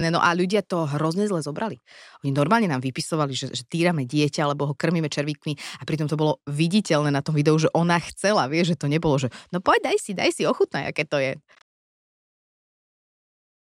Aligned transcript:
negatívne. 0.00 0.16
No 0.16 0.20
a 0.24 0.32
ľudia 0.32 0.64
to 0.64 0.88
hrozne 0.88 1.28
zle 1.28 1.44
zobrali. 1.44 1.76
Oni 2.24 2.32
normálne 2.32 2.66
nám 2.66 2.80
vypisovali, 2.80 3.32
že, 3.36 3.46
že 3.52 3.62
týrame 3.68 4.08
dieťa, 4.08 4.48
alebo 4.48 4.72
ho 4.72 4.74
krmíme 4.74 5.12
červíkmi 5.12 5.54
a 5.80 5.82
pritom 5.84 6.08
to 6.08 6.16
bolo 6.16 6.40
viditeľné 6.48 7.12
na 7.12 7.20
tom 7.20 7.36
videu, 7.36 7.54
že 7.60 7.68
ona 7.76 8.00
chcela, 8.00 8.48
vie, 8.48 8.64
že 8.64 8.76
to 8.76 8.88
nebolo, 8.88 9.20
že 9.20 9.28
no 9.52 9.60
poď, 9.60 9.92
daj 9.92 9.98
si, 10.00 10.12
daj 10.16 10.32
si, 10.32 10.42
ochutnaj, 10.48 10.90
aké 10.90 11.04
to 11.04 11.20
je. 11.20 11.36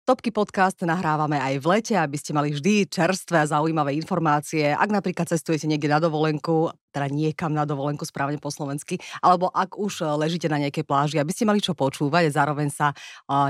Topky 0.02 0.34
podcast 0.34 0.82
nahrávame 0.82 1.38
aj 1.38 1.62
v 1.62 1.66
lete, 1.78 1.94
aby 1.94 2.18
ste 2.18 2.34
mali 2.34 2.50
vždy 2.50 2.90
čerstvé 2.90 3.38
a 3.38 3.46
zaujímavé 3.46 3.94
informácie. 3.94 4.74
Ak 4.74 4.90
napríklad 4.90 5.30
cestujete 5.30 5.70
niekde 5.70 5.86
na 5.86 6.02
dovolenku, 6.02 6.74
teda 6.90 7.06
niekam 7.06 7.54
na 7.54 7.62
dovolenku 7.62 8.02
správne 8.02 8.42
po 8.42 8.50
slovensky, 8.50 8.98
alebo 9.22 9.46
ak 9.54 9.78
už 9.78 10.02
ležíte 10.18 10.50
na 10.50 10.58
nejakej 10.58 10.82
pláži, 10.82 11.22
aby 11.22 11.30
ste 11.30 11.46
mali 11.46 11.62
čo 11.62 11.78
počúvať 11.78 12.28
a 12.28 12.34
zároveň 12.34 12.74
sa 12.74 12.90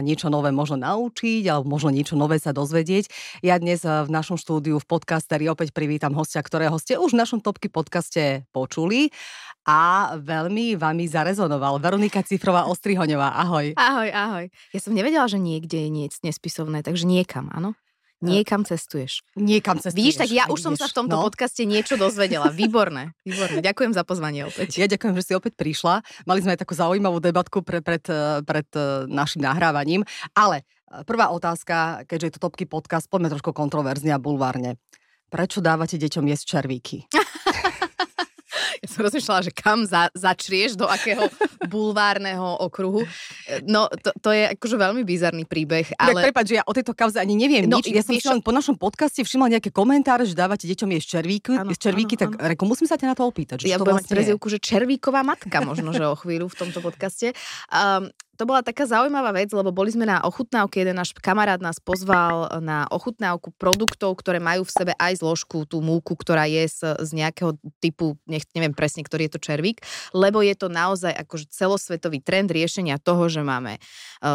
niečo 0.04 0.28
nové 0.28 0.52
možno 0.52 0.76
naučiť 0.76 1.48
alebo 1.48 1.72
možno 1.72 1.88
niečo 1.88 2.20
nové 2.20 2.36
sa 2.36 2.52
dozvedieť. 2.52 3.08
Ja 3.40 3.56
dnes 3.56 3.80
v 3.88 4.12
našom 4.12 4.36
štúdiu 4.36 4.76
v 4.76 4.84
podcasteri 4.84 5.48
opäť 5.48 5.72
privítam 5.72 6.12
hostia, 6.12 6.44
ktorého 6.44 6.76
ste 6.76 7.00
už 7.00 7.16
v 7.16 7.20
našom 7.24 7.40
Topky 7.40 7.72
podcaste 7.72 8.44
počuli 8.52 9.08
a 9.62 10.14
veľmi 10.18 10.74
vami 10.74 11.04
zarezonoval. 11.06 11.78
Veronika 11.78 12.22
Cifrová 12.26 12.66
Ostrihoňová, 12.66 13.38
ahoj. 13.38 13.74
Ahoj, 13.78 14.08
ahoj. 14.10 14.44
Ja 14.74 14.80
som 14.82 14.94
nevedela, 14.94 15.30
že 15.30 15.38
niekde 15.38 15.86
je 15.86 15.90
niec 15.90 16.18
nespisovné, 16.26 16.82
takže 16.82 17.06
niekam, 17.06 17.50
áno? 17.54 17.78
Niekam 18.22 18.62
cestuješ. 18.62 19.26
Niekam 19.34 19.82
cestuješ. 19.82 19.98
Vidíš, 19.98 20.16
tak 20.22 20.30
ja 20.30 20.46
už 20.46 20.62
som 20.62 20.74
sa 20.78 20.86
v 20.86 20.94
tomto 20.94 21.18
no. 21.18 21.26
podcaste 21.26 21.66
niečo 21.66 21.98
dozvedela. 21.98 22.54
Výborné, 22.62 23.18
výborné. 23.26 23.58
Ďakujem 23.58 23.92
za 23.98 24.06
pozvanie 24.06 24.46
opäť. 24.46 24.78
Ja 24.78 24.86
ďakujem, 24.86 25.14
že 25.18 25.22
si 25.26 25.32
opäť 25.34 25.58
prišla. 25.58 26.06
Mali 26.22 26.38
sme 26.38 26.54
aj 26.54 26.62
takú 26.62 26.78
zaujímavú 26.78 27.18
debatku 27.18 27.66
pre, 27.66 27.82
pred, 27.82 28.06
pred 28.46 28.68
eh, 28.78 29.10
našim 29.10 29.42
nahrávaním. 29.42 30.06
Ale 30.38 30.62
prvá 31.02 31.34
otázka, 31.34 32.06
keďže 32.06 32.26
je 32.30 32.34
to 32.38 32.44
topky 32.46 32.62
podcast, 32.62 33.10
poďme 33.10 33.34
trošku 33.34 33.50
kontroverzne 33.50 34.14
a 34.14 34.22
bulvárne. 34.22 34.78
Prečo 35.26 35.58
dávate 35.58 35.98
deťom 35.98 36.24
jesť 36.30 36.44
červíky? 36.46 37.10
Ja 38.82 38.86
som 38.92 39.06
rozmýšľala, 39.06 39.40
že 39.46 39.52
kam 39.54 39.86
za, 39.86 40.10
začrieš, 40.10 40.74
do 40.74 40.90
akého 40.90 41.30
bulvárneho 41.72 42.58
okruhu. 42.66 43.06
No, 43.62 43.86
to, 43.86 44.10
to 44.18 44.34
je 44.34 44.50
akože 44.58 44.76
veľmi 44.76 45.06
bizarný 45.06 45.46
príbeh. 45.46 45.94
Ale... 45.94 46.18
Tak 46.18 46.34
prepáč, 46.34 46.46
že 46.50 46.56
ja 46.58 46.64
o 46.66 46.74
tejto 46.74 46.92
kauze 46.92 47.22
ani 47.22 47.38
neviem 47.38 47.70
no, 47.70 47.78
nič. 47.78 47.94
Ja 47.94 48.02
som 48.02 48.18
si 48.18 48.26
len 48.26 48.42
po 48.42 48.50
našom 48.50 48.74
podcaste 48.74 49.22
všimla 49.22 49.58
nejaké 49.58 49.70
komentáre, 49.70 50.26
že 50.26 50.34
dávate 50.34 50.66
deťom 50.66 50.90
jesť 50.98 51.08
červíky, 51.18 51.54
ano, 51.54 51.70
červíky 51.70 52.14
ano, 52.18 52.22
tak 52.26 52.30
ano. 52.36 52.48
Reku, 52.50 52.64
musím 52.66 52.90
sa 52.90 52.98
ťa 52.98 53.14
na 53.14 53.16
to 53.16 53.22
opýtať. 53.22 53.62
Že 53.62 53.70
ja 53.70 53.78
mám 53.78 53.94
vlastne 53.94 54.12
prezivku, 54.18 54.46
že 54.50 54.58
červíková 54.58 55.22
matka 55.22 55.62
možno, 55.62 55.94
že 55.94 56.02
o 56.02 56.18
chvíľu 56.18 56.50
v 56.50 56.56
tomto 56.58 56.82
podcaste. 56.82 57.30
Um, 57.70 58.10
to 58.40 58.48
bola 58.48 58.64
taká 58.64 58.88
zaujímavá 58.88 59.36
vec, 59.36 59.52
lebo 59.52 59.70
boli 59.70 59.92
sme 59.92 60.08
na 60.08 60.24
ochutnávke, 60.24 60.80
jeden 60.80 60.96
náš 60.96 61.12
kamarát 61.12 61.60
nás 61.60 61.76
pozval 61.76 62.48
na 62.64 62.88
ochutnávku 62.88 63.52
produktov, 63.60 64.16
ktoré 64.18 64.40
majú 64.40 64.64
v 64.64 64.72
sebe 64.72 64.92
aj 64.96 65.20
zložku, 65.20 65.68
tú 65.68 65.84
múku, 65.84 66.16
ktorá 66.16 66.48
je 66.48 66.64
z, 66.64 66.96
z 66.96 67.10
nejakého 67.12 67.60
typu, 67.78 68.16
nech, 68.24 68.48
neviem 68.56 68.72
presne, 68.72 69.04
ktorý 69.04 69.28
je 69.28 69.32
to 69.36 69.40
červík, 69.44 69.84
lebo 70.16 70.40
je 70.40 70.56
to 70.56 70.72
naozaj 70.72 71.12
akože 71.12 71.52
celosvetový 71.52 72.24
trend 72.24 72.48
riešenia 72.48 72.96
toho, 72.96 73.28
že 73.28 73.44
máme 73.44 73.76
e, 73.76 73.80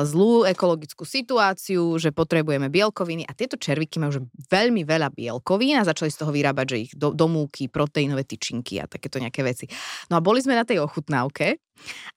zlú 0.06 0.46
ekologickú 0.46 1.02
situáciu, 1.02 1.98
že 1.98 2.14
potrebujeme 2.14 2.70
bielkoviny 2.70 3.26
a 3.26 3.34
tieto 3.34 3.58
červíky 3.58 3.98
majú 3.98 4.22
už 4.22 4.22
veľmi 4.48 4.86
veľa 4.86 5.10
bielkovín 5.10 5.82
a 5.82 5.88
začali 5.88 6.14
z 6.14 6.22
toho 6.22 6.32
vyrábať, 6.32 6.66
že 6.70 6.78
ich 6.78 6.92
do, 6.94 7.12
do 7.12 7.26
múky, 7.26 7.66
proteínové 7.66 8.24
tyčinky 8.30 8.78
a 8.78 8.86
takéto 8.86 9.18
nejaké 9.18 9.42
veci. 9.42 9.66
No 10.14 10.22
a 10.22 10.24
boli 10.24 10.40
sme 10.40 10.54
na 10.54 10.64
tej 10.64 10.86
ochutnávke 10.86 11.67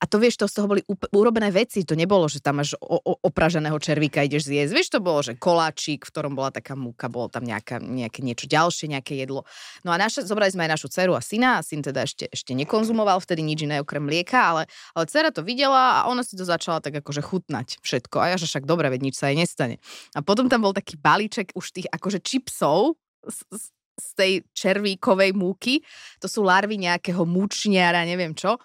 a 0.01 0.05
to 0.09 0.17
vieš, 0.17 0.41
to 0.41 0.47
z 0.49 0.55
toho 0.61 0.67
boli 0.67 0.83
urobené 1.13 1.53
veci, 1.53 1.85
to 1.85 1.95
nebolo, 1.95 2.27
že 2.27 2.41
tam 2.41 2.61
máš 2.61 2.75
o, 2.81 2.99
o, 2.99 3.13
opraženého 3.21 3.77
červíka 3.79 4.25
ideš 4.25 4.49
zjesť. 4.49 4.73
Vieš, 4.73 4.89
to 4.97 5.01
bolo, 5.01 5.21
že 5.21 5.37
koláčik, 5.37 6.07
v 6.07 6.11
ktorom 6.11 6.33
bola 6.35 6.51
taká 6.51 6.75
múka, 6.75 7.13
bolo 7.13 7.31
tam 7.31 7.45
nejaká, 7.45 7.79
nejaké 7.81 8.21
niečo 8.25 8.47
ďalšie, 8.49 8.91
nejaké 8.91 9.17
jedlo. 9.19 9.45
No 9.87 9.93
a 9.93 9.97
naša, 10.01 10.25
zobrali 10.25 10.53
sme 10.53 10.69
aj 10.69 10.73
našu 10.81 10.89
dceru 10.91 11.13
a 11.15 11.23
syna, 11.23 11.61
a 11.61 11.65
syn 11.65 11.85
teda 11.85 12.05
ešte, 12.05 12.29
ešte 12.29 12.53
nekonzumoval 12.57 13.21
vtedy 13.21 13.45
nič 13.45 13.65
iné 13.65 13.81
okrem 13.81 14.03
mlieka, 14.03 14.39
ale, 14.41 14.63
ale 14.97 15.05
dcera 15.07 15.31
to 15.31 15.45
videla 15.45 16.03
a 16.03 16.09
ona 16.09 16.25
si 16.25 16.35
to 16.35 16.43
začala 16.43 16.81
tak 16.81 16.99
akože 17.01 17.23
chutnať 17.23 17.79
všetko. 17.85 18.17
A 18.21 18.35
ja, 18.35 18.37
že 18.41 18.49
však 18.49 18.65
dobre, 18.65 18.89
veď 18.89 19.13
nič 19.13 19.17
sa 19.21 19.29
jej 19.29 19.39
nestane. 19.39 19.79
A 20.17 20.25
potom 20.25 20.49
tam 20.49 20.65
bol 20.65 20.75
taký 20.75 20.99
balíček 20.99 21.53
už 21.55 21.77
tých 21.77 21.89
akože 21.93 22.19
čipsov, 22.25 23.01
z, 23.27 23.69
z 24.01 24.09
tej 24.17 24.33
červíkovej 24.57 25.37
múky. 25.37 25.85
To 26.25 26.27
sú 26.29 26.41
larvy 26.47 26.81
nejakého 26.81 27.29
mučniara, 27.29 28.09
neviem 28.09 28.33
čo. 28.33 28.57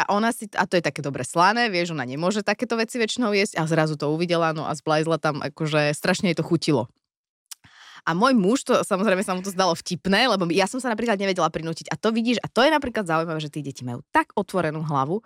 A 0.00 0.08
ona 0.16 0.32
si, 0.32 0.48
a 0.56 0.64
to 0.64 0.80
je 0.80 0.84
také 0.84 1.04
dobre 1.04 1.22
slané, 1.22 1.68
vieš, 1.68 1.92
ona 1.92 2.08
nemôže 2.08 2.40
takéto 2.40 2.74
veci 2.80 2.96
väčšinou 2.96 3.36
jesť 3.36 3.60
a 3.60 3.68
zrazu 3.68 4.00
to 4.00 4.08
uvidela, 4.08 4.56
no 4.56 4.64
a 4.64 4.72
zblajzla 4.72 5.20
tam, 5.20 5.44
akože 5.44 5.92
strašne 5.92 6.32
jej 6.32 6.38
to 6.38 6.44
chutilo. 6.46 6.88
A 8.08 8.16
môj 8.16 8.32
muž, 8.32 8.64
to 8.64 8.80
samozrejme 8.80 9.20
sa 9.20 9.36
mu 9.36 9.44
to 9.44 9.52
zdalo 9.52 9.76
vtipné, 9.76 10.32
lebo 10.32 10.48
ja 10.48 10.64
som 10.64 10.80
sa 10.80 10.88
napríklad 10.88 11.20
nevedela 11.20 11.52
prinútiť. 11.52 11.92
A 11.92 12.00
to 12.00 12.08
vidíš, 12.16 12.40
a 12.40 12.48
to 12.48 12.64
je 12.64 12.72
napríklad 12.72 13.04
zaujímavé, 13.04 13.40
že 13.44 13.52
tí 13.52 13.60
deti 13.60 13.84
majú 13.84 14.00
tak 14.08 14.32
otvorenú 14.32 14.80
hlavu, 14.80 15.20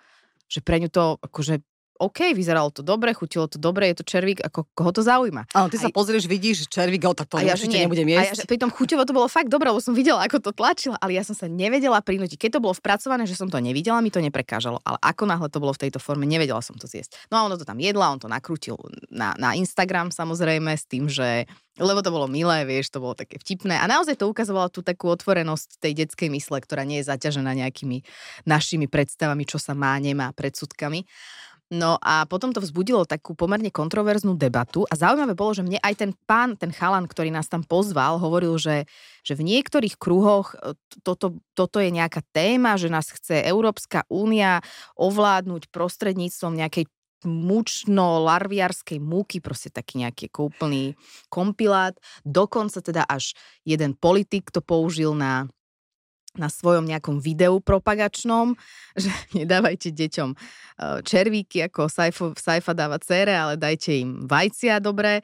že 0.51 0.59
pre 0.59 0.83
ňu 0.83 0.91
to 0.91 1.23
akože 1.23 1.63
OK, 1.95 2.35
vyzeralo 2.35 2.75
to 2.75 2.83
dobre, 2.83 3.15
chutilo 3.15 3.47
to 3.47 3.55
dobre, 3.55 3.87
je 3.95 4.03
to 4.03 4.05
červík, 4.05 4.43
ako 4.43 4.67
koho 4.75 4.91
to 4.91 5.07
zaujíma. 5.07 5.47
Áno, 5.55 5.71
ty 5.71 5.79
aj... 5.79 5.87
sa 5.87 5.89
pozrieš, 5.95 6.27
vidíš 6.27 6.67
červík, 6.67 7.07
tak 7.15 7.31
to 7.31 7.39
ja, 7.39 7.55
určite 7.55 7.79
nebudem 7.79 8.11
jesť. 8.11 8.43
A 8.43 8.43
ja, 8.43 8.51
pri 8.51 8.59
tom 8.59 8.71
chuťovo 8.75 9.07
to 9.07 9.15
bolo 9.15 9.31
fakt 9.31 9.47
dobré, 9.47 9.71
lebo 9.71 9.79
som 9.79 9.95
videla, 9.95 10.27
ako 10.27 10.43
to 10.43 10.51
tlačila, 10.51 10.99
ale 10.99 11.15
ja 11.15 11.23
som 11.23 11.39
sa 11.39 11.47
nevedela 11.47 12.03
prinútiť. 12.03 12.35
Keď 12.35 12.59
to 12.59 12.61
bolo 12.63 12.75
vpracované, 12.75 13.31
že 13.31 13.39
som 13.39 13.47
to 13.47 13.63
nevidela, 13.63 14.03
mi 14.03 14.11
to 14.11 14.19
neprekážalo, 14.19 14.83
ale 14.83 14.99
ako 14.99 15.23
náhle 15.31 15.47
to 15.47 15.63
bolo 15.63 15.71
v 15.71 15.87
tejto 15.87 16.03
forme, 16.03 16.27
nevedela 16.27 16.59
som 16.59 16.75
to 16.75 16.91
zjesť. 16.91 17.15
No 17.31 17.39
a 17.39 17.47
ono 17.47 17.55
to 17.55 17.63
tam 17.63 17.79
jedla, 17.79 18.11
on 18.11 18.19
to 18.19 18.27
nakrútil 18.27 18.75
na, 19.15 19.39
na 19.39 19.55
Instagram 19.55 20.11
samozrejme 20.11 20.75
s 20.75 20.91
tým, 20.91 21.07
že 21.07 21.47
lebo 21.75 22.07
to 22.07 22.15
bolo 22.15 22.31
milé, 22.31 22.63
vieš, 22.63 22.95
to 22.95 23.03
bolo 23.03 23.19
také 23.19 23.35
vtipné. 23.35 23.75
A 23.75 23.91
naozaj 23.91 24.15
to 24.15 24.31
ukazovalo 24.31 24.71
tú 24.71 24.87
takú 24.87 25.11
otvorenosť 25.11 25.83
tej 25.83 26.07
detskej 26.07 26.31
mysle, 26.31 26.63
ktorá 26.63 26.87
nie 26.87 27.03
je 27.03 27.11
zaťažená 27.11 27.51
nejakými 27.51 28.07
našimi 28.47 28.87
predstavami, 28.87 29.43
čo 29.43 29.59
sa 29.59 29.75
má, 29.75 29.99
nemá, 29.99 30.31
predsudkami. 30.31 31.03
No 31.73 31.97
a 32.05 32.29
potom 32.29 32.53
to 32.53 32.61
vzbudilo 32.61 33.09
takú 33.09 33.33
pomerne 33.33 33.73
kontroverznú 33.73 34.37
debatu 34.37 34.85
a 34.85 34.95
zaujímavé 35.01 35.33
bolo, 35.33 35.57
že 35.57 35.65
mne 35.65 35.81
aj 35.81 35.95
ten 35.97 36.13
pán, 36.29 36.61
ten 36.61 36.69
chalan, 36.69 37.09
ktorý 37.09 37.33
nás 37.33 37.49
tam 37.49 37.65
pozval, 37.65 38.21
hovoril, 38.21 38.61
že, 38.61 38.85
že 39.25 39.33
v 39.33 39.49
niektorých 39.49 39.97
kruhoch 39.97 40.53
e, 40.61 40.77
toto, 41.01 41.41
toto 41.57 41.81
je 41.81 41.89
nejaká 41.89 42.21
téma, 42.37 42.77
že 42.77 42.93
nás 42.93 43.09
chce 43.09 43.41
Európska 43.49 44.05
únia 44.13 44.61
ovládnuť 45.01 45.73
prostredníctvom 45.73 46.53
nejakej 46.53 46.85
mučno-larviarskej 47.25 49.01
múky, 49.01 49.41
proste 49.41 49.73
taký 49.73 50.05
nejaký 50.05 50.29
úplný 50.37 50.93
kompilát. 51.33 51.97
Dokonca 52.23 52.85
teda 52.85 53.09
až 53.09 53.33
jeden 53.65 53.97
politik 53.97 54.53
to 54.53 54.61
použil 54.61 55.17
na 55.17 55.49
na 56.35 56.51
svojom 56.51 56.85
nejakom 56.87 57.23
videu 57.23 57.59
propagačnom, 57.63 58.55
že 59.03 59.11
nedávajte 59.35 59.95
deťom 59.95 60.31
e, 60.35 60.37
červíky, 61.07 61.67
ako 61.67 61.87
Saifa, 61.91 62.35
Saifa 62.39 62.73
dáva 62.75 62.99
cére, 62.99 63.35
ale 63.35 63.55
dajte 63.59 63.95
im 63.95 64.27
vajcia 64.27 64.83
dobré. 64.83 65.23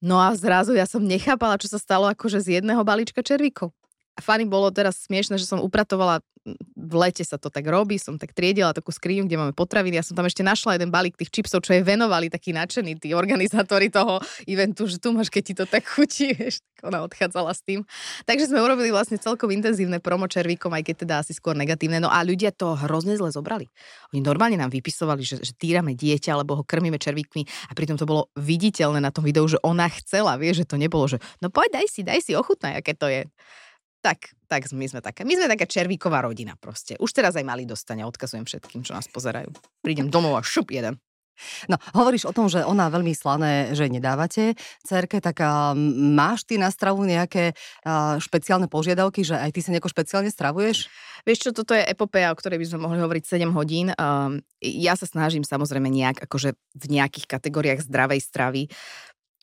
No 0.00 0.20
a 0.20 0.32
zrazu 0.36 0.76
ja 0.76 0.84
som 0.84 1.00
nechápala, 1.00 1.56
čo 1.56 1.72
sa 1.72 1.80
stalo 1.80 2.04
akože 2.12 2.40
z 2.44 2.48
jedného 2.60 2.84
balíčka 2.84 3.24
červíkov. 3.24 3.72
Fany 4.16 4.48
bolo 4.48 4.72
teraz 4.72 5.04
smiešne, 5.04 5.36
že 5.36 5.48
som 5.48 5.60
upratovala 5.60 6.24
v 6.76 6.94
lete 6.94 7.26
sa 7.26 7.40
to 7.40 7.50
tak 7.50 7.66
robí, 7.66 7.98
som 7.98 8.14
tak 8.14 8.30
triedila 8.30 8.70
takú 8.70 8.94
skriňu, 8.94 9.26
kde 9.26 9.40
máme 9.40 9.54
potraviny. 9.56 9.98
Ja 9.98 10.06
som 10.06 10.14
tam 10.14 10.30
ešte 10.30 10.46
našla 10.46 10.78
jeden 10.78 10.94
balík 10.94 11.18
tých 11.18 11.34
čipsov, 11.34 11.66
čo 11.66 11.74
je 11.74 11.82
venovali 11.82 12.30
takí 12.30 12.54
nadšení 12.54 12.94
tí 13.02 13.10
organizátori 13.16 13.90
toho 13.90 14.22
eventu, 14.46 14.86
že 14.86 15.02
tu 15.02 15.10
máš, 15.10 15.26
keď 15.32 15.42
ti 15.42 15.54
to 15.58 15.64
tak 15.66 15.82
chutí, 15.82 16.30
vieš, 16.38 16.62
tak 16.78 16.86
ona 16.86 17.02
odchádzala 17.02 17.50
s 17.50 17.66
tým. 17.66 17.82
Takže 18.28 18.46
sme 18.46 18.62
urobili 18.62 18.94
vlastne 18.94 19.18
celkom 19.18 19.50
intenzívne 19.50 19.98
promo 19.98 20.30
červíkom, 20.30 20.70
aj 20.70 20.82
keď 20.86 20.96
teda 21.02 21.14
asi 21.26 21.32
skôr 21.34 21.58
negatívne. 21.58 21.98
No 21.98 22.12
a 22.12 22.22
ľudia 22.22 22.54
to 22.54 22.78
hrozne 22.78 23.18
zle 23.18 23.34
zobrali. 23.34 23.66
Oni 24.14 24.22
normálne 24.22 24.60
nám 24.60 24.70
vypisovali, 24.70 25.26
že, 25.26 25.42
že 25.42 25.52
týrame 25.56 25.98
dieťa, 25.98 26.38
alebo 26.38 26.62
ho 26.62 26.62
krmíme 26.62 27.00
červíkmi 27.00 27.42
a 27.66 27.72
pritom 27.74 27.98
to 27.98 28.06
bolo 28.06 28.30
viditeľné 28.38 29.02
na 29.02 29.10
tom 29.10 29.26
videu, 29.26 29.42
že 29.50 29.58
ona 29.66 29.90
chcela, 29.90 30.38
vieš, 30.38 30.62
že 30.62 30.70
to 30.70 30.76
nebolo, 30.78 31.10
že 31.10 31.18
no 31.42 31.50
poď, 31.50 31.82
daj 31.82 31.86
si, 31.90 32.00
daj 32.06 32.22
si, 32.22 32.38
ochutnaj, 32.38 32.78
aké 32.78 32.94
to 32.94 33.10
je 33.10 33.26
tak, 34.06 34.38
tak 34.46 34.70
my 34.70 34.86
sme 34.86 35.02
taká, 35.02 35.26
my 35.26 35.34
sme 35.34 35.50
taká 35.50 35.66
červíková 35.66 36.22
rodina 36.22 36.54
proste. 36.54 36.94
Už 37.02 37.10
teraz 37.10 37.34
aj 37.34 37.42
mali 37.42 37.66
dostane, 37.66 38.06
odkazujem 38.06 38.46
všetkým, 38.46 38.86
čo 38.86 38.94
nás 38.94 39.10
pozerajú. 39.10 39.50
Prídem 39.82 40.06
domov 40.06 40.38
a 40.38 40.46
šup 40.46 40.70
jeden. 40.70 41.02
No, 41.68 41.76
hovoríš 41.92 42.24
o 42.24 42.32
tom, 42.32 42.48
že 42.48 42.64
ona 42.64 42.88
veľmi 42.88 43.12
slané, 43.12 43.76
že 43.76 43.92
nedávate 43.92 44.56
cerke, 44.80 45.20
tak 45.20 45.44
uh, 45.44 45.76
máš 46.16 46.48
ty 46.48 46.56
na 46.56 46.72
stravu 46.72 47.04
nejaké 47.04 47.52
uh, 47.52 48.16
špeciálne 48.16 48.72
požiadavky, 48.72 49.20
že 49.20 49.36
aj 49.36 49.52
ty 49.52 49.60
sa 49.60 49.76
nejako 49.76 49.92
špeciálne 49.92 50.32
stravuješ? 50.32 50.88
Vieš 51.28 51.38
čo, 51.44 51.50
toto 51.52 51.76
je 51.76 51.84
epopea, 51.84 52.32
o 52.32 52.38
ktorej 52.38 52.56
by 52.62 52.66
sme 52.72 52.88
mohli 52.88 53.04
hovoriť 53.04 53.24
7 53.28 53.52
hodín. 53.52 53.92
Um, 54.00 54.40
ja 54.64 54.96
sa 54.96 55.04
snažím 55.04 55.44
samozrejme 55.44 55.92
nejak, 55.92 56.24
akože 56.24 56.56
v 56.56 56.84
nejakých 56.88 57.28
kategóriách 57.28 57.84
zdravej 57.84 58.20
stravy 58.24 58.62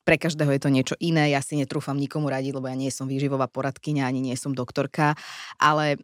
pre 0.04 0.20
každého 0.20 0.52
je 0.54 0.62
to 0.62 0.70
niečo 0.70 0.96
iné, 1.00 1.32
ja 1.32 1.40
si 1.40 1.56
netrúfam 1.56 1.96
nikomu 1.96 2.28
radiť, 2.28 2.52
lebo 2.56 2.68
ja 2.68 2.76
nie 2.76 2.92
som 2.92 3.08
výživová 3.08 3.48
poradkyňa, 3.48 4.04
ani 4.04 4.20
nie 4.20 4.36
som 4.36 4.52
doktorka, 4.52 5.16
ale 5.58 6.00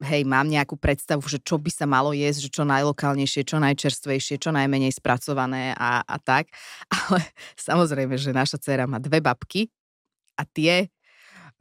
hej, 0.00 0.24
mám 0.24 0.48
nejakú 0.48 0.80
predstavu, 0.80 1.20
že 1.28 1.44
čo 1.44 1.60
by 1.60 1.68
sa 1.68 1.84
malo 1.84 2.16
jesť, 2.16 2.48
že 2.48 2.50
čo 2.56 2.64
najlokálnejšie, 2.64 3.44
čo 3.44 3.60
najčerstvejšie, 3.60 4.40
čo 4.40 4.48
najmenej 4.48 4.96
spracované 4.96 5.76
a, 5.76 6.00
a 6.00 6.16
tak. 6.16 6.48
Ale 6.96 7.20
samozrejme, 7.60 8.16
že 8.16 8.32
naša 8.32 8.56
dcera 8.56 8.88
má 8.88 8.96
dve 8.96 9.20
babky, 9.20 9.68
a 10.34 10.42
tie 10.42 10.90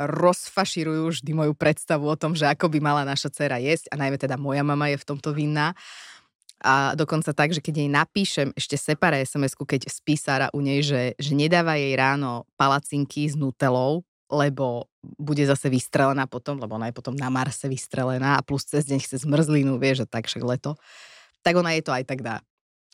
rozfaširujú 0.02 1.14
vždy 1.14 1.32
moju 1.38 1.54
predstavu 1.54 2.10
o 2.10 2.18
tom, 2.18 2.34
že 2.34 2.50
ako 2.50 2.66
by 2.74 2.80
mala 2.82 3.06
naša 3.06 3.30
dcera 3.30 3.62
jesť 3.62 3.94
a 3.94 4.00
najmä 4.02 4.18
teda 4.18 4.42
moja 4.42 4.66
mama 4.66 4.90
je 4.90 4.98
v 4.98 5.06
tomto 5.06 5.38
vinná. 5.38 5.78
A 6.64 6.96
dokonca 6.96 7.36
tak, 7.36 7.52
že 7.52 7.60
keď 7.60 7.76
jej 7.84 7.90
napíšem 7.92 8.48
ešte 8.56 8.80
separé 8.80 9.20
sms 9.28 9.60
keď 9.60 9.92
spí 9.92 10.16
Sara 10.16 10.48
u 10.56 10.64
nej, 10.64 10.80
že, 10.80 11.12
že 11.20 11.36
nedáva 11.36 11.76
jej 11.76 11.92
ráno 12.00 12.48
palacinky 12.56 13.28
s 13.28 13.36
nutelou, 13.36 14.08
lebo 14.32 14.88
bude 15.20 15.44
zase 15.44 15.68
vystrelená 15.68 16.24
potom, 16.26 16.58
lebo 16.58 16.80
ona 16.80 16.88
je 16.88 16.96
potom 16.96 17.14
na 17.14 17.28
Marse 17.28 17.68
vystrelená 17.68 18.40
a 18.40 18.46
plus 18.46 18.64
cez 18.64 18.88
deň 18.88 19.00
chce 19.04 19.28
zmrzlinu, 19.28 19.76
vie, 19.76 19.94
že 19.94 20.08
tak 20.08 20.32
však 20.32 20.42
leto, 20.48 20.80
tak 21.44 21.60
ona 21.60 21.76
je 21.76 21.84
to 21.84 21.92
aj 21.92 22.04
tak 22.08 22.24
dá. 22.24 22.40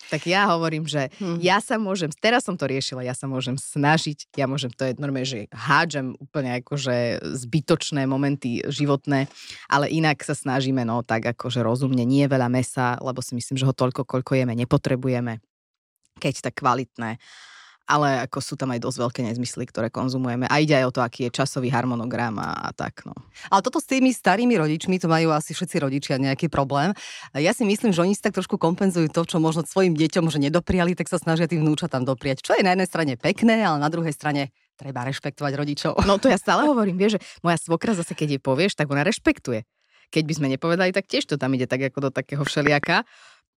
Tak 0.08 0.24
ja 0.26 0.48
hovorím, 0.48 0.88
že 0.88 1.12
hmm. 1.20 1.44
ja 1.44 1.60
sa 1.60 1.76
môžem, 1.76 2.08
teraz 2.16 2.48
som 2.48 2.56
to 2.56 2.66
riešila, 2.66 3.04
ja 3.04 3.12
sa 3.12 3.28
môžem 3.28 3.60
snažiť, 3.60 4.32
ja 4.40 4.48
môžem, 4.48 4.72
to 4.72 4.88
je 4.88 4.96
normálne, 4.96 5.28
že 5.28 5.52
hádžem 5.52 6.16
úplne 6.18 6.64
akože 6.64 7.20
zbytočné 7.36 8.08
momenty 8.08 8.64
životné, 8.64 9.28
ale 9.68 9.86
inak 9.92 10.24
sa 10.24 10.34
snažíme, 10.34 10.88
no 10.88 11.04
tak 11.04 11.28
akože 11.36 11.60
rozumne, 11.62 12.08
nie 12.08 12.26
veľa 12.26 12.48
mesa, 12.48 12.96
lebo 13.04 13.20
si 13.20 13.36
myslím, 13.36 13.60
že 13.60 13.68
ho 13.68 13.76
toľko, 13.76 14.08
koľko 14.08 14.40
jeme, 14.40 14.56
nepotrebujeme, 14.56 15.44
keď 16.18 16.50
tak 16.50 16.64
kvalitné 16.64 17.20
ale 17.90 18.30
ako 18.30 18.38
sú 18.38 18.54
tam 18.54 18.70
aj 18.70 18.86
dosť 18.86 18.98
veľké 19.02 19.22
nezmysly, 19.26 19.66
ktoré 19.66 19.90
konzumujeme. 19.90 20.46
A 20.46 20.62
ide 20.62 20.78
aj 20.78 20.86
o 20.86 20.94
to, 20.94 21.02
aký 21.02 21.26
je 21.26 21.34
časový 21.34 21.74
harmonogram 21.74 22.38
a, 22.38 22.54
a 22.62 22.70
tak. 22.70 23.02
No. 23.02 23.18
Ale 23.50 23.66
toto 23.66 23.82
s 23.82 23.90
tými 23.90 24.14
starými 24.14 24.54
rodičmi, 24.62 25.02
to 25.02 25.10
majú 25.10 25.34
asi 25.34 25.58
všetci 25.58 25.82
rodičia 25.82 26.22
nejaký 26.22 26.54
problém. 26.54 26.94
Ja 27.34 27.50
si 27.50 27.66
myslím, 27.66 27.90
že 27.90 28.06
oni 28.06 28.14
si 28.14 28.22
tak 28.22 28.38
trošku 28.38 28.62
kompenzujú 28.62 29.10
to, 29.10 29.26
čo 29.26 29.42
možno 29.42 29.66
svojim 29.66 29.98
deťom 29.98 30.30
že 30.30 30.38
nedopriali, 30.38 30.94
tak 30.94 31.10
sa 31.10 31.18
snažia 31.18 31.50
tým 31.50 31.66
tam 31.90 32.06
dopriať. 32.06 32.46
Čo 32.46 32.54
je 32.54 32.62
na 32.62 32.78
jednej 32.78 32.86
strane 32.86 33.14
pekné, 33.18 33.66
ale 33.66 33.82
na 33.82 33.90
druhej 33.90 34.14
strane 34.14 34.54
treba 34.78 35.02
rešpektovať 35.10 35.54
rodičov. 35.58 35.94
No 36.06 36.22
to 36.22 36.30
ja 36.30 36.38
stále 36.38 36.70
hovorím, 36.70 37.02
vieš, 37.02 37.18
že 37.18 37.24
moja 37.42 37.58
svokra 37.58 37.98
zase, 37.98 38.14
keď 38.14 38.38
jej 38.38 38.42
povieš, 38.42 38.78
tak 38.78 38.86
ona 38.94 39.02
rešpektuje. 39.02 39.66
Keď 40.14 40.24
by 40.26 40.34
sme 40.38 40.48
nepovedali, 40.54 40.94
tak 40.94 41.10
tiež 41.10 41.26
to 41.26 41.42
tam 41.42 41.58
ide 41.58 41.66
tak 41.66 41.82
ako 41.82 42.10
do 42.10 42.12
takého 42.14 42.46
všeliaka. 42.46 43.02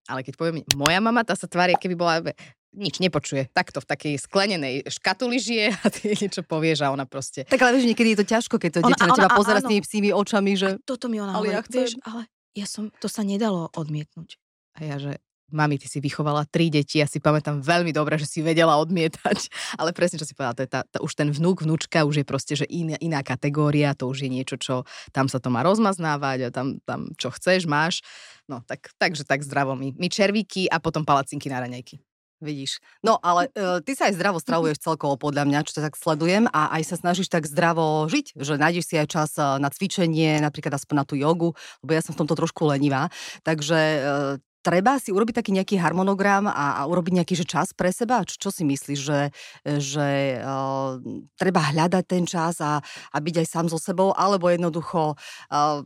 Ale 0.09 0.25
keď 0.25 0.33
poviem, 0.35 0.55
moja 0.75 0.99
mama, 0.99 1.23
tá 1.23 1.37
sa 1.37 1.47
tvári, 1.47 1.77
keby 1.79 1.95
bola 1.95 2.19
nič 2.73 2.99
nepočuje. 2.99 3.49
Takto 3.53 3.79
v 3.79 3.87
takej 3.87 4.13
sklenenej 4.17 4.89
škatuli 4.89 5.37
žije 5.37 5.73
a 5.73 5.85
ty 5.93 6.13
niečo 6.21 6.41
povieš 6.41 6.85
a 6.85 6.91
ona 6.91 7.05
proste... 7.05 7.45
Tak 7.45 7.61
ale 7.61 7.77
vieš, 7.77 7.93
niekedy 7.93 8.17
je 8.17 8.19
to 8.21 8.27
ťažko, 8.27 8.55
keď 8.57 8.69
to 8.69 8.79
ona, 8.81 8.87
dieťa 8.93 9.05
na 9.05 9.15
teba 9.15 9.31
pozera 9.31 9.59
s 9.61 9.69
tými 9.69 9.81
psími 9.81 10.09
očami, 10.11 10.51
že... 10.57 10.67
A 10.75 10.81
toto 10.81 11.07
mi 11.07 11.21
ona 11.21 11.37
ale 11.37 11.49
hovorí, 11.49 11.55
ja 11.55 11.61
chcem... 11.63 11.77
vieš, 11.85 11.93
ale 12.03 12.21
ja 12.53 12.65
som, 12.65 12.89
to 12.97 13.07
sa 13.09 13.21
nedalo 13.21 13.69
odmietnúť. 13.73 14.37
A 14.73 14.89
ja, 14.89 14.97
že 14.97 15.21
mami, 15.53 15.77
ty 15.77 15.85
si 15.85 16.01
vychovala 16.01 16.49
tri 16.49 16.73
deti, 16.73 16.97
ja 16.97 17.05
si 17.05 17.21
pamätám 17.21 17.61
veľmi 17.61 17.93
dobre, 17.93 18.17
že 18.17 18.25
si 18.25 18.39
vedela 18.41 18.81
odmietať, 18.81 19.37
ale 19.79 19.93
presne, 19.93 20.17
čo 20.17 20.25
si 20.25 20.33
povedala, 20.33 20.57
to 20.57 20.65
je 20.65 20.71
tá, 20.73 20.81
tá, 20.89 20.97
už 20.99 21.13
ten 21.13 21.29
vnúk, 21.29 21.61
vnúčka 21.61 22.03
už 22.03 22.23
je 22.23 22.25
proste, 22.25 22.53
že 22.57 22.65
iná, 22.65 22.97
iná 22.97 23.21
kategória, 23.21 23.93
to 23.93 24.09
už 24.09 24.25
je 24.25 24.29
niečo, 24.33 24.57
čo 24.57 24.75
tam 25.13 25.29
sa 25.29 25.37
to 25.37 25.53
má 25.53 25.61
rozmaznávať 25.61 26.49
a 26.49 26.53
tam, 26.53 26.81
tam 26.83 27.13
čo 27.15 27.29
chceš, 27.29 27.69
máš. 27.69 28.01
No, 28.49 28.59
tak, 28.65 28.91
takže 28.99 29.23
tak 29.23 29.45
zdravo 29.45 29.77
my. 29.77 29.95
My 29.95 30.11
červíky 30.11 30.67
a 30.67 30.83
potom 30.83 31.07
palacinky 31.07 31.47
na 31.47 31.63
raňajky. 31.63 32.01
Vidíš. 32.43 32.83
No 32.99 33.23
ale 33.23 33.47
uh, 33.55 33.79
ty 33.79 33.95
sa 33.95 34.11
aj 34.11 34.19
zdravo 34.19 34.37
stravuješ 34.43 34.83
celkovo 34.83 35.15
podľa 35.15 35.47
mňa, 35.47 35.63
čo 35.63 35.79
tak 35.79 35.95
sledujem 35.95 36.51
a 36.51 36.75
aj 36.75 36.83
sa 36.91 36.95
snažíš 36.99 37.31
tak 37.31 37.47
zdravo 37.47 38.03
žiť, 38.11 38.35
že 38.35 38.59
nájdeš 38.59 38.91
si 38.91 38.95
aj 38.99 39.07
čas 39.07 39.31
e, 39.39 39.45
na 39.63 39.71
cvičenie, 39.71 40.43
napríklad 40.43 40.75
aspoň 40.75 40.95
na 40.99 41.05
tú 41.07 41.15
jogu, 41.15 41.55
lebo 41.85 41.91
ja 41.95 42.03
som 42.03 42.11
v 42.11 42.19
tomto 42.19 42.35
trošku 42.35 42.67
lenivá. 42.67 43.07
Takže 43.47 43.79
uh, 43.79 44.35
treba 44.63 44.95
si 44.95 45.11
urobiť 45.11 45.43
taký 45.43 45.51
nejaký 45.51 45.75
harmonogram 45.75 46.47
a, 46.47 46.79
a 46.79 46.81
urobiť 46.87 47.19
nejaký 47.19 47.35
že 47.35 47.43
čas 47.43 47.75
pre 47.75 47.91
seba? 47.91 48.23
Čo, 48.23 48.47
čo 48.47 48.49
si 48.55 48.63
myslíš, 48.63 48.99
že, 49.03 49.21
že 49.67 50.39
uh, 50.39 50.95
treba 51.35 51.59
hľadať 51.59 52.03
ten 52.07 52.23
čas 52.23 52.63
a, 52.63 52.79
a 53.11 53.17
byť 53.19 53.43
aj 53.43 53.47
sám 53.51 53.67
so 53.67 53.75
sebou, 53.75 54.15
alebo 54.15 54.47
jednoducho, 54.47 55.19
uh, 55.19 55.83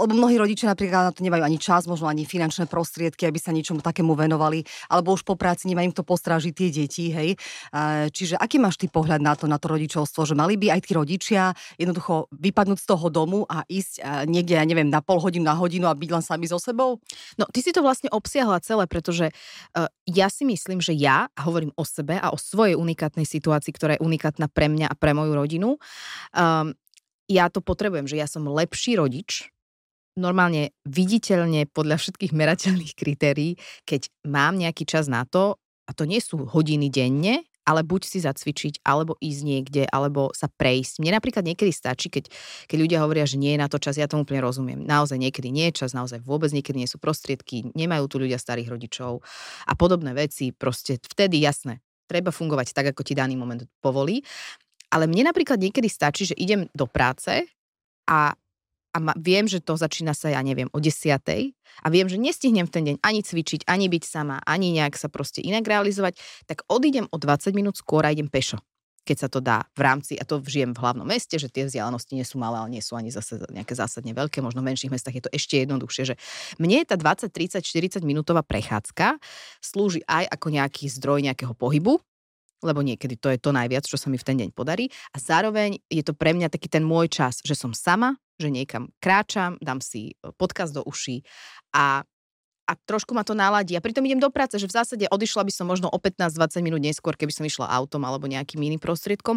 lebo 0.00 0.12
mnohí 0.16 0.40
rodičia 0.40 0.72
napríklad 0.72 1.12
na 1.12 1.12
to 1.12 1.20
nemajú 1.20 1.44
ani 1.44 1.60
čas, 1.60 1.84
možno 1.84 2.08
ani 2.08 2.24
finančné 2.24 2.64
prostriedky, 2.64 3.28
aby 3.28 3.36
sa 3.36 3.52
niečomu 3.52 3.84
takému 3.84 4.16
venovali, 4.16 4.64
alebo 4.88 5.12
už 5.12 5.28
po 5.28 5.36
práci 5.36 5.68
nemajú 5.68 5.92
kto 5.92 6.02
postrážiť 6.08 6.52
tie 6.56 6.68
deti, 6.72 7.12
hej. 7.12 7.36
Uh, 7.68 8.08
čiže 8.08 8.40
aký 8.40 8.56
máš 8.56 8.80
ty 8.80 8.88
pohľad 8.88 9.20
na 9.20 9.36
to, 9.36 9.44
na 9.44 9.60
to 9.60 9.68
rodičovstvo, 9.68 10.24
že 10.24 10.32
mali 10.32 10.56
by 10.56 10.72
aj 10.72 10.80
tí 10.88 10.96
rodičia 10.96 11.52
jednoducho 11.76 12.32
vypadnúť 12.32 12.78
z 12.80 12.86
toho 12.88 13.06
domu 13.12 13.44
a 13.44 13.68
ísť 13.68 14.00
uh, 14.00 14.24
niekde, 14.24 14.56
ja 14.56 14.64
neviem, 14.64 14.88
na 14.88 15.04
pol 15.04 15.20
hodinu, 15.20 15.44
na 15.44 15.52
hodinu 15.52 15.84
a 15.90 15.92
byť 15.92 16.08
len 16.08 16.24
sami 16.24 16.48
so 16.48 16.56
sebou? 16.56 16.96
No, 17.36 17.44
ty 17.52 17.60
si 17.60 17.74
to 17.74 17.84
vlastne 17.84 18.13
obsiahla 18.14 18.62
celé, 18.62 18.86
pretože 18.86 19.30
uh, 19.30 19.90
ja 20.06 20.30
si 20.30 20.46
myslím, 20.46 20.78
že 20.78 20.94
ja, 20.94 21.28
a 21.34 21.40
hovorím 21.44 21.74
o 21.74 21.84
sebe 21.84 22.16
a 22.16 22.30
o 22.30 22.38
svojej 22.38 22.78
unikátnej 22.78 23.26
situácii, 23.26 23.74
ktorá 23.74 23.98
je 23.98 24.04
unikátna 24.04 24.46
pre 24.48 24.70
mňa 24.70 24.86
a 24.90 24.94
pre 24.94 25.12
moju 25.12 25.32
rodinu, 25.34 25.68
um, 26.34 26.72
ja 27.24 27.48
to 27.48 27.64
potrebujem, 27.64 28.04
že 28.04 28.20
ja 28.20 28.28
som 28.28 28.44
lepší 28.44 29.00
rodič, 29.00 29.48
normálne 30.14 30.70
viditeľne 30.86 31.66
podľa 31.74 31.98
všetkých 31.98 32.32
merateľných 32.32 32.94
kritérií, 32.94 33.58
keď 33.82 34.08
mám 34.26 34.54
nejaký 34.58 34.86
čas 34.86 35.10
na 35.10 35.26
to, 35.26 35.58
a 35.84 35.90
to 35.92 36.08
nie 36.08 36.22
sú 36.22 36.48
hodiny 36.48 36.88
denne, 36.88 37.44
ale 37.64 37.80
buď 37.82 38.02
si 38.04 38.18
zacvičiť, 38.20 38.84
alebo 38.84 39.16
ísť 39.18 39.40
niekde, 39.42 39.82
alebo 39.88 40.30
sa 40.36 40.52
prejsť. 40.52 41.00
Mne 41.00 41.16
napríklad 41.16 41.44
niekedy 41.44 41.72
stačí, 41.72 42.12
keď, 42.12 42.28
keď 42.68 42.78
ľudia 42.78 42.98
hovoria, 43.00 43.24
že 43.24 43.40
nie 43.40 43.56
je 43.56 43.62
na 43.64 43.68
to 43.72 43.80
čas, 43.80 43.96
ja 43.96 44.04
tomu 44.04 44.28
úplne 44.28 44.44
rozumiem. 44.44 44.84
Naozaj 44.84 45.16
niekedy 45.16 45.48
nie 45.48 45.72
je 45.72 45.84
čas, 45.84 45.96
naozaj 45.96 46.20
vôbec 46.20 46.52
niekedy 46.52 46.84
nie 46.84 46.88
sú 46.88 47.00
prostriedky, 47.00 47.72
nemajú 47.72 48.04
tu 48.06 48.20
ľudia 48.20 48.36
starých 48.36 48.68
rodičov 48.68 49.24
a 49.64 49.72
podobné 49.74 50.12
veci. 50.12 50.52
Proste 50.52 51.00
vtedy 51.00 51.40
jasné, 51.40 51.80
treba 52.04 52.28
fungovať 52.28 52.76
tak, 52.76 52.92
ako 52.92 53.02
ti 53.02 53.16
daný 53.16 53.34
moment 53.40 53.64
povolí. 53.80 54.20
Ale 54.92 55.10
mne 55.10 55.32
napríklad 55.32 55.58
niekedy 55.58 55.90
stačí, 55.90 56.28
že 56.30 56.38
idem 56.38 56.70
do 56.70 56.86
práce 56.86 57.48
a 58.06 58.36
a 58.94 58.98
ma, 59.02 59.12
viem, 59.18 59.50
že 59.50 59.58
to 59.58 59.74
začína 59.74 60.14
sa, 60.14 60.30
ja 60.30 60.38
neviem, 60.38 60.70
o 60.70 60.78
desiatej. 60.78 61.50
A 61.82 61.90
viem, 61.90 62.06
že 62.06 62.14
nestihnem 62.14 62.70
v 62.70 62.72
ten 62.72 62.84
deň 62.86 62.96
ani 63.02 63.20
cvičiť, 63.26 63.66
ani 63.66 63.90
byť 63.90 64.04
sama, 64.06 64.38
ani 64.46 64.70
nejak 64.70 64.94
sa 64.94 65.10
proste 65.10 65.42
inak 65.42 65.66
realizovať, 65.66 66.14
tak 66.46 66.62
odídem 66.70 67.10
o 67.10 67.18
20 67.18 67.50
minút 67.50 67.74
skôr 67.74 68.06
a 68.06 68.14
idem 68.14 68.30
pešo 68.30 68.62
keď 69.04 69.16
sa 69.20 69.28
to 69.28 69.44
dá 69.44 69.68
v 69.76 69.84
rámci, 69.84 70.16
a 70.16 70.24
to 70.24 70.40
žijem 70.40 70.72
v 70.72 70.80
hlavnom 70.80 71.04
meste, 71.04 71.36
že 71.36 71.52
tie 71.52 71.68
vzdialenosti 71.68 72.16
nie 72.16 72.24
sú 72.24 72.40
malé, 72.40 72.56
ale 72.56 72.72
nie 72.72 72.80
sú 72.80 72.96
ani 72.96 73.12
zase 73.12 73.36
nejaké 73.52 73.76
zásadne 73.76 74.16
veľké, 74.16 74.40
možno 74.40 74.64
v 74.64 74.72
menších 74.72 74.88
mestách 74.88 75.20
je 75.20 75.24
to 75.28 75.30
ešte 75.30 75.60
jednoduchšie, 75.60 76.02
že 76.08 76.14
mne 76.56 76.88
tá 76.88 76.96
20, 76.96 77.28
30, 77.28 77.60
40 77.60 78.00
minútová 78.00 78.40
prechádzka 78.40 79.20
slúži 79.60 80.00
aj 80.08 80.24
ako 80.32 80.46
nejaký 80.56 80.88
zdroj 80.88 81.20
nejakého 81.20 81.52
pohybu, 81.52 82.00
lebo 82.64 82.80
niekedy 82.80 83.20
to 83.20 83.28
je 83.28 83.36
to 83.36 83.52
najviac, 83.52 83.84
čo 83.84 84.00
sa 84.00 84.08
mi 84.08 84.16
v 84.16 84.24
ten 84.24 84.40
deň 84.40 84.56
podarí. 84.56 84.88
A 85.12 85.20
zároveň 85.20 85.78
je 85.92 86.00
to 86.00 86.16
pre 86.16 86.32
mňa 86.32 86.48
taký 86.48 86.72
ten 86.72 86.82
môj 86.82 87.12
čas, 87.12 87.44
že 87.44 87.52
som 87.52 87.76
sama, 87.76 88.16
že 88.40 88.48
niekam 88.48 88.88
kráčam, 88.98 89.60
dám 89.60 89.84
si 89.84 90.16
e, 90.16 90.32
podcast 90.34 90.72
do 90.72 90.82
uší 90.82 91.22
a 91.76 92.02
a 92.64 92.72
trošku 92.88 93.12
ma 93.12 93.22
to 93.22 93.36
naladí. 93.36 93.76
A 93.76 93.84
pritom 93.84 94.00
idem 94.08 94.20
do 94.20 94.32
práce, 94.32 94.56
že 94.56 94.64
v 94.64 94.72
zásade 94.72 95.04
odišla 95.04 95.44
by 95.44 95.52
som 95.52 95.66
možno 95.68 95.92
o 95.92 95.98
15-20 96.00 96.64
minút 96.64 96.80
neskôr, 96.80 97.12
keby 97.12 97.32
som 97.32 97.44
išla 97.44 97.68
autom 97.68 98.00
alebo 98.08 98.24
nejakým 98.24 98.56
iným 98.56 98.80
prostriedkom. 98.80 99.36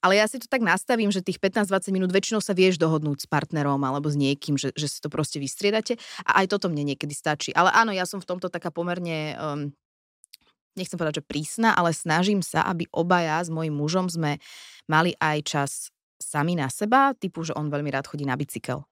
Ale 0.00 0.16
ja 0.18 0.24
si 0.24 0.40
to 0.40 0.48
tak 0.48 0.64
nastavím, 0.64 1.12
že 1.12 1.20
tých 1.20 1.36
15-20 1.36 1.92
minút 1.92 2.10
väčšinou 2.10 2.40
sa 2.40 2.56
vieš 2.56 2.80
dohodnúť 2.80 3.24
s 3.24 3.26
partnerom 3.28 3.78
alebo 3.84 4.08
s 4.08 4.16
niekým, 4.16 4.56
že, 4.56 4.72
že 4.72 4.88
si 4.88 4.98
to 5.04 5.12
proste 5.12 5.36
vystriedate. 5.36 6.00
A 6.24 6.42
aj 6.42 6.56
toto 6.56 6.72
mne 6.72 6.96
niekedy 6.96 7.12
stačí. 7.12 7.52
Ale 7.52 7.68
áno, 7.76 7.92
ja 7.92 8.08
som 8.08 8.24
v 8.24 8.28
tomto 8.28 8.48
taká 8.48 8.72
pomerne 8.72 9.36
um, 9.36 9.68
nechcem 10.76 10.96
povedať, 10.96 11.20
že 11.20 11.28
prísna, 11.28 11.76
ale 11.76 11.92
snažím 11.92 12.40
sa, 12.40 12.64
aby 12.66 12.88
obaja 12.92 13.42
s 13.42 13.52
mojim 13.52 13.74
mužom 13.74 14.08
sme 14.08 14.40
mali 14.88 15.12
aj 15.20 15.38
čas 15.44 15.70
sami 16.22 16.54
na 16.54 16.70
seba, 16.70 17.12
typu, 17.18 17.42
že 17.42 17.52
on 17.58 17.68
veľmi 17.68 17.90
rád 17.90 18.06
chodí 18.06 18.22
na 18.22 18.38
bicykel. 18.38 18.86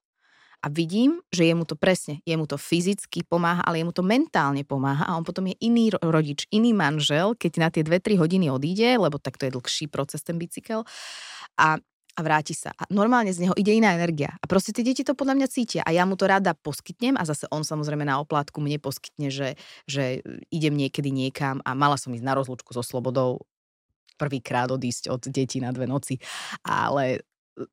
A 0.60 0.68
vidím, 0.68 1.24
že 1.32 1.48
jemu 1.48 1.64
to 1.64 1.72
presne, 1.72 2.20
jemu 2.28 2.44
to 2.44 2.60
fyzicky 2.60 3.24
pomáha, 3.24 3.64
ale 3.64 3.80
jemu 3.80 3.96
to 3.96 4.04
mentálne 4.04 4.60
pomáha 4.60 5.08
a 5.08 5.16
on 5.16 5.24
potom 5.24 5.48
je 5.48 5.56
iný 5.64 5.88
rodič, 6.04 6.44
iný 6.52 6.76
manžel, 6.76 7.32
keď 7.32 7.52
na 7.56 7.68
tie 7.72 7.80
2-3 7.80 8.20
hodiny 8.20 8.52
odíde, 8.52 9.00
lebo 9.00 9.16
tak 9.16 9.40
to 9.40 9.48
je 9.48 9.56
dlhší 9.56 9.88
proces 9.88 10.20
ten 10.20 10.36
bicykel. 10.36 10.84
A 11.56 11.80
a 12.16 12.20
vráti 12.26 12.54
sa. 12.56 12.74
A 12.74 12.86
normálne 12.90 13.30
z 13.30 13.46
neho 13.46 13.54
ide 13.54 13.70
iná 13.70 13.94
energia. 13.94 14.34
A 14.42 14.44
proste 14.50 14.74
tie 14.74 14.82
deti 14.82 15.06
to 15.06 15.14
podľa 15.14 15.38
mňa 15.38 15.48
cítia. 15.50 15.82
A 15.86 15.94
ja 15.94 16.02
mu 16.02 16.18
to 16.18 16.26
rada 16.26 16.56
poskytnem 16.58 17.14
a 17.14 17.22
zase 17.22 17.46
on 17.54 17.62
samozrejme 17.62 18.02
na 18.02 18.18
oplátku 18.18 18.58
mne 18.58 18.82
poskytne, 18.82 19.30
že, 19.30 19.54
že 19.86 20.24
idem 20.50 20.74
niekedy 20.74 21.14
niekam 21.14 21.62
a 21.62 21.74
mala 21.78 21.94
som 21.94 22.10
ísť 22.10 22.26
na 22.26 22.34
rozlúčku 22.34 22.74
so 22.74 22.82
Slobodou 22.82 23.46
prvýkrát 24.20 24.68
odísť 24.68 25.08
od 25.08 25.22
detí 25.32 25.64
na 25.64 25.72
dve 25.72 25.88
noci, 25.88 26.20
ale 26.60 27.24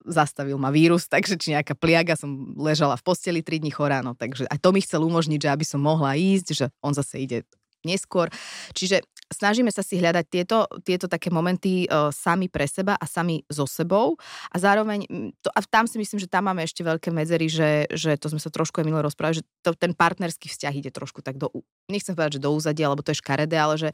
zastavil 0.08 0.56
ma 0.60 0.72
vírus, 0.72 1.08
takže 1.08 1.36
či 1.40 1.56
nejaká 1.56 1.76
pliaga, 1.76 2.16
som 2.16 2.56
ležala 2.56 2.96
v 3.00 3.04
posteli 3.04 3.40
3 3.44 3.64
dní 3.64 3.72
chorá, 3.72 4.04
no 4.04 4.16
takže 4.16 4.48
aj 4.48 4.60
to 4.60 4.70
mi 4.72 4.84
chcel 4.84 5.04
umožniť, 5.04 5.48
že 5.48 5.50
aby 5.52 5.66
som 5.68 5.80
mohla 5.80 6.16
ísť, 6.16 6.48
že 6.56 6.66
on 6.84 6.92
zase 6.96 7.24
ide 7.24 7.48
neskôr. 7.88 8.28
Čiže 8.76 9.08
snažíme 9.32 9.72
sa 9.72 9.84
si 9.84 10.00
hľadať 10.00 10.26
tieto, 10.28 10.68
tieto 10.84 11.08
také 11.12 11.28
momenty 11.32 11.88
uh, 11.88 12.12
sami 12.12 12.48
pre 12.48 12.68
seba 12.68 12.96
a 12.96 13.06
sami 13.08 13.44
so 13.52 13.68
sebou 13.68 14.16
a 14.52 14.56
zároveň, 14.56 15.04
to, 15.44 15.50
a 15.52 15.60
tam 15.68 15.88
si 15.88 16.00
myslím, 16.00 16.20
že 16.20 16.32
tam 16.32 16.48
máme 16.48 16.64
ešte 16.64 16.84
veľké 16.84 17.12
medzery, 17.12 17.52
že, 17.52 17.92
že 17.92 18.16
to 18.16 18.32
sme 18.32 18.40
sa 18.40 18.52
trošku 18.52 18.80
aj 18.80 18.86
minule 18.88 19.04
rozprávali, 19.04 19.44
že 19.44 19.46
to, 19.64 19.76
ten 19.76 19.92
partnerský 19.92 20.48
vzťah 20.48 20.74
ide 20.76 20.92
trošku 20.92 21.20
tak 21.20 21.36
do, 21.36 21.52
nechcem 21.92 22.16
povedať, 22.16 22.40
že 22.40 22.44
do 22.44 22.56
úzadia, 22.56 22.92
lebo 22.92 23.04
to 23.04 23.12
je 23.12 23.20
škaredé, 23.20 23.58
ale 23.60 23.76
že, 23.76 23.90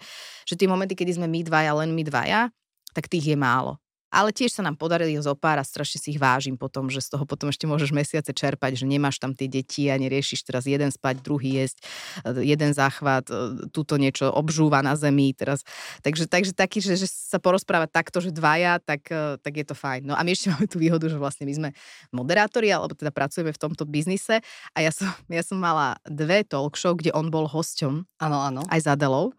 že 0.46 0.54
tie 0.54 0.70
momenty, 0.70 0.94
kedy 0.94 1.18
sme 1.18 1.28
my 1.30 1.42
dvaja, 1.46 1.72
len 1.82 1.92
my 1.94 2.04
dvaja, 2.06 2.54
tak 2.94 3.10
tých 3.10 3.34
je 3.34 3.38
málo. 3.38 3.83
Ale 4.14 4.30
tiež 4.30 4.54
sa 4.54 4.62
nám 4.62 4.78
podarili 4.78 5.18
zo 5.18 5.34
pár 5.34 5.58
a 5.58 5.66
strašne 5.66 5.98
si 5.98 6.14
ich 6.14 6.22
vážim 6.22 6.54
potom, 6.54 6.86
že 6.86 7.02
z 7.02 7.18
toho 7.18 7.26
potom 7.26 7.50
ešte 7.50 7.66
môžeš 7.66 7.90
mesiace 7.90 8.30
čerpať, 8.30 8.78
že 8.78 8.86
nemáš 8.86 9.18
tam 9.18 9.34
tie 9.34 9.50
deti 9.50 9.90
a 9.90 9.98
neriešiš 9.98 10.46
teraz 10.46 10.70
jeden 10.70 10.94
spať, 10.94 11.26
druhý 11.26 11.66
jesť, 11.66 11.82
e, 12.22 12.46
jeden 12.46 12.78
záchvat, 12.78 13.26
e, 13.34 13.34
túto 13.74 13.98
niečo 13.98 14.30
obžúva 14.30 14.86
na 14.86 14.94
zemi 14.94 15.34
teraz. 15.34 15.66
Takže, 16.06 16.30
takže 16.30 16.54
taký, 16.54 16.78
že, 16.78 16.94
že 16.94 17.10
sa 17.10 17.42
porozprávať 17.42 17.90
takto, 17.90 18.22
že 18.22 18.30
dvaja, 18.30 18.78
tak, 18.78 19.10
e, 19.10 19.42
tak 19.42 19.54
je 19.58 19.66
to 19.66 19.74
fajn. 19.74 20.06
No 20.06 20.14
a 20.14 20.22
my 20.22 20.30
ešte 20.30 20.48
máme 20.54 20.70
tú 20.70 20.78
výhodu, 20.78 21.10
že 21.10 21.18
vlastne 21.18 21.50
my 21.50 21.54
sme 21.58 21.70
moderátori, 22.14 22.70
alebo 22.70 22.94
teda 22.94 23.10
pracujeme 23.10 23.50
v 23.50 23.58
tomto 23.58 23.90
biznise 23.90 24.46
a 24.72 24.78
ja 24.78 24.94
som, 24.94 25.10
ja 25.26 25.42
som 25.42 25.58
mala 25.58 25.98
dve 26.06 26.46
talk 26.46 26.78
show, 26.78 26.94
kde 26.94 27.10
on 27.18 27.34
bol 27.34 27.50
hosťom. 27.50 28.06
Áno, 28.22 28.38
áno. 28.38 28.62
Aj 28.70 28.78
za 28.78 28.94
Adelou. 28.94 29.34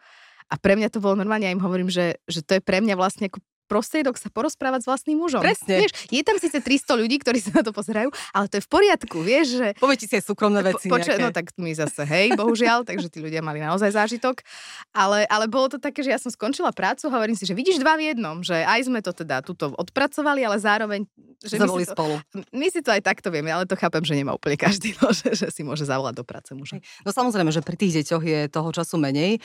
A 0.50 0.58
pre 0.60 0.76
mňa 0.76 0.92
to 0.92 1.00
bolo 1.00 1.16
normálne, 1.16 1.46
ja 1.48 1.54
im 1.54 1.62
hovorím, 1.62 1.88
že, 1.88 2.20
že 2.28 2.44
to 2.44 2.58
je 2.58 2.62
pre 2.62 2.82
mňa 2.82 2.98
vlastne 2.98 3.30
ako 3.30 3.40
prostriedok 3.66 4.16
sa 4.20 4.28
porozprávať 4.28 4.84
s 4.84 4.86
vlastným 4.86 5.18
mužom. 5.18 5.40
Presne. 5.40 5.84
Vieš, 5.84 5.92
je 6.12 6.22
tam 6.22 6.36
síce 6.36 6.58
300 6.60 7.00
ľudí, 7.00 7.16
ktorí 7.20 7.38
sa 7.40 7.60
na 7.60 7.62
to 7.64 7.72
pozerajú, 7.72 8.12
ale 8.32 8.46
to 8.48 8.60
je 8.60 8.62
v 8.64 8.70
poriadku, 8.70 9.16
vieš, 9.24 9.58
že... 9.60 9.68
Poviete 9.80 10.04
si 10.04 10.14
aj 10.16 10.24
súkromné 10.24 10.60
veci 10.60 10.86
po, 10.86 11.00
počuť, 11.00 11.16
No 11.20 11.32
tak 11.32 11.56
my 11.56 11.72
zase, 11.72 12.04
hej, 12.04 12.36
bohužiaľ, 12.36 12.84
takže 12.88 13.08
tí 13.08 13.18
ľudia 13.24 13.40
mali 13.40 13.64
naozaj 13.64 13.96
zážitok. 13.96 14.44
Ale, 14.92 15.24
ale 15.26 15.48
bolo 15.48 15.72
to 15.72 15.78
také, 15.80 16.04
že 16.04 16.12
ja 16.12 16.20
som 16.20 16.28
skončila 16.28 16.70
prácu, 16.70 17.08
hovorím 17.08 17.34
si, 17.34 17.48
že 17.48 17.56
vidíš 17.56 17.80
dva 17.80 17.96
v 17.96 18.12
jednom, 18.12 18.44
že 18.44 18.60
aj 18.62 18.80
sme 18.86 19.00
to 19.00 19.16
teda 19.16 19.40
tuto 19.40 19.72
odpracovali, 19.74 20.44
ale 20.44 20.60
zároveň... 20.60 21.08
Že 21.44 21.60
my 21.60 21.68
si 21.76 21.84
to, 21.84 21.92
spolu. 21.92 22.14
My 22.56 22.66
si 22.72 22.80
to 22.80 22.88
aj 22.88 23.04
takto 23.04 23.28
vieme, 23.28 23.52
ale 23.52 23.68
to 23.68 23.76
chápem, 23.76 24.00
že 24.00 24.16
nemá 24.16 24.32
úplne 24.32 24.56
každý, 24.56 24.96
no, 25.00 25.12
že, 25.12 25.32
že 25.36 25.48
si 25.52 25.60
môže 25.60 25.84
zavolať 25.84 26.14
do 26.20 26.24
práce 26.24 26.50
muža. 26.56 26.80
No 27.04 27.12
samozrejme, 27.12 27.52
že 27.52 27.60
pri 27.60 27.76
tých 27.76 28.00
deťoch 28.00 28.24
je 28.24 28.40
toho 28.48 28.68
času 28.72 28.96
menej. 28.96 29.40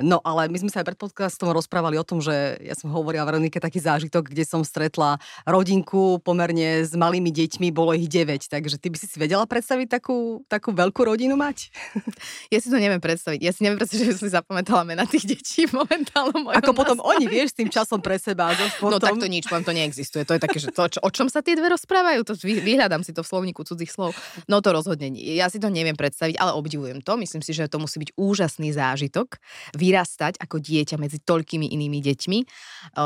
No 0.00 0.24
ale 0.24 0.48
my 0.48 0.56
sme 0.56 0.70
sa 0.72 0.80
aj 0.80 0.88
pred 0.92 0.98
podcastom 0.98 1.52
rozprávali 1.52 2.00
o 2.00 2.04
tom, 2.06 2.24
že 2.24 2.56
ja 2.64 2.72
som 2.72 2.88
hovorila 2.88 3.28
Veronike 3.28 3.60
taký 3.62 3.78
zážitok, 3.78 4.34
kde 4.34 4.42
som 4.42 4.66
stretla 4.66 5.22
rodinku 5.46 6.18
pomerne 6.26 6.82
s 6.82 6.98
malými 6.98 7.30
deťmi, 7.30 7.70
bolo 7.70 7.94
ich 7.94 8.10
9, 8.10 8.50
takže 8.50 8.82
ty 8.82 8.90
by 8.90 8.96
si 8.98 9.06
si 9.06 9.16
vedela 9.22 9.46
predstaviť 9.46 9.86
takú, 9.86 10.42
takú 10.50 10.74
veľkú 10.74 11.06
rodinu 11.06 11.38
mať? 11.38 11.70
Ja 12.50 12.58
si 12.58 12.68
to 12.68 12.76
neviem 12.76 12.98
predstaviť. 12.98 13.40
Ja 13.40 13.54
si 13.54 13.62
neviem 13.62 13.78
predstaviť, 13.78 14.02
že 14.02 14.14
som 14.18 14.26
si 14.26 14.34
zapamätala 14.34 14.82
mena 14.82 15.06
tých 15.06 15.24
detí 15.30 15.64
momentálne. 15.70 16.50
Ako 16.58 16.74
potom 16.74 16.98
oni, 16.98 17.30
vieš, 17.30 17.54
s 17.54 17.56
tým 17.62 17.70
časom 17.70 18.02
pre 18.02 18.18
seba. 18.18 18.50
Potom... 18.82 18.96
No 18.96 18.98
tak 18.98 19.16
to 19.20 19.30
nič, 19.30 19.46
poviem, 19.46 19.64
to 19.64 19.72
neexistuje. 19.76 20.26
To 20.26 20.34
je 20.36 20.40
také, 20.42 20.58
že 20.58 20.74
to, 20.74 20.88
čo, 20.88 20.98
o 21.00 21.10
čom 21.12 21.30
sa 21.30 21.44
tie 21.44 21.54
dve 21.54 21.70
rozprávajú, 21.72 22.24
to 22.24 22.34
vyhľadám 22.42 23.04
si 23.06 23.14
to 23.14 23.22
v 23.22 23.28
slovníku 23.28 23.62
cudzích 23.62 23.92
slov. 23.92 24.16
No 24.48 24.64
to 24.64 24.74
rozhodne 24.74 25.12
nie. 25.12 25.36
Ja 25.36 25.52
si 25.52 25.60
to 25.60 25.68
neviem 25.70 25.94
predstaviť, 25.94 26.40
ale 26.40 26.56
obdivujem 26.56 27.04
to. 27.04 27.14
Myslím 27.20 27.44
si, 27.44 27.52
že 27.52 27.68
to 27.68 27.78
musí 27.78 28.00
byť 28.00 28.16
úžasný 28.16 28.72
zážitok 28.72 29.38
vyrastať 29.76 30.40
ako 30.40 30.56
dieťa 30.58 30.96
medzi 30.98 31.20
toľkými 31.22 31.68
inými 31.70 32.00
deťmi, 32.02 32.38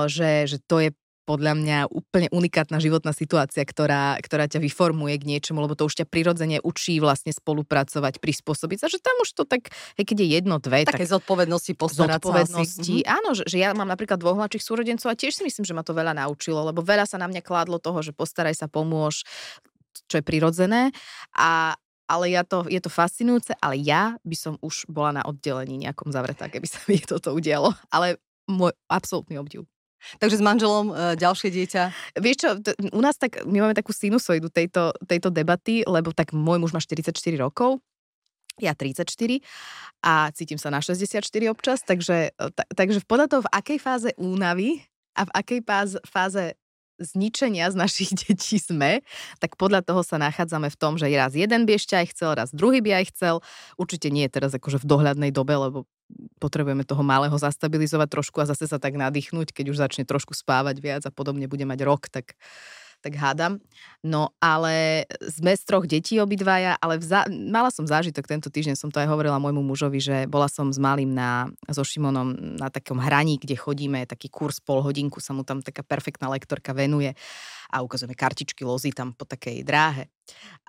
že, 0.06 0.45
že 0.46 0.58
to 0.64 0.82
je 0.82 0.90
podľa 1.26 1.58
mňa 1.58 1.78
úplne 1.90 2.30
unikátna 2.30 2.78
životná 2.78 3.10
situácia, 3.10 3.66
ktorá, 3.66 4.14
ktorá 4.22 4.46
ťa 4.46 4.62
vyformuje 4.62 5.18
k 5.18 5.26
niečomu, 5.26 5.58
lebo 5.58 5.74
to 5.74 5.90
už 5.90 5.98
ťa 5.98 6.06
prirodzene 6.06 6.62
učí 6.62 7.02
vlastne 7.02 7.34
spolupracovať, 7.34 8.22
prispôsobiť 8.22 8.78
sa, 8.78 8.86
že 8.86 9.02
tam 9.02 9.18
už 9.18 9.34
to 9.34 9.42
tak, 9.42 9.74
hej, 9.98 10.06
keď 10.06 10.16
je 10.22 10.28
jedno, 10.38 10.62
dve, 10.62 10.86
Také 10.86 11.02
tak 11.02 11.18
zodpovednosti 11.18 11.74
postarať 11.74 12.22
zodpovednosti. 12.22 12.94
Sa 12.94 13.02
asi. 13.02 13.10
Áno, 13.10 13.34
že, 13.34 13.42
že 13.50 13.58
ja 13.58 13.74
mám 13.74 13.90
napríklad 13.90 14.22
dvoch 14.22 14.38
mladších 14.38 14.62
súrodencov 14.62 15.10
a 15.10 15.18
tiež 15.18 15.34
si 15.34 15.42
myslím, 15.42 15.66
že 15.66 15.74
ma 15.74 15.82
to 15.82 15.98
veľa 15.98 16.14
naučilo, 16.14 16.62
lebo 16.62 16.86
veľa 16.86 17.10
sa 17.10 17.18
na 17.18 17.26
mňa 17.26 17.42
kládlo 17.42 17.82
toho, 17.82 17.98
že 18.06 18.14
postaraj 18.14 18.54
sa, 18.54 18.70
pomôž, 18.70 19.26
čo 20.06 20.22
je 20.22 20.24
prirodzené 20.24 20.94
a, 21.34 21.74
ale 22.06 22.30
ja 22.30 22.46
to, 22.46 22.70
je 22.70 22.78
to 22.78 22.86
fascinujúce, 22.86 23.50
ale 23.58 23.74
ja 23.82 24.14
by 24.22 24.36
som 24.38 24.54
už 24.62 24.86
bola 24.86 25.18
na 25.18 25.22
oddelení 25.26 25.74
nejakom 25.74 26.14
zavretá, 26.14 26.46
keby 26.46 26.70
sa 26.70 26.78
mi 26.86 27.02
toto 27.10 27.34
udialo. 27.34 27.74
Ale 27.90 28.22
môj 28.46 28.70
absolútny 28.86 29.42
obdiv. 29.42 29.66
Takže 30.18 30.36
s 30.38 30.42
manželom 30.42 30.86
e, 30.90 30.94
ďalšie 31.18 31.48
dieťa. 31.52 31.82
Vieš 32.18 32.36
čo, 32.36 32.48
t- 32.60 32.76
u 32.92 33.00
nás 33.02 33.18
tak, 33.18 33.42
my 33.44 33.62
máme 33.62 33.74
takú 33.74 33.90
sinusoidu 33.90 34.48
tejto, 34.48 34.94
tejto 35.04 35.28
debaty, 35.30 35.82
lebo 35.86 36.14
tak 36.14 36.32
môj 36.32 36.58
muž 36.62 36.72
má 36.72 36.80
44 36.80 37.12
rokov, 37.38 37.82
ja 38.56 38.72
34 38.72 39.44
a 40.00 40.32
cítim 40.32 40.56
sa 40.56 40.72
na 40.72 40.80
64 40.80 41.20
občas, 41.52 41.84
takže, 41.84 42.32
e, 42.32 42.48
t- 42.52 42.68
takže 42.72 43.04
podľa 43.04 43.26
toho, 43.28 43.42
v 43.44 43.52
akej 43.52 43.78
fáze 43.78 44.10
únavy 44.16 44.80
a 45.16 45.28
v 45.28 45.30
akej 45.32 45.60
fáze, 45.64 45.98
fáze 46.04 46.44
zničenia 46.98 47.68
z 47.68 47.76
našich 47.76 48.10
detí 48.24 48.56
sme, 48.56 49.04
tak 49.38 49.60
podľa 49.60 49.84
toho 49.84 50.00
sa 50.00 50.16
nachádzame 50.16 50.72
v 50.72 50.76
tom, 50.80 50.96
že 50.96 51.12
raz 51.12 51.36
jeden 51.36 51.68
by 51.68 51.76
ešte 51.76 51.94
aj 51.96 52.06
chcel, 52.16 52.30
raz 52.36 52.48
druhý 52.52 52.80
by 52.80 53.02
aj 53.02 53.04
chcel. 53.12 53.34
Určite 53.76 54.08
nie 54.08 54.24
je 54.28 54.34
teraz 54.40 54.52
akože 54.56 54.80
v 54.80 54.88
dohľadnej 54.88 55.30
dobe, 55.32 55.56
lebo 55.56 55.78
potrebujeme 56.38 56.86
toho 56.86 57.02
malého 57.02 57.34
zastabilizovať 57.34 58.08
trošku 58.08 58.38
a 58.38 58.48
zase 58.48 58.70
sa 58.70 58.78
tak 58.78 58.94
nadýchnuť, 58.94 59.50
keď 59.50 59.66
už 59.72 59.80
začne 59.80 60.04
trošku 60.06 60.36
spávať 60.36 60.78
viac 60.78 61.02
a 61.04 61.14
podobne 61.14 61.50
bude 61.50 61.64
mať 61.66 61.80
rok, 61.82 62.06
tak 62.08 62.38
tak 63.00 63.14
hádam. 63.16 63.58
No 64.02 64.34
ale 64.42 65.06
sme 65.22 65.54
z 65.54 65.62
troch 65.66 65.86
detí 65.86 66.18
obidvaja, 66.20 66.78
ale 66.78 66.98
vza- 66.98 67.28
mala 67.28 67.70
som 67.70 67.86
zážitok 67.86 68.26
tento 68.26 68.48
týždeň, 68.50 68.74
som 68.78 68.90
to 68.90 68.98
aj 69.02 69.08
hovorila 69.10 69.42
môjmu 69.42 69.62
mužovi, 69.62 69.98
že 69.98 70.16
bola 70.26 70.46
som 70.46 70.70
s 70.70 70.78
malým 70.78 71.12
na, 71.12 71.50
so 71.70 71.82
Šimonom 71.82 72.58
na 72.58 72.68
takom 72.70 72.98
hraní, 72.98 73.38
kde 73.38 73.58
chodíme, 73.58 74.06
taký 74.06 74.30
kurz 74.30 74.58
pol 74.58 74.82
hodinku, 74.82 75.22
sa 75.22 75.36
mu 75.36 75.42
tam 75.46 75.62
taká 75.62 75.84
perfektná 75.86 76.30
lektorka 76.30 76.72
venuje 76.72 77.14
a 77.70 77.82
ukazujeme 77.82 78.14
kartičky, 78.14 78.62
lozy 78.62 78.94
tam 78.94 79.12
po 79.12 79.26
takej 79.26 79.66
dráhe. 79.66 80.06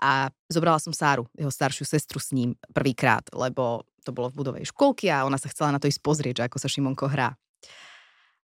A 0.02 0.30
zobrala 0.50 0.78
som 0.78 0.94
Sáru, 0.94 1.26
jeho 1.34 1.50
staršiu 1.50 1.86
sestru 1.86 2.18
s 2.18 2.34
ním 2.34 2.54
prvýkrát, 2.74 3.26
lebo 3.34 3.86
to 4.06 4.10
bolo 4.14 4.32
v 4.32 4.38
budovej 4.40 4.64
školky 4.70 5.12
a 5.12 5.26
ona 5.28 5.36
sa 5.36 5.50
chcela 5.50 5.74
na 5.74 5.78
to 5.82 5.90
ísť 5.90 6.00
pozrieť, 6.00 6.34
že 6.40 6.46
ako 6.48 6.56
sa 6.58 6.68
Šimonko 6.70 7.06
hrá. 7.10 7.36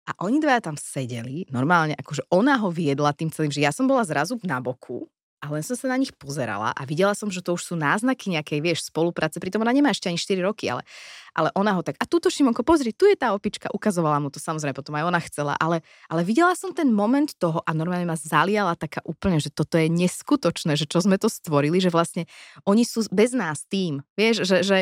A 0.02 0.18
oni 0.26 0.42
dvaja 0.42 0.66
tam 0.66 0.74
sedeli, 0.74 1.46
normálne, 1.54 1.94
akože 1.94 2.26
ona 2.34 2.58
ho 2.58 2.74
viedla 2.74 3.14
tým 3.14 3.30
celým, 3.30 3.54
že 3.54 3.62
ja 3.62 3.70
som 3.70 3.86
bola 3.86 4.02
zrazu 4.02 4.34
na 4.42 4.58
boku 4.58 5.06
a 5.42 5.50
len 5.50 5.62
som 5.66 5.74
sa 5.74 5.90
na 5.90 5.98
nich 5.98 6.14
pozerala 6.14 6.70
a 6.70 6.82
videla 6.86 7.18
som, 7.18 7.26
že 7.26 7.42
to 7.42 7.58
už 7.58 7.62
sú 7.66 7.74
náznaky 7.74 8.30
nejakej, 8.30 8.62
vieš, 8.62 8.86
spolupráce. 8.86 9.42
Pritom 9.42 9.58
ona 9.66 9.74
nemá 9.74 9.90
ešte 9.90 10.06
ani 10.06 10.14
4 10.14 10.38
roky, 10.38 10.70
ale, 10.70 10.86
ale 11.34 11.50
ona 11.58 11.74
ho 11.74 11.82
tak, 11.82 11.98
a 11.98 12.06
túto 12.06 12.30
Šimonko, 12.30 12.62
pozri, 12.62 12.94
tu 12.94 13.10
je 13.10 13.18
tá 13.18 13.34
opička, 13.34 13.66
ukazovala 13.74 14.22
mu 14.22 14.30
to, 14.30 14.38
samozrejme, 14.38 14.70
potom 14.70 14.94
aj 14.94 15.04
ona 15.10 15.20
chcela, 15.26 15.58
ale, 15.58 15.82
ale 16.06 16.22
videla 16.22 16.54
som 16.54 16.70
ten 16.70 16.94
moment 16.94 17.34
toho 17.42 17.58
a 17.66 17.74
normálne 17.74 18.06
ma 18.06 18.14
zaliala 18.14 18.78
taká 18.78 19.02
úplne, 19.02 19.42
že 19.42 19.50
toto 19.50 19.74
je 19.74 19.90
neskutočné, 19.90 20.78
že 20.78 20.86
čo 20.86 21.02
sme 21.02 21.18
to 21.18 21.26
stvorili, 21.26 21.82
že 21.82 21.90
vlastne 21.90 22.30
oni 22.62 22.86
sú 22.86 23.02
bez 23.10 23.34
nás 23.34 23.66
tým, 23.66 24.06
vieš, 24.14 24.46
že, 24.46 24.62
že 24.62 24.78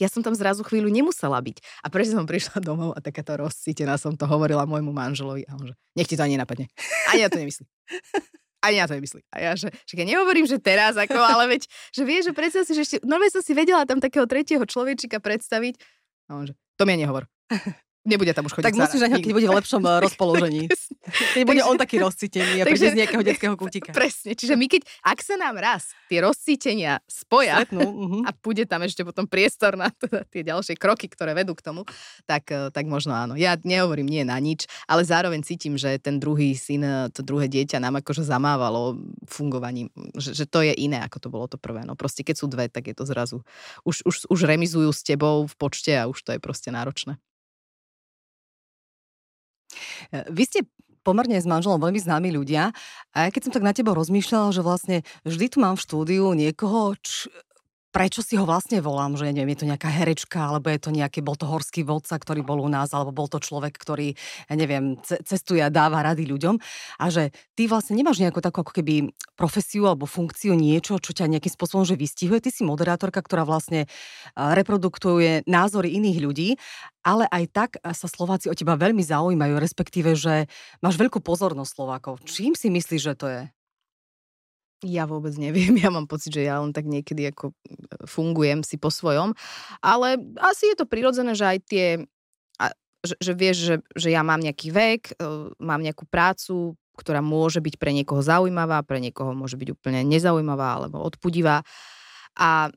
ja 0.00 0.08
som 0.10 0.20
tam 0.20 0.34
zrazu 0.34 0.62
chvíľu 0.64 0.90
nemusela 0.90 1.38
byť. 1.40 1.84
A 1.84 1.86
prečo 1.88 2.16
som 2.16 2.26
prišla 2.28 2.60
domov 2.68 2.96
a 2.96 3.00
takáto 3.00 3.36
rozcítená 3.38 3.96
som 4.00 4.14
to 4.14 4.24
hovorila 4.28 4.68
môjmu 4.68 4.90
manželovi 4.90 5.46
a 5.48 5.56
on 5.56 5.72
že, 5.72 5.74
nech 5.96 6.08
ti 6.08 6.18
to 6.18 6.24
ani 6.24 6.40
napadne. 6.40 6.70
Ani 7.12 7.24
ja 7.24 7.28
to 7.30 7.38
nemyslím. 7.38 7.68
Ani 8.64 8.80
ja 8.80 8.88
to 8.88 8.96
nemyslím. 8.96 9.24
A 9.28 9.36
ja, 9.44 9.52
že, 9.60 9.68
že 9.84 9.94
ja 9.94 10.08
nehovorím, 10.08 10.48
že 10.48 10.56
teraz, 10.56 10.96
ako, 10.96 11.20
ale 11.20 11.52
veď, 11.52 11.68
že 11.92 12.02
vieš, 12.08 12.22
že 12.28 12.32
predstav 12.32 12.64
si, 12.64 12.72
že 12.72 12.82
ešte, 12.88 12.96
no 13.04 13.20
som 13.28 13.44
si 13.44 13.52
vedela 13.52 13.84
tam 13.84 14.00
takého 14.00 14.24
tretieho 14.24 14.64
človečika 14.64 15.20
predstaviť. 15.20 15.76
A 16.32 16.40
on 16.40 16.44
že, 16.48 16.56
to 16.80 16.88
mi 16.88 16.96
nehovor 16.96 17.28
nebude 18.04 18.30
tam 18.36 18.44
už 18.44 18.60
chodiť. 18.60 18.66
Tak 18.68 18.76
musíš 18.76 19.00
na 19.00 19.08
ňo, 19.10 19.18
keď 19.24 19.32
bude 19.32 19.48
v 19.48 19.56
lepšom 19.56 19.82
eh, 19.82 19.92
rozpoložení. 20.06 20.64
Keď 21.34 21.42
bude 21.48 21.62
on 21.64 21.76
taký 21.80 21.96
rozcítený 22.00 22.62
a 22.62 22.64
príde 22.68 22.92
z 22.92 22.96
nejakého 23.00 23.24
detského 23.24 23.56
kútika. 23.56 23.90
Presne, 23.98 24.36
čiže 24.36 24.54
my 24.54 24.66
keď, 24.68 24.84
ak 25.04 25.18
sa 25.24 25.34
nám 25.40 25.56
raz 25.56 25.96
tie 26.12 26.20
rozcítenia 26.20 27.00
spoja 27.08 27.64
Svetnú, 27.64 27.84
uh-huh. 27.84 28.22
a 28.28 28.30
bude 28.36 28.68
tam 28.68 28.84
ešte 28.84 29.02
potom 29.02 29.24
priestor 29.24 29.74
na 29.80 29.88
teda 29.90 30.22
tie 30.28 30.42
ďalšie 30.44 30.76
kroky, 30.76 31.08
ktoré 31.08 31.32
vedú 31.32 31.56
k 31.56 31.64
tomu, 31.64 31.88
tak, 32.28 32.44
eh, 32.52 32.68
tak 32.68 32.84
možno 32.84 33.16
áno. 33.16 33.34
Ja 33.34 33.56
nehovorím 33.56 34.06
nie 34.06 34.22
na 34.22 34.36
nič, 34.36 34.68
ale 34.84 35.02
zároveň 35.02 35.40
cítim, 35.42 35.80
že 35.80 35.96
ten 35.96 36.20
druhý 36.20 36.52
syn, 36.54 36.84
eh, 36.84 37.08
to 37.10 37.24
druhé 37.24 37.48
dieťa 37.48 37.80
nám 37.80 38.04
akože 38.04 38.22
zamávalo 38.22 39.00
fungovaním, 39.24 39.88
že, 40.14 40.36
že 40.36 40.44
to 40.44 40.60
je 40.60 40.76
iné, 40.76 41.00
ako 41.00 41.18
to 41.24 41.28
bolo 41.32 41.46
to 41.48 41.56
prvé. 41.56 41.88
No 41.88 41.96
proste 41.96 42.20
keď 42.20 42.36
sú 42.36 42.46
dve, 42.52 42.68
tak 42.68 42.84
je 42.84 42.94
to 42.96 43.08
zrazu, 43.08 43.40
už, 43.88 44.04
už, 44.04 44.28
už 44.28 44.40
remizujú 44.44 44.92
s 44.92 45.00
tebou 45.00 45.48
v 45.48 45.54
počte 45.56 45.92
a 45.96 46.04
už 46.04 46.20
to 46.20 46.36
je 46.36 46.40
proste 46.40 46.68
náročné. 46.68 47.16
Vy 50.30 50.42
ste 50.46 50.60
pomerne 51.04 51.36
s 51.36 51.44
manželom 51.44 51.76
veľmi 51.76 52.00
známi 52.00 52.32
ľudia. 52.32 52.72
A 53.12 53.16
ja 53.26 53.30
keď 53.30 53.50
som 53.50 53.52
tak 53.52 53.66
na 53.66 53.76
teba 53.76 53.92
rozmýšľala, 53.92 54.56
že 54.56 54.64
vlastne 54.64 54.96
vždy 55.28 55.46
tu 55.52 55.56
mám 55.60 55.76
v 55.76 55.84
štúdiu 55.84 56.32
niekoho, 56.32 56.96
č- 57.02 57.28
prečo 57.94 58.26
si 58.26 58.34
ho 58.34 58.42
vlastne 58.42 58.82
volám, 58.82 59.14
že 59.14 59.30
neviem, 59.30 59.54
je 59.54 59.62
to 59.62 59.70
nejaká 59.70 59.86
herečka, 59.86 60.50
alebo 60.50 60.66
je 60.66 60.82
to 60.82 60.90
nejaký, 60.90 61.22
bol 61.22 61.38
to 61.38 61.46
horský 61.46 61.86
vodca, 61.86 62.18
ktorý 62.18 62.42
bol 62.42 62.58
u 62.58 62.66
nás, 62.66 62.90
alebo 62.90 63.14
bol 63.14 63.30
to 63.30 63.38
človek, 63.38 63.78
ktorý, 63.78 64.18
ja 64.50 64.54
neviem, 64.58 64.98
cestuje 65.06 65.62
a 65.62 65.70
dáva 65.70 66.02
rady 66.02 66.26
ľuďom. 66.26 66.58
A 66.98 67.04
že 67.14 67.30
ty 67.54 67.70
vlastne 67.70 67.94
nemáš 67.94 68.18
nejakú 68.18 68.42
takú 68.42 68.66
ako 68.66 68.74
keby 68.74 69.14
profesiu 69.38 69.86
alebo 69.86 70.10
funkciu, 70.10 70.58
niečo, 70.58 70.98
čo 70.98 71.14
ťa 71.14 71.30
nejakým 71.30 71.54
spôsobom 71.54 71.86
že 71.86 71.94
vystihuje. 71.94 72.42
Ty 72.42 72.50
si 72.50 72.66
moderátorka, 72.66 73.22
ktorá 73.22 73.46
vlastne 73.46 73.86
reproduktuje 74.34 75.46
názory 75.46 75.94
iných 75.94 76.18
ľudí, 76.18 76.48
ale 77.06 77.30
aj 77.30 77.44
tak 77.54 77.70
sa 77.78 78.10
Slováci 78.10 78.50
o 78.50 78.58
teba 78.58 78.74
veľmi 78.74 79.06
zaujímajú, 79.06 79.54
respektíve, 79.62 80.18
že 80.18 80.50
máš 80.82 80.98
veľkú 80.98 81.22
pozornosť 81.22 81.70
Slovákov. 81.70 82.26
Čím 82.26 82.58
si 82.58 82.74
myslíš, 82.74 83.02
že 83.06 83.14
to 83.14 83.26
je? 83.30 83.42
Ja 84.84 85.08
vôbec 85.08 85.32
neviem, 85.40 85.72
ja 85.84 85.88
mám 85.88 86.04
pocit, 86.04 86.36
že 86.36 86.44
ja 86.44 86.60
len 86.60 86.76
tak 86.76 86.84
niekedy 86.84 87.32
ako 87.32 87.50
e, 87.50 87.54
fungujem 88.04 88.60
si 88.60 88.76
po 88.76 88.92
svojom, 88.92 89.32
ale 89.80 90.20
asi 90.38 90.70
je 90.72 90.76
to 90.76 90.86
prirodzené, 90.86 91.32
že 91.32 91.44
aj 91.48 91.58
tie, 91.64 91.86
že, 93.04 93.16
že 93.20 93.32
vieš, 93.36 93.56
že, 93.64 93.76
že 93.96 94.08
ja 94.12 94.24
mám 94.24 94.40
nejaký 94.40 94.68
vek, 94.72 95.02
e, 95.16 95.52
mám 95.60 95.80
nejakú 95.84 96.08
prácu, 96.08 96.76
ktorá 96.94 97.20
môže 97.20 97.58
byť 97.58 97.74
pre 97.76 97.90
niekoho 97.90 98.22
zaujímavá, 98.22 98.86
pre 98.86 99.02
niekoho 99.02 99.34
môže 99.34 99.58
byť 99.58 99.68
úplne 99.74 100.06
nezaujímavá 100.06 100.78
alebo 100.78 101.02
odpudivá. 101.02 101.66
A, 102.38 102.70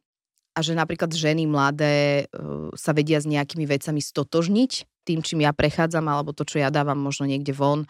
a 0.57 0.59
že 0.59 0.73
napríklad 0.73 1.13
ženy 1.13 1.45
mladé 1.45 2.25
uh, 2.33 2.73
sa 2.73 2.97
vedia 2.97 3.21
s 3.21 3.29
nejakými 3.29 3.69
vecami 3.69 4.01
stotožniť 4.01 4.71
tým, 5.05 5.21
čím 5.21 5.45
ja 5.45 5.53
prechádzam, 5.53 6.03
alebo 6.09 6.33
to, 6.33 6.43
čo 6.43 6.59
ja 6.59 6.73
dávam 6.73 6.97
možno 6.97 7.29
niekde 7.29 7.53
von 7.53 7.85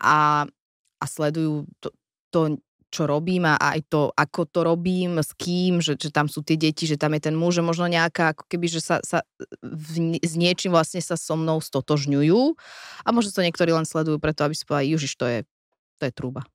a, 0.00 0.48
a 0.98 1.04
sledujú 1.04 1.68
to, 1.78 1.88
to, 2.32 2.40
čo 2.88 3.04
robím 3.04 3.44
a 3.44 3.60
aj 3.60 3.80
to, 3.92 4.08
ako 4.16 4.48
to 4.48 4.60
robím, 4.64 5.20
s 5.20 5.36
kým, 5.36 5.84
že, 5.84 5.96
že 6.00 6.08
tam 6.08 6.24
sú 6.24 6.40
tie 6.40 6.56
deti, 6.56 6.88
že 6.88 6.96
tam 6.96 7.12
je 7.12 7.28
ten 7.28 7.36
muž, 7.36 7.60
že 7.60 7.62
možno 7.64 7.84
nejaká, 7.84 8.32
ako 8.32 8.48
keby, 8.48 8.66
že 8.68 8.80
sa, 8.80 8.96
sa 9.04 9.20
v, 9.60 10.16
s 10.20 10.34
niečím 10.40 10.72
vlastne 10.72 11.04
sa 11.04 11.20
so 11.20 11.36
mnou 11.36 11.60
stotožňujú 11.60 12.40
a 13.04 13.08
možno 13.12 13.30
to 13.30 13.44
niektorí 13.44 13.76
len 13.76 13.84
sledujú 13.84 14.16
preto, 14.16 14.48
aby 14.48 14.56
si 14.56 14.64
povedali, 14.64 14.96
Ježiš, 14.96 15.20
to 15.20 15.28
je, 15.28 15.38
to 16.00 16.08
je 16.08 16.12
trúba. 16.16 16.48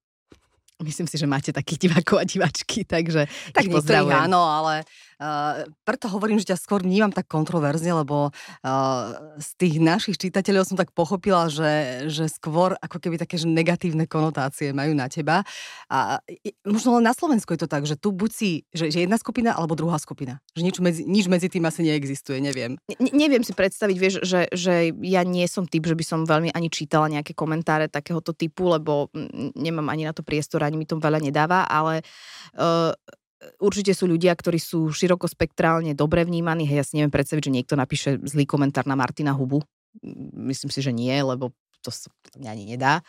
Myslím 0.81 1.05
si, 1.05 1.21
že 1.21 1.29
máte 1.29 1.53
takých 1.53 1.87
divákov 1.87 2.17
a 2.17 2.25
divačky, 2.25 2.81
takže 2.83 3.29
tak 3.53 3.69
pozdravujem. 3.69 4.25
áno, 4.25 4.41
ale 4.41 4.83
Uh, 5.23 5.63
preto 5.87 6.11
hovorím, 6.11 6.35
že 6.35 6.51
ťa 6.51 6.59
skôr 6.59 6.83
vnímam 6.83 7.07
tak 7.15 7.31
kontroverzne, 7.31 7.95
lebo 7.95 8.35
uh, 8.35 9.03
z 9.39 9.49
tých 9.55 9.75
našich 9.79 10.19
čitateľov 10.19 10.67
som 10.67 10.75
tak 10.75 10.91
pochopila, 10.91 11.47
že, 11.47 12.03
že 12.11 12.27
skôr 12.27 12.75
ako 12.83 12.99
keby 12.99 13.15
také 13.15 13.39
že 13.39 13.47
negatívne 13.47 14.03
konotácie 14.03 14.75
majú 14.75 14.91
na 14.91 15.07
teba. 15.07 15.47
A 15.87 16.19
možno 16.67 16.99
len 16.99 17.07
na 17.07 17.15
Slovensku 17.15 17.55
je 17.55 17.63
to 17.63 17.71
tak, 17.71 17.87
že 17.87 17.95
tu 17.95 18.11
buď 18.11 18.31
si, 18.35 18.67
že, 18.75 18.91
že 18.91 19.07
jedna 19.07 19.15
skupina 19.15 19.55
alebo 19.55 19.79
druhá 19.79 19.95
skupina. 19.95 20.43
Že 20.59 20.61
nič 20.67 20.77
medzi, 20.83 21.01
nič 21.07 21.25
medzi 21.31 21.47
tým 21.47 21.63
asi 21.63 21.87
neexistuje, 21.87 22.43
neviem. 22.43 22.75
Ne, 22.99 23.11
neviem 23.15 23.47
si 23.47 23.55
predstaviť, 23.55 23.95
vieš, 23.95 24.15
že, 24.27 24.51
že 24.51 24.91
ja 25.07 25.23
nie 25.23 25.47
som 25.47 25.63
typ, 25.63 25.87
že 25.87 25.95
by 25.95 26.03
som 26.03 26.27
veľmi 26.27 26.51
ani 26.51 26.67
čítala 26.67 27.07
nejaké 27.07 27.31
komentáre 27.31 27.87
takéhoto 27.87 28.35
typu, 28.35 28.67
lebo 28.75 29.07
nemám 29.55 29.87
ani 29.87 30.03
na 30.03 30.11
to 30.11 30.19
priestor, 30.19 30.67
ani 30.67 30.75
mi 30.75 30.83
to 30.83 30.99
veľa 30.99 31.23
nedáva, 31.23 31.63
ale 31.63 32.03
uh, 32.59 32.91
určite 33.59 33.91
sú 33.95 34.09
ľudia, 34.09 34.33
ktorí 34.33 34.59
sú 34.59 34.91
širokospektrálne 34.91 35.93
dobre 35.93 36.23
vnímaní. 36.23 36.67
Hej, 36.67 36.77
ja 36.77 36.85
si 36.85 36.93
neviem 36.97 37.13
predstaviť, 37.13 37.43
že 37.49 37.55
niekto 37.55 37.73
napíše 37.77 38.19
zlý 38.23 38.47
komentár 38.47 38.87
na 38.87 38.97
Martina 38.97 39.35
Hubu. 39.35 39.63
Myslím 40.33 40.73
si, 40.73 40.79
že 40.81 40.89
nie, 40.89 41.13
lebo 41.13 41.53
to 41.83 41.91
sa 41.91 42.07
mňa 42.39 42.49
ani 42.49 42.65
nedá. 42.73 43.03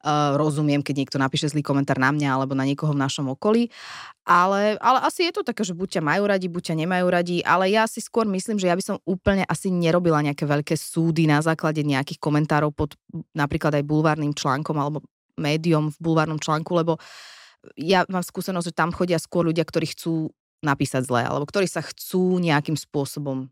Uh, 0.00 0.32
rozumiem, 0.40 0.80
keď 0.80 1.04
niekto 1.04 1.18
napíše 1.20 1.52
zlý 1.52 1.60
komentár 1.60 2.00
na 2.00 2.08
mňa 2.08 2.32
alebo 2.32 2.56
na 2.56 2.64
niekoho 2.64 2.96
v 2.96 3.04
našom 3.04 3.36
okolí. 3.36 3.68
Ale, 4.24 4.80
ale 4.80 4.98
asi 5.04 5.28
je 5.28 5.32
to 5.36 5.44
také, 5.44 5.60
že 5.60 5.76
buď 5.76 6.00
ťa 6.00 6.02
majú 6.04 6.24
radi, 6.24 6.48
buď 6.48 6.72
ťa 6.72 6.74
nemajú 6.84 7.06
radi, 7.12 7.36
ale 7.44 7.68
ja 7.68 7.84
si 7.84 8.00
skôr 8.00 8.24
myslím, 8.24 8.56
že 8.56 8.72
ja 8.72 8.76
by 8.76 8.84
som 8.84 8.96
úplne 9.04 9.44
asi 9.44 9.68
nerobila 9.68 10.24
nejaké 10.24 10.48
veľké 10.48 10.72
súdy 10.72 11.28
na 11.28 11.44
základe 11.44 11.84
nejakých 11.84 12.16
komentárov 12.16 12.72
pod 12.72 12.96
napríklad 13.36 13.76
aj 13.76 13.84
bulvárnym 13.84 14.32
článkom 14.32 14.76
alebo 14.80 15.04
médium 15.36 15.92
v 15.92 15.98
bulvárnom 16.00 16.40
článku, 16.40 16.72
lebo 16.72 16.96
uh, 16.96 17.04
ja 17.76 18.08
mám 18.08 18.24
skúsenosť, 18.24 18.72
že 18.72 18.78
tam 18.78 18.90
chodia 18.92 19.20
skôr 19.20 19.48
ľudia, 19.48 19.64
ktorí 19.64 19.90
chcú 19.92 20.32
napísať 20.60 21.08
zle, 21.08 21.24
alebo 21.24 21.48
ktorí 21.48 21.64
sa 21.64 21.80
chcú 21.80 22.36
nejakým 22.40 22.76
spôsobom 22.76 23.48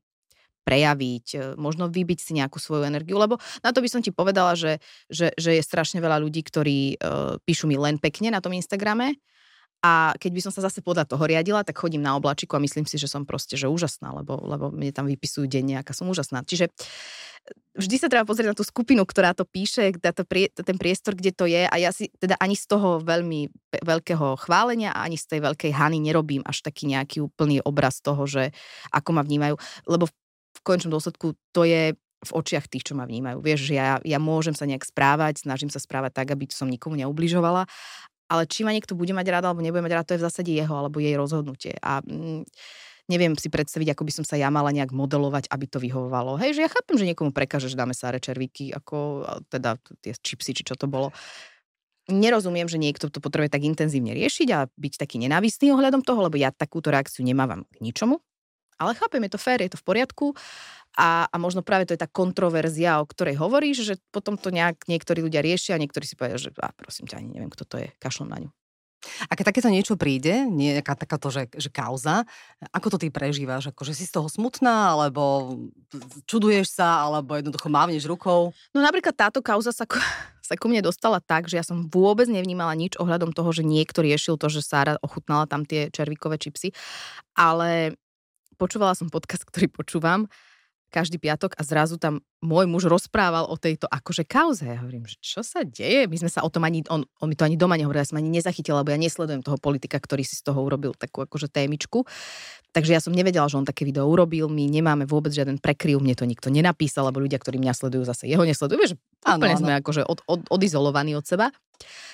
prejaviť, 0.68 1.26
e, 1.32 1.38
možno 1.56 1.88
vybiť 1.88 2.18
si 2.20 2.36
nejakú 2.36 2.60
svoju 2.60 2.84
energiu, 2.84 3.16
lebo 3.16 3.40
na 3.64 3.72
to 3.72 3.80
by 3.80 3.88
som 3.88 4.04
ti 4.04 4.12
povedala, 4.12 4.52
že, 4.52 4.84
že, 5.08 5.32
že 5.40 5.56
je 5.56 5.62
strašne 5.64 6.04
veľa 6.04 6.20
ľudí, 6.20 6.44
ktorí 6.44 7.00
uh, 7.00 7.40
píšu 7.48 7.64
mi 7.64 7.80
len 7.80 7.96
pekne 7.96 8.28
na 8.28 8.44
tom 8.44 8.52
Instagrame 8.52 9.16
a 9.78 10.10
keď 10.18 10.30
by 10.34 10.40
som 10.42 10.52
sa 10.52 10.66
zase 10.66 10.82
podľa 10.82 11.06
toho 11.06 11.22
riadila, 11.22 11.62
tak 11.62 11.78
chodím 11.78 12.02
na 12.02 12.18
oblačiku 12.18 12.58
a 12.58 12.64
myslím 12.66 12.82
si, 12.82 12.98
že 12.98 13.06
som 13.06 13.22
proste 13.22 13.54
že 13.54 13.70
úžasná, 13.70 14.10
lebo, 14.10 14.34
lebo 14.42 14.74
mne 14.74 14.90
tam 14.90 15.06
vypisujú 15.06 15.46
denne, 15.46 15.78
aká 15.78 15.94
som 15.94 16.10
úžasná. 16.10 16.42
Čiže 16.42 16.66
e, 16.66 16.72
vždy 17.78 17.96
sa 18.02 18.10
treba 18.10 18.26
pozrieť 18.26 18.50
na 18.50 18.58
tú 18.58 18.66
skupinu, 18.66 19.06
ktorá 19.06 19.38
to 19.38 19.46
píše, 19.46 19.94
to 19.94 20.24
prie, 20.26 20.50
ten 20.50 20.74
priestor, 20.74 21.14
kde 21.14 21.30
to 21.30 21.46
je 21.46 21.62
a 21.62 21.76
ja 21.78 21.94
si 21.94 22.10
teda 22.18 22.34
ani 22.42 22.58
z 22.58 22.66
toho 22.66 22.98
veľmi 22.98 23.54
veľkého 23.78 24.42
chválenia 24.42 24.90
a 24.90 25.06
ani 25.06 25.14
z 25.14 25.38
tej 25.38 25.40
veľkej 25.46 25.70
hany 25.70 26.02
nerobím 26.02 26.42
až 26.42 26.66
taký 26.66 26.90
nejaký 26.90 27.22
úplný 27.22 27.62
obraz 27.62 28.02
toho, 28.02 28.26
že 28.26 28.50
ako 28.90 29.14
ma 29.14 29.22
vnímajú, 29.22 29.54
lebo 29.86 30.10
v, 30.10 30.12
v 30.58 30.60
končnom 30.66 30.90
dôsledku 30.90 31.38
to 31.54 31.62
je 31.62 31.94
v 32.18 32.30
očiach 32.34 32.66
tých, 32.66 32.82
čo 32.82 32.98
ma 32.98 33.06
vnímajú. 33.06 33.38
Vieš, 33.38 33.70
že 33.70 33.74
ja, 33.78 34.02
ja 34.02 34.18
môžem 34.18 34.50
sa 34.50 34.66
nejak 34.66 34.82
správať, 34.82 35.46
snažím 35.46 35.70
sa 35.70 35.78
správať 35.78 36.18
tak, 36.18 36.34
aby 36.34 36.50
som 36.50 36.66
nikomu 36.66 36.98
neubližovala 36.98 37.70
ale 38.28 38.44
či 38.44 38.62
ma 38.62 38.76
niekto 38.76 38.92
bude 38.92 39.16
mať 39.16 39.26
rád 39.32 39.44
alebo 39.48 39.64
nebude 39.64 39.80
mať 39.80 39.94
rád, 39.96 40.06
to 40.08 40.14
je 40.14 40.20
v 40.22 40.26
zásade 40.28 40.50
jeho 40.52 40.74
alebo 40.76 41.00
jej 41.00 41.16
rozhodnutie. 41.16 41.74
A 41.80 42.04
mm, 42.04 42.44
neviem 43.08 43.32
si 43.34 43.48
predstaviť, 43.48 43.96
ako 43.96 44.02
by 44.04 44.12
som 44.12 44.24
sa 44.28 44.36
ja 44.36 44.52
mala 44.52 44.68
nejak 44.70 44.92
modelovať, 44.92 45.48
aby 45.48 45.64
to 45.64 45.80
vyhovovalo. 45.80 46.36
Hej, 46.36 46.60
že 46.60 46.64
ja 46.68 46.70
chápem, 46.70 47.00
že 47.00 47.08
niekomu 47.08 47.32
prekáže, 47.32 47.72
že 47.72 47.80
dáme 47.80 47.96
sáre 47.96 48.20
červíky, 48.20 48.70
ako 48.76 49.24
teda 49.48 49.80
tie 50.04 50.12
čipsy, 50.12 50.52
či 50.52 50.62
čo 50.62 50.76
to 50.76 50.84
bolo. 50.86 51.10
Nerozumiem, 52.08 52.68
že 52.68 52.80
niekto 52.80 53.12
to 53.12 53.20
potrebuje 53.20 53.52
tak 53.52 53.64
intenzívne 53.64 54.16
riešiť 54.16 54.48
a 54.52 54.68
byť 54.68 54.94
taký 54.96 55.20
nenávistný 55.20 55.72
ohľadom 55.76 56.00
toho, 56.04 56.24
lebo 56.24 56.40
ja 56.40 56.52
takúto 56.52 56.88
reakciu 56.88 57.24
nemávam 57.24 57.68
k 57.68 57.84
ničomu. 57.84 58.20
Ale 58.78 58.94
chápem, 58.94 59.26
je 59.26 59.32
to 59.34 59.42
fér, 59.42 59.58
je 59.66 59.74
to 59.74 59.80
v 59.82 59.84
poriadku. 59.84 60.26
A, 60.98 61.30
a 61.30 61.36
možno 61.38 61.62
práve 61.62 61.86
to 61.86 61.94
je 61.94 62.02
tá 62.02 62.10
kontroverzia, 62.10 62.98
o 62.98 63.06
ktorej 63.06 63.38
hovoríš, 63.38 63.86
že 63.86 63.94
potom 64.10 64.34
to 64.34 64.50
nejak 64.50 64.82
niektorí 64.90 65.22
ľudia 65.22 65.46
riešia 65.46 65.78
a 65.78 65.82
niektorí 65.82 66.02
si 66.02 66.18
povedia, 66.18 66.42
že 66.42 66.50
a 66.58 66.74
prosím 66.74 67.06
ťa, 67.06 67.22
ani 67.22 67.38
neviem, 67.38 67.54
kto 67.54 67.62
to 67.62 67.78
je, 67.78 67.88
kašlom 68.02 68.26
na 68.26 68.42
ňu. 68.42 68.50
A 69.30 69.32
keď 69.38 69.54
takéto 69.54 69.70
niečo 69.70 69.94
príde, 69.94 70.42
nejaká 70.50 70.98
takáto, 70.98 71.30
že, 71.30 71.46
že 71.54 71.70
kauza, 71.70 72.26
ako 72.74 72.98
to 72.98 73.06
ty 73.06 73.14
prežívaš? 73.14 73.70
Ako, 73.70 73.86
že 73.86 73.94
si 73.94 74.04
z 74.10 74.18
toho 74.18 74.26
smutná, 74.26 74.98
alebo 74.98 75.54
čuduješ 76.26 76.74
sa, 76.74 77.06
alebo 77.06 77.38
jednoducho 77.38 77.70
mávneš 77.70 78.10
rukou? 78.10 78.50
No 78.74 78.82
napríklad 78.82 79.14
táto 79.14 79.38
kauza 79.38 79.70
sa, 79.70 79.86
sa 80.48 80.54
ku 80.58 80.66
mne 80.66 80.82
dostala 80.82 81.22
tak, 81.22 81.46
že 81.46 81.62
ja 81.62 81.64
som 81.64 81.86
vôbec 81.86 82.26
nevnímala 82.26 82.74
nič 82.74 82.98
ohľadom 82.98 83.30
toho, 83.30 83.54
že 83.54 83.62
niekto 83.62 84.02
riešil 84.02 84.34
to, 84.34 84.50
že 84.50 84.66
Sára 84.66 84.98
ochutnala 84.98 85.46
tam 85.46 85.62
tie 85.62 85.94
červíkové 85.94 86.34
čipsy, 86.42 86.74
ale 87.38 87.94
počúvala 88.58 88.98
som 88.98 89.06
podcast, 89.06 89.46
ktorý 89.46 89.70
počúvam 89.70 90.26
každý 90.88 91.20
piatok 91.20 91.52
a 91.56 91.62
zrazu 91.64 92.00
tam 92.00 92.24
môj 92.40 92.64
muž 92.70 92.88
rozprával 92.88 93.44
o 93.50 93.56
tejto 93.60 93.90
akože 93.90 94.24
kauze. 94.24 94.64
Ja 94.64 94.80
hovorím, 94.80 95.04
že 95.04 95.18
čo 95.20 95.40
sa 95.44 95.66
deje? 95.66 96.08
My 96.08 96.16
sme 96.16 96.30
sa 96.32 96.40
o 96.46 96.50
tom 96.50 96.64
ani, 96.64 96.86
on, 96.88 97.04
on 97.20 97.28
mi 97.28 97.36
to 97.36 97.44
ani 97.44 97.60
doma 97.60 97.76
nehovoril, 97.76 98.00
ja 98.00 98.08
som 98.08 98.20
ani 98.20 98.30
nezachytila, 98.30 98.80
lebo 98.80 98.94
ja 98.94 98.98
nesledujem 98.98 99.42
toho 99.42 99.58
politika, 99.60 100.00
ktorý 100.00 100.22
si 100.22 100.38
z 100.38 100.46
toho 100.46 100.58
urobil 100.62 100.94
takú 100.96 101.26
akože 101.26 101.50
témičku. 101.50 102.06
Takže 102.72 102.94
ja 102.94 103.00
som 103.02 103.16
nevedela, 103.16 103.48
že 103.48 103.58
on 103.58 103.66
také 103.66 103.82
video 103.88 104.06
urobil, 104.06 104.46
my 104.46 104.64
nemáme 104.68 105.08
vôbec 105.08 105.32
žiaden 105.32 105.58
prekryv, 105.58 105.98
mne 105.98 106.14
to 106.14 106.28
nikto 106.28 106.52
nenapísal, 106.52 107.08
alebo 107.08 107.24
ľudia, 107.24 107.40
ktorí 107.40 107.58
mňa 107.58 107.74
sledujú, 107.74 108.04
zase 108.06 108.28
jeho 108.28 108.44
nesledujú. 108.44 108.78
Vieš, 108.78 108.92
úplne 109.24 109.56
ano, 109.56 109.62
sme 109.64 109.72
akože 109.80 110.02
od, 110.04 110.20
od, 110.28 110.40
odizolovaní 110.52 111.16
od 111.16 111.24
seba. 111.24 111.50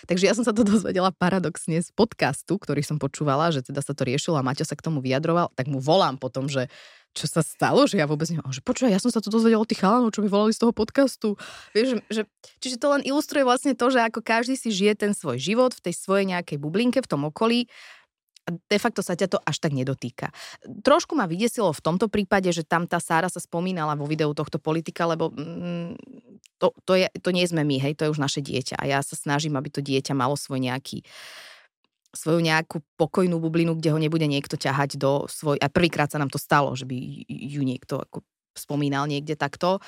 Takže 0.04 0.24
ja 0.28 0.34
som 0.36 0.44
sa 0.44 0.52
to 0.52 0.64
dozvedela 0.72 1.10
paradoxne 1.12 1.80
z 1.80 1.90
podcastu, 1.92 2.56
ktorý 2.56 2.80
som 2.80 2.96
počúvala, 2.96 3.52
že 3.52 3.64
teda 3.66 3.82
sa 3.82 3.92
to 3.92 4.06
riešilo 4.06 4.38
a 4.38 4.46
Maťo 4.46 4.64
sa 4.64 4.76
k 4.78 4.84
tomu 4.84 5.04
vyjadroval, 5.04 5.52
tak 5.52 5.68
mu 5.68 5.82
volám 5.82 6.16
potom, 6.16 6.48
že 6.48 6.70
čo 7.14 7.30
sa 7.30 7.46
stalo, 7.46 7.86
že 7.86 7.96
ja 7.96 8.10
vôbec 8.10 8.26
neviem, 8.26 8.44
že 8.50 8.60
počuj, 8.60 8.90
ja 8.90 8.98
som 8.98 9.08
sa 9.08 9.22
to 9.22 9.30
dozvedel 9.30 9.62
od 9.62 9.70
tých 9.70 9.80
chalanov, 9.80 10.10
čo 10.10 10.20
mi 10.20 10.28
volali 10.28 10.50
z 10.50 10.66
toho 10.66 10.74
podcastu. 10.74 11.38
Vieš, 11.70 11.86
že, 11.86 11.98
že, 12.10 12.22
čiže 12.58 12.76
to 12.82 12.90
len 12.90 13.06
ilustruje 13.06 13.46
vlastne 13.46 13.72
to, 13.78 13.86
že 13.88 14.02
ako 14.02 14.20
každý 14.20 14.58
si 14.58 14.74
žije 14.74 14.98
ten 14.98 15.12
svoj 15.14 15.38
život 15.38 15.72
v 15.78 15.90
tej 15.90 15.94
svojej 15.94 16.26
nejakej 16.26 16.58
bublinke, 16.58 16.98
v 16.98 17.10
tom 17.10 17.22
okolí 17.30 17.70
a 18.44 18.52
de 18.52 18.78
facto 18.78 19.00
sa 19.00 19.16
ťa 19.16 19.28
to 19.32 19.38
až 19.40 19.56
tak 19.56 19.72
nedotýka. 19.72 20.28
Trošku 20.84 21.16
ma 21.16 21.24
vydesilo 21.24 21.72
v 21.72 21.80
tomto 21.80 22.12
prípade, 22.12 22.52
že 22.52 22.60
tam 22.60 22.84
tá 22.84 23.00
Sára 23.00 23.32
sa 23.32 23.40
spomínala 23.40 23.96
vo 23.96 24.04
videu 24.04 24.28
tohto 24.36 24.60
politika, 24.60 25.08
lebo 25.08 25.32
mm, 25.32 25.96
to, 26.60 26.76
to, 26.84 26.92
je, 27.00 27.08
to 27.24 27.32
nie 27.32 27.48
sme 27.48 27.64
my, 27.64 27.80
hej, 27.80 27.96
to 27.96 28.04
je 28.04 28.12
už 28.12 28.20
naše 28.20 28.44
dieťa 28.44 28.76
a 28.76 28.84
ja 28.84 29.00
sa 29.00 29.16
snažím, 29.16 29.56
aby 29.56 29.72
to 29.72 29.80
dieťa 29.80 30.12
malo 30.12 30.36
svoj 30.36 30.60
nejaký 30.60 31.00
svoju 32.14 32.40
nejakú 32.40 32.80
pokojnú 32.96 33.36
bublinu, 33.42 33.74
kde 33.76 33.90
ho 33.90 33.98
nebude 33.98 34.24
niekto 34.24 34.54
ťahať 34.54 34.96
do 34.96 35.26
svoj... 35.26 35.58
A 35.58 35.68
prvýkrát 35.68 36.08
sa 36.08 36.22
nám 36.22 36.30
to 36.30 36.38
stalo, 36.40 36.72
že 36.78 36.86
by 36.86 36.96
ju 37.28 37.62
niekto 37.66 38.00
ako 38.00 38.22
spomínal 38.54 39.10
niekde 39.10 39.34
takto. 39.34 39.82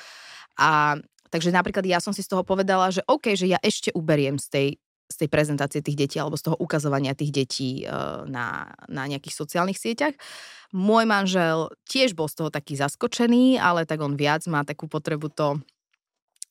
A 0.58 0.98
takže 1.30 1.54
napríklad 1.54 1.86
ja 1.86 2.02
som 2.02 2.10
si 2.10 2.26
z 2.26 2.34
toho 2.34 2.42
povedala, 2.42 2.90
že 2.90 3.06
OK, 3.06 3.38
že 3.38 3.46
ja 3.46 3.62
ešte 3.62 3.94
uberiem 3.94 4.36
z 4.42 4.46
tej, 4.50 4.68
z 5.06 5.16
tej 5.22 5.28
prezentácie 5.30 5.80
tých 5.80 5.96
detí 5.96 6.16
alebo 6.18 6.34
z 6.34 6.50
toho 6.50 6.56
ukazovania 6.58 7.14
tých 7.14 7.30
detí 7.30 7.70
uh, 7.86 8.26
na, 8.26 8.74
na 8.90 9.06
nejakých 9.06 9.38
sociálnych 9.38 9.78
sieťach. 9.78 10.18
Môj 10.74 11.06
manžel 11.06 11.70
tiež 11.86 12.18
bol 12.18 12.26
z 12.26 12.42
toho 12.42 12.50
taký 12.50 12.74
zaskočený, 12.74 13.62
ale 13.62 13.86
tak 13.86 14.02
on 14.02 14.18
viac 14.18 14.42
má 14.50 14.66
takú 14.66 14.90
potrebu 14.90 15.30
to 15.30 15.62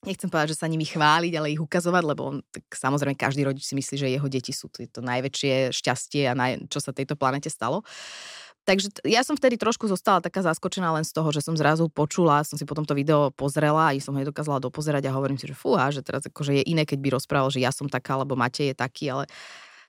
nechcem 0.06 0.30
povedať, 0.30 0.56
že 0.56 0.60
sa 0.62 0.70
nimi 0.70 0.86
chváliť, 0.86 1.34
ale 1.36 1.52
ich 1.52 1.62
ukazovať, 1.62 2.04
lebo 2.06 2.22
on, 2.30 2.36
tak 2.54 2.64
samozrejme 2.72 3.18
každý 3.18 3.44
rodič 3.44 3.66
si 3.66 3.74
myslí, 3.74 3.96
že 3.98 4.14
jeho 4.14 4.28
deti 4.30 4.54
sú 4.54 4.70
to, 4.70 5.02
najväčšie 5.02 5.74
šťastie 5.74 6.30
a 6.30 6.38
naj, 6.38 6.70
čo 6.70 6.80
sa 6.80 6.94
tejto 6.94 7.18
planete 7.18 7.50
stalo. 7.50 7.82
Takže 8.66 9.06
ja 9.06 9.22
som 9.22 9.38
vtedy 9.38 9.62
trošku 9.62 9.86
zostala 9.86 10.26
taká 10.26 10.42
zaskočená 10.42 10.90
len 10.90 11.06
z 11.06 11.14
toho, 11.14 11.30
že 11.30 11.46
som 11.46 11.54
zrazu 11.54 11.86
počula, 11.86 12.42
som 12.42 12.58
si 12.58 12.66
potom 12.66 12.82
to 12.82 12.98
video 12.98 13.30
pozrela 13.30 13.94
a 13.94 13.98
som 14.02 14.18
ho 14.18 14.22
dokázala 14.26 14.58
dopozerať 14.58 15.06
a 15.06 15.14
hovorím 15.14 15.38
si, 15.38 15.46
že 15.46 15.54
fúha, 15.54 15.94
že 15.94 16.02
teraz 16.02 16.26
akože 16.26 16.62
je 16.62 16.64
iné, 16.74 16.82
keď 16.82 16.98
by 16.98 17.10
rozprával, 17.14 17.54
že 17.54 17.62
ja 17.62 17.70
som 17.70 17.86
taká, 17.86 18.18
alebo 18.18 18.34
Matej 18.34 18.74
je 18.74 18.76
taký, 18.76 19.14
ale 19.14 19.30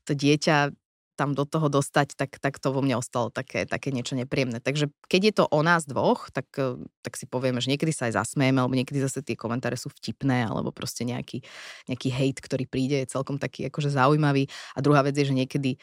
to 0.05 0.13
dieťa 0.13 0.77
tam 1.17 1.33
do 1.33 1.49
toho 1.49 1.73
dostať, 1.73 2.13
tak, 2.15 2.37
tak 2.37 2.61
to 2.61 2.71
vo 2.71 2.85
mne 2.85 3.01
ostalo 3.01 3.33
také, 3.33 3.65
také 3.65 3.89
niečo 3.91 4.15
nepríjemné. 4.15 4.61
Takže 4.61 4.93
keď 5.09 5.21
je 5.25 5.35
to 5.41 5.45
o 5.49 5.61
nás 5.65 5.89
dvoch, 5.89 6.29
tak, 6.31 6.47
e, 6.61 6.77
tak 7.01 7.17
si 7.17 7.25
povieme, 7.25 7.59
že 7.65 7.73
niekedy 7.73 7.91
sa 7.91 8.13
aj 8.13 8.21
zasmejeme, 8.21 8.61
alebo 8.61 8.77
niekedy 8.77 9.01
zase 9.01 9.25
tie 9.25 9.35
komentáre 9.35 9.81
sú 9.81 9.89
vtipné, 9.89 10.45
alebo 10.45 10.71
proste 10.71 11.09
nejaký, 11.09 11.41
nejaký 11.89 12.09
hejt, 12.13 12.45
ktorý 12.45 12.69
príde, 12.69 13.01
je 13.03 13.11
celkom 13.11 13.41
taký 13.41 13.73
akože 13.73 13.89
zaujímavý. 13.91 14.47
A 14.77 14.85
druhá 14.85 15.01
vec 15.01 15.17
je, 15.17 15.27
že 15.27 15.35
niekedy 15.35 15.81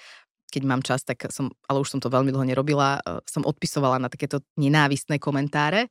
keď 0.53 0.69
mám 0.69 0.85
čas, 0.85 1.01
tak 1.01 1.33
som, 1.33 1.49
ale 1.65 1.81
už 1.81 1.89
som 1.89 1.97
to 1.97 2.13
veľmi 2.13 2.29
dlho 2.29 2.45
nerobila, 2.45 3.01
e, 3.01 3.25
som 3.25 3.41
odpisovala 3.41 3.97
na 3.97 4.05
takéto 4.05 4.45
nenávistné 4.53 5.17
komentáre 5.17 5.89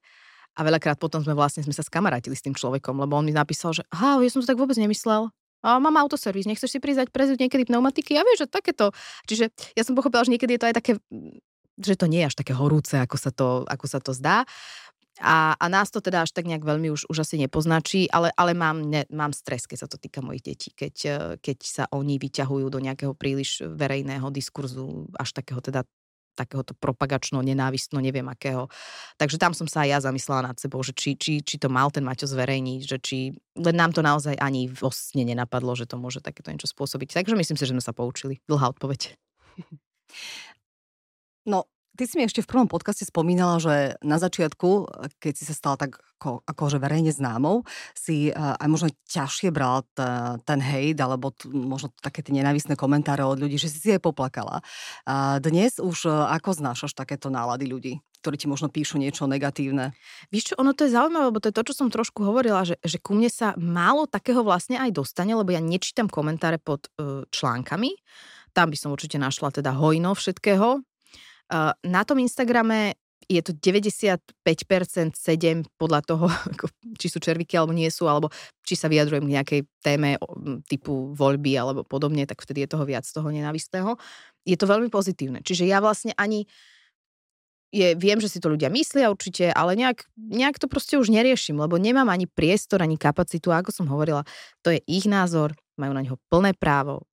a 0.54 0.60
veľakrát 0.62 1.00
potom 1.02 1.18
sme 1.18 1.34
vlastne 1.34 1.66
sme 1.66 1.74
sa 1.74 1.82
skamarátili 1.82 2.36
s 2.38 2.44
tým 2.44 2.54
človekom, 2.54 2.94
lebo 3.00 3.18
on 3.18 3.26
mi 3.26 3.34
napísal, 3.34 3.74
že 3.74 3.82
ja 3.90 4.30
som 4.30 4.38
to 4.38 4.46
tak 4.46 4.60
vôbec 4.60 4.78
nemyslel. 4.78 5.34
Mám 5.62 5.94
autoservis, 5.94 6.50
nechceš 6.50 6.74
si 6.74 6.78
prísť 6.82 7.14
prezúť 7.14 7.38
niekedy 7.46 7.70
pneumatiky? 7.70 8.18
Ja 8.18 8.26
vieš, 8.26 8.46
že 8.46 8.48
takéto. 8.50 8.90
Čiže 9.30 9.54
ja 9.78 9.82
som 9.86 9.94
pochopila, 9.94 10.26
že 10.26 10.34
niekedy 10.34 10.58
je 10.58 10.60
to 10.60 10.68
aj 10.68 10.76
také, 10.76 10.92
že 11.78 11.94
to 11.94 12.10
nie 12.10 12.26
je 12.26 12.28
až 12.28 12.36
také 12.36 12.52
horúce, 12.52 12.98
ako 12.98 13.16
sa 13.16 13.30
to, 13.30 13.62
ako 13.70 13.86
sa 13.86 13.98
to 14.02 14.10
zdá. 14.10 14.42
A, 15.20 15.54
a 15.60 15.66
nás 15.68 15.92
to 15.92 16.00
teda 16.00 16.24
až 16.24 16.32
tak 16.32 16.48
nejak 16.48 16.64
veľmi 16.64 16.88
už, 16.88 17.06
už 17.06 17.22
asi 17.22 17.36
nepoznačí, 17.36 18.08
ale, 18.08 18.32
ale 18.34 18.56
mám, 18.56 18.80
ne, 18.80 19.04
mám 19.12 19.30
stres, 19.36 19.68
keď 19.68 19.84
sa 19.84 19.88
to 19.88 20.00
týka 20.00 20.24
mojich 20.24 20.42
detí, 20.42 20.72
keď, 20.72 20.94
keď 21.38 21.58
sa 21.62 21.84
oni 21.92 22.16
vyťahujú 22.16 22.66
do 22.72 22.80
nejakého 22.80 23.12
príliš 23.12 23.60
verejného 23.62 24.32
diskurzu, 24.32 25.12
až 25.14 25.36
takého 25.36 25.60
teda 25.60 25.84
takéhoto 26.32 26.72
propagačno, 26.76 27.44
nenávistno, 27.44 28.00
neviem 28.00 28.26
akého. 28.28 28.68
Takže 29.16 29.36
tam 29.36 29.52
som 29.52 29.68
sa 29.68 29.84
aj 29.84 29.88
ja 29.88 29.98
zamyslela 30.04 30.52
nad 30.52 30.56
sebou, 30.56 30.80
že 30.80 30.96
či, 30.96 31.16
či, 31.16 31.44
či 31.44 31.56
to 31.60 31.68
mal 31.68 31.92
ten 31.92 32.04
Maťo 32.04 32.28
zverejniť, 32.28 32.80
že 32.84 32.98
či 33.00 33.18
len 33.56 33.76
nám 33.76 33.92
to 33.92 34.00
naozaj 34.00 34.36
ani 34.40 34.68
v 34.68 34.80
osne 34.82 35.22
nenapadlo, 35.28 35.76
že 35.76 35.88
to 35.88 36.00
môže 36.00 36.24
takéto 36.24 36.48
niečo 36.48 36.68
spôsobiť. 36.70 37.12
Takže 37.12 37.36
myslím 37.36 37.56
si, 37.56 37.64
že 37.64 37.74
sme 37.76 37.84
sa 37.84 37.96
poučili. 37.96 38.40
Dlhá 38.48 38.72
odpoveď. 38.72 39.16
No, 41.42 41.66
Ty 41.92 42.08
si 42.08 42.16
mi 42.16 42.24
ešte 42.24 42.40
v 42.40 42.48
prvom 42.48 42.68
podcaste 42.72 43.04
spomínala, 43.04 43.60
že 43.60 44.00
na 44.00 44.16
začiatku, 44.16 44.88
keď 45.20 45.32
si 45.36 45.44
sa 45.44 45.52
stala 45.52 45.76
tak 45.76 46.00
ako, 46.16 46.40
akože 46.48 46.80
verejne 46.80 47.12
známou, 47.12 47.68
si 47.92 48.32
uh, 48.32 48.56
aj 48.56 48.68
možno 48.70 48.88
ťažšie 49.12 49.52
brala 49.52 49.84
t, 49.92 50.00
ten 50.48 50.60
hejt, 50.62 50.96
alebo 51.04 51.36
t, 51.36 51.52
možno 51.52 51.92
také 52.00 52.24
tie 52.24 52.32
nenávisné 52.32 52.80
komentáre 52.80 53.26
od 53.26 53.36
ľudí, 53.36 53.60
že 53.60 53.68
si 53.68 53.76
si 53.76 53.88
aj 53.92 54.00
poplakala. 54.00 54.64
Uh, 55.04 55.36
dnes 55.44 55.76
už 55.76 56.08
uh, 56.08 56.32
ako 56.32 56.56
znášaš 56.56 56.96
takéto 56.96 57.28
nálady 57.28 57.68
ľudí? 57.68 57.94
ktorí 58.22 58.38
ti 58.38 58.46
možno 58.46 58.70
píšu 58.70 59.02
niečo 59.02 59.26
negatívne. 59.26 59.98
Víš 60.30 60.54
čo, 60.54 60.62
ono 60.62 60.70
to 60.78 60.86
je 60.86 60.94
zaujímavé, 60.94 61.26
lebo 61.26 61.42
to 61.42 61.50
je 61.50 61.58
to, 61.58 61.66
čo 61.66 61.74
som 61.74 61.90
trošku 61.90 62.22
hovorila, 62.22 62.62
že, 62.62 62.78
že 62.78 63.02
ku 63.02 63.18
mne 63.18 63.26
sa 63.26 63.50
málo 63.58 64.06
takého 64.06 64.46
vlastne 64.46 64.78
aj 64.78 64.94
dostane, 64.94 65.34
lebo 65.34 65.50
ja 65.50 65.58
nečítam 65.58 66.06
komentáre 66.06 66.62
pod 66.62 66.86
uh, 67.02 67.26
článkami. 67.34 67.98
Tam 68.54 68.70
by 68.70 68.78
som 68.78 68.94
určite 68.94 69.18
našla 69.18 69.50
teda 69.50 69.74
hojno 69.74 70.14
všetkého, 70.14 70.86
na 71.82 72.02
tom 72.06 72.18
Instagrame 72.20 72.94
je 73.30 73.42
to 73.42 73.52
95% 73.54 74.18
7 75.14 75.78
podľa 75.78 76.00
toho, 76.04 76.26
či 77.00 77.06
sú 77.08 77.22
červíky 77.22 77.56
alebo 77.56 77.72
nie 77.72 77.88
sú, 77.88 78.10
alebo 78.10 78.28
či 78.66 78.74
sa 78.74 78.90
vyjadrujem 78.90 79.24
k 79.24 79.34
nejakej 79.38 79.60
téme 79.80 80.20
typu 80.66 81.14
voľby 81.14 81.54
alebo 81.56 81.80
podobne, 81.86 82.26
tak 82.26 82.42
vtedy 82.42 82.66
je 82.66 82.72
toho 82.76 82.84
viac 82.84 83.06
toho 83.06 83.28
nenávistného. 83.30 83.96
Je 84.42 84.58
to 84.58 84.66
veľmi 84.66 84.90
pozitívne. 84.90 85.40
Čiže 85.40 85.64
ja 85.64 85.78
vlastne 85.78 86.12
ani 86.18 86.44
je, 87.72 87.96
viem, 87.96 88.20
že 88.20 88.28
si 88.28 88.36
to 88.36 88.52
ľudia 88.52 88.68
myslia 88.68 89.08
určite, 89.08 89.48
ale 89.48 89.72
nejak, 89.80 90.04
nejak 90.20 90.60
to 90.60 90.68
proste 90.68 91.00
už 91.00 91.08
neriešim, 91.08 91.56
lebo 91.56 91.80
nemám 91.80 92.12
ani 92.12 92.28
priestor, 92.28 92.84
ani 92.84 93.00
kapacitu. 93.00 93.48
Ako 93.48 93.72
som 93.72 93.88
hovorila, 93.88 94.28
to 94.60 94.76
je 94.76 94.84
ich 94.84 95.08
názor, 95.08 95.56
majú 95.80 95.96
na 95.96 96.04
neho 96.04 96.20
plné 96.28 96.52
právo, 96.52 97.08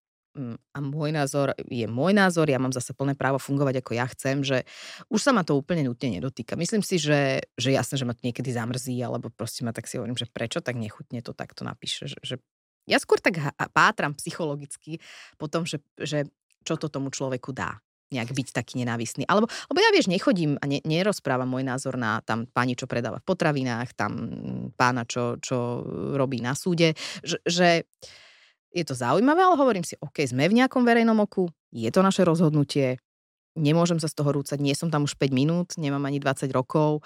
a 0.74 0.80
môj 0.80 1.10
názor 1.12 1.54
je 1.68 1.86
môj 1.86 2.16
názor, 2.16 2.48
ja 2.50 2.58
mám 2.58 2.72
zase 2.72 2.96
plné 2.96 3.14
právo 3.14 3.38
fungovať 3.38 3.84
ako 3.84 3.92
ja 3.94 4.06
chcem, 4.10 4.42
že 4.42 4.64
už 5.12 5.20
sa 5.20 5.32
ma 5.36 5.44
to 5.44 5.56
úplne 5.56 5.86
nutne 5.86 6.20
nedotýka. 6.20 6.60
Myslím 6.60 6.82
si, 6.82 6.98
že, 6.98 7.44
že 7.60 7.70
jasné, 7.76 8.00
že 8.00 8.08
ma 8.08 8.16
to 8.16 8.26
niekedy 8.26 8.50
zamrzí, 8.50 8.98
alebo 9.04 9.30
proste 9.30 9.68
ma 9.68 9.76
tak 9.76 9.86
si 9.86 10.00
hovorím, 10.00 10.18
že 10.18 10.30
prečo 10.30 10.64
tak 10.64 10.80
nechutne 10.80 11.22
to 11.22 11.36
takto 11.36 11.68
napíše. 11.68 12.10
Že, 12.10 12.18
že 12.24 12.36
ja 12.90 12.98
skôr 12.98 13.22
tak 13.22 13.38
pátram 13.76 14.18
psychologicky 14.18 14.98
po 15.38 15.46
tom, 15.46 15.68
že, 15.68 15.84
že 16.00 16.26
čo 16.66 16.76
to 16.76 16.90
tomu 16.90 17.14
človeku 17.14 17.54
dá 17.54 17.78
nejak 18.10 18.34
byť 18.34 18.48
taký 18.52 18.82
nenávistný. 18.82 19.24
Alebo, 19.30 19.46
lebo 19.70 19.80
ja 19.80 19.90
vieš, 19.94 20.10
nechodím 20.10 20.58
a 20.58 20.66
ne, 20.66 20.82
nerozprávam 20.82 21.46
môj 21.46 21.62
názor 21.62 21.94
na 21.96 22.26
tam 22.26 22.50
pani, 22.50 22.74
čo 22.74 22.90
predáva 22.90 23.22
v 23.22 23.28
potravinách, 23.30 23.94
tam 23.94 24.12
pána, 24.74 25.06
čo, 25.06 25.38
čo 25.38 25.86
robí 26.18 26.42
na 26.42 26.58
súde, 26.58 26.98
že, 27.22 27.38
že 27.46 27.86
je 28.70 28.86
to 28.86 28.94
zaujímavé, 28.94 29.42
ale 29.42 29.58
hovorím 29.58 29.86
si, 29.86 29.98
OK, 29.98 30.26
sme 30.30 30.46
v 30.46 30.62
nejakom 30.62 30.86
verejnom 30.86 31.18
oku, 31.18 31.50
je 31.74 31.90
to 31.90 32.06
naše 32.06 32.22
rozhodnutie, 32.22 33.02
nemôžem 33.58 33.98
sa 33.98 34.08
z 34.08 34.16
toho 34.18 34.30
rúcať, 34.30 34.62
nie 34.62 34.78
som 34.78 34.94
tam 34.94 35.10
už 35.10 35.18
5 35.18 35.34
minút, 35.34 35.68
nemám 35.76 36.06
ani 36.06 36.22
20 36.22 36.50
rokov, 36.54 37.02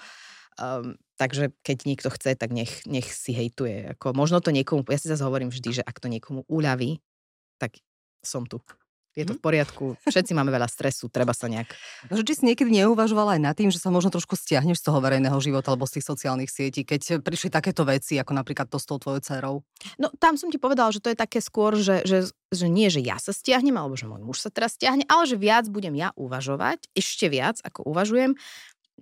um, 0.60 0.94
takže 1.16 1.56
keď 1.64 1.76
niekto 1.88 2.08
chce, 2.12 2.36
tak 2.36 2.52
nech, 2.52 2.84
nech 2.84 3.08
si 3.08 3.32
hejtuje. 3.32 3.96
Ako, 3.96 4.12
možno 4.12 4.44
to 4.44 4.52
niekomu, 4.52 4.84
ja 4.92 5.00
si 5.00 5.08
zase 5.08 5.24
hovorím 5.24 5.48
vždy, 5.48 5.80
že 5.80 5.86
ak 5.86 5.96
to 5.98 6.12
niekomu 6.12 6.44
uľaví, 6.46 7.00
tak 7.56 7.80
som 8.20 8.44
tu 8.44 8.60
je 9.14 9.22
to 9.22 9.38
v 9.38 9.40
mhm. 9.40 9.46
poriadku, 9.46 9.84
všetci 10.02 10.34
máme 10.34 10.50
veľa 10.50 10.66
stresu, 10.66 11.06
treba 11.06 11.30
sa 11.30 11.46
nejak... 11.46 11.70
No, 12.10 12.18
či 12.18 12.34
si 12.34 12.42
niekedy 12.42 12.70
neuvažovala 12.82 13.38
aj 13.38 13.42
nad 13.42 13.54
tým, 13.54 13.70
že 13.70 13.78
sa 13.78 13.94
možno 13.94 14.10
trošku 14.10 14.34
stiahneš 14.34 14.82
z 14.82 14.90
toho 14.90 14.98
verejného 14.98 15.38
života 15.38 15.70
alebo 15.70 15.86
z 15.86 15.98
tých 15.98 16.06
sociálnych 16.10 16.50
sietí, 16.50 16.82
keď 16.82 17.22
prišli 17.22 17.54
takéto 17.54 17.86
veci, 17.86 18.18
ako 18.18 18.34
napríklad 18.34 18.66
to 18.66 18.82
s 18.82 18.86
tou 18.90 18.98
tvojou 18.98 19.22
dcerou? 19.22 19.56
No 20.02 20.10
tam 20.18 20.34
som 20.34 20.50
ti 20.50 20.58
povedal, 20.58 20.90
že 20.90 20.98
to 20.98 21.14
je 21.14 21.18
také 21.18 21.38
skôr, 21.38 21.78
že, 21.78 22.02
že, 22.02 22.26
že 22.50 22.66
nie, 22.66 22.90
že 22.90 22.98
ja 22.98 23.16
sa 23.22 23.30
stiahnem, 23.30 23.78
alebo 23.78 23.94
že 23.94 24.10
môj 24.10 24.26
muž 24.26 24.42
sa 24.42 24.50
teraz 24.50 24.74
stiahne, 24.74 25.06
ale 25.06 25.30
že 25.30 25.38
viac 25.38 25.70
budem 25.70 25.94
ja 25.94 26.10
uvažovať, 26.18 26.90
ešte 26.98 27.30
viac, 27.30 27.62
ako 27.62 27.86
uvažujem, 27.86 28.34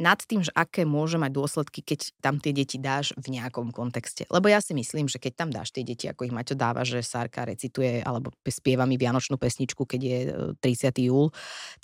nad 0.00 0.16
tým, 0.24 0.40
že 0.40 0.52
aké 0.57 0.88
môže 0.88 1.20
mať 1.20 1.33
dôsledky, 1.37 1.85
keď 1.85 2.16
tam 2.24 2.40
tie 2.40 2.57
deti 2.57 2.81
dáš 2.81 3.12
v 3.20 3.37
nejakom 3.37 3.76
kontexte. 3.76 4.24
Lebo 4.33 4.48
ja 4.48 4.64
si 4.64 4.72
myslím, 4.72 5.05
že 5.05 5.20
keď 5.20 5.33
tam 5.37 5.48
dáš 5.52 5.68
tie 5.68 5.85
deti, 5.85 6.09
ako 6.09 6.28
ich 6.28 6.35
Maťo 6.35 6.57
dáva, 6.57 6.81
že 6.83 7.05
Sárka 7.05 7.44
recituje 7.44 8.00
alebo 8.00 8.33
spieva 8.48 8.88
mi 8.88 8.96
Vianočnú 8.96 9.37
pesničku, 9.37 9.85
keď 9.85 10.00
je 10.00 10.18
30. 10.64 10.64
E, 10.64 11.12
júl, 11.12 11.28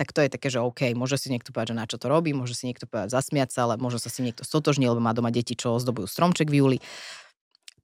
tak 0.00 0.16
to 0.16 0.24
je 0.24 0.32
také, 0.32 0.48
že 0.48 0.64
OK, 0.64 0.96
môže 0.96 1.20
si 1.20 1.28
niekto 1.28 1.52
povedať, 1.52 1.76
že 1.76 1.80
na 1.80 1.84
čo 1.84 2.00
to 2.00 2.08
robí, 2.08 2.32
môže 2.32 2.56
si 2.56 2.64
niekto 2.64 2.88
povedať 2.88 3.12
zasmiať 3.12 3.52
sa, 3.52 3.68
ale 3.68 3.76
môže 3.76 4.00
sa 4.00 4.08
si 4.08 4.24
niekto 4.24 4.40
stotožniť, 4.40 4.88
lebo 4.88 5.04
má 5.04 5.12
doma 5.12 5.28
deti, 5.28 5.52
čo 5.52 5.76
ozdobujú 5.76 6.08
stromček 6.08 6.48
v 6.48 6.64
júli 6.64 6.78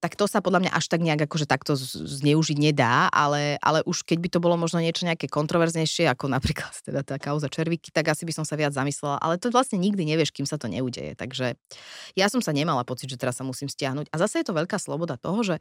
tak 0.04 0.20
to 0.20 0.28
sa 0.28 0.44
podľa 0.44 0.68
mňa 0.68 0.72
až 0.76 0.92
tak 0.92 1.00
nejak 1.00 1.24
akože 1.24 1.48
takto 1.48 1.80
zneužiť 1.80 2.60
nedá, 2.60 3.08
ale, 3.08 3.56
ale 3.64 3.80
už 3.88 4.04
keď 4.04 4.20
by 4.20 4.28
to 4.28 4.38
bolo 4.44 4.60
možno 4.60 4.84
niečo 4.84 5.08
nejaké 5.08 5.32
kontroverznejšie, 5.32 6.04
ako 6.12 6.28
napríklad 6.28 6.76
teda 6.84 7.00
tá 7.00 7.16
kauza 7.16 7.48
červíky, 7.48 7.88
tak 7.88 8.12
asi 8.12 8.28
by 8.28 8.36
som 8.36 8.44
sa 8.44 8.60
viac 8.60 8.76
zamyslela, 8.76 9.16
ale 9.16 9.40
to 9.40 9.48
vlastne 9.48 9.80
nikdy 9.80 10.04
nevieš, 10.04 10.36
kým 10.36 10.44
sa 10.44 10.60
to 10.60 10.68
neudeje. 10.68 11.16
Takže 11.16 11.56
ja 12.20 12.26
som 12.28 12.44
sa 12.44 12.52
nemala 12.52 12.84
pocit, 12.84 13.08
že 13.08 13.16
teraz 13.16 13.40
sa 13.40 13.48
musím 13.48 13.72
stiahnuť. 13.72 14.12
A 14.12 14.20
zase 14.20 14.44
je 14.44 14.52
to 14.52 14.52
veľká 14.52 14.76
sloboda 14.76 15.16
toho, 15.16 15.40
že 15.40 15.56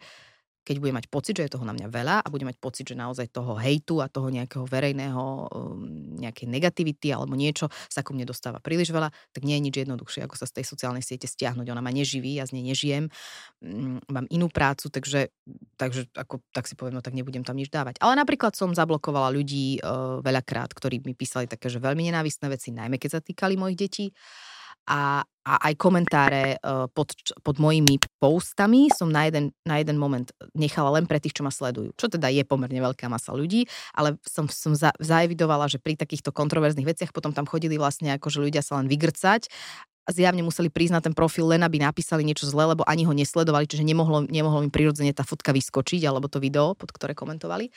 keď 0.64 0.76
bude 0.80 0.96
mať 0.96 1.06
pocit, 1.12 1.36
že 1.36 1.46
je 1.46 1.54
toho 1.60 1.68
na 1.68 1.76
mňa 1.76 1.88
veľa 1.92 2.16
a 2.24 2.28
bude 2.32 2.48
mať 2.48 2.58
pocit, 2.58 2.88
že 2.88 2.96
naozaj 2.96 3.30
toho 3.36 3.60
hejtu 3.60 4.00
a 4.00 4.08
toho 4.08 4.32
nejakého 4.32 4.64
verejného, 4.64 5.24
um, 5.52 5.86
nejakej 6.18 6.48
negativity 6.48 7.12
alebo 7.12 7.36
niečo 7.36 7.68
sa 7.92 8.00
ku 8.02 8.16
mne 8.16 8.24
dostáva 8.24 8.64
príliš 8.64 8.96
veľa, 8.96 9.12
tak 9.36 9.44
nie 9.44 9.60
je 9.60 9.66
nič 9.70 9.76
jednoduchšie, 9.84 10.24
ako 10.24 10.40
sa 10.40 10.48
z 10.48 10.64
tej 10.64 10.66
sociálnej 10.66 11.04
siete 11.04 11.28
stiahnuť. 11.28 11.68
Ona 11.68 11.84
ma 11.84 11.92
neživí, 11.92 12.40
ja 12.40 12.48
z 12.48 12.56
nej 12.56 12.72
nežijem, 12.72 13.12
mm, 13.60 14.08
mám 14.08 14.26
inú 14.32 14.48
prácu, 14.48 14.88
takže, 14.88 15.30
takže 15.76 16.08
ako, 16.16 16.40
tak 16.56 16.66
si 16.72 16.80
poviem, 16.80 16.96
no 16.98 17.04
tak 17.04 17.14
nebudem 17.14 17.44
tam 17.44 17.60
nič 17.60 17.68
dávať. 17.68 18.00
Ale 18.00 18.16
napríklad 18.16 18.56
som 18.56 18.72
zablokovala 18.72 19.36
ľudí 19.36 19.84
uh, 19.84 20.24
veľakrát, 20.24 20.72
ktorí 20.72 21.04
mi 21.04 21.14
písali 21.14 21.46
také, 21.46 21.68
že 21.68 21.84
veľmi 21.84 22.08
nenávistné 22.08 22.48
veci, 22.48 22.72
najmä 22.72 22.96
keď 22.96 23.20
sa 23.20 23.22
týkali 23.22 23.60
mojich 23.60 23.78
detí 23.78 24.06
a, 24.88 25.24
a 25.24 25.54
aj 25.70 25.74
komentáre 25.80 26.60
uh, 26.60 26.88
pod, 26.92 27.16
pod 27.40 27.56
mojimi 27.60 28.00
postami 28.20 28.92
som 28.92 29.08
na 29.08 29.28
jeden, 29.28 29.56
na 29.64 29.80
jeden 29.80 29.96
moment 29.96 30.28
nechala 30.56 31.00
len 31.00 31.08
pre 31.08 31.20
tých, 31.24 31.40
čo 31.40 31.44
ma 31.44 31.52
sledujú. 31.52 31.96
Čo 31.96 32.12
teda 32.12 32.28
je 32.32 32.44
pomerne 32.44 32.80
veľká 32.80 33.08
masa 33.08 33.32
ľudí, 33.32 33.68
ale 33.96 34.20
som, 34.28 34.48
som 34.52 34.76
za, 34.76 34.92
zaevidovala, 35.00 35.72
že 35.72 35.80
pri 35.80 35.96
takýchto 35.96 36.36
kontroverzných 36.36 36.88
veciach 36.88 37.12
potom 37.16 37.32
tam 37.32 37.48
chodili 37.48 37.80
vlastne 37.80 38.12
ako, 38.16 38.28
že 38.28 38.40
ľudia 38.44 38.62
sa 38.64 38.80
len 38.80 38.92
vygrcať 38.92 39.48
zjavne 40.12 40.44
museli 40.44 40.68
priznať 40.68 41.08
ten 41.08 41.16
profil 41.16 41.48
len, 41.48 41.64
aby 41.64 41.80
napísali 41.80 42.28
niečo 42.28 42.44
zlé, 42.44 42.76
lebo 42.76 42.84
ani 42.84 43.08
ho 43.08 43.16
nesledovali, 43.16 43.64
čiže 43.64 43.88
nemohlo, 43.88 44.28
nemohlo 44.28 44.60
im 44.60 44.74
prirodzene 44.74 45.16
tá 45.16 45.24
fotka 45.24 45.56
vyskočiť, 45.56 46.04
alebo 46.04 46.28
to 46.28 46.44
video, 46.44 46.76
pod 46.76 46.92
ktoré 46.92 47.16
komentovali. 47.16 47.72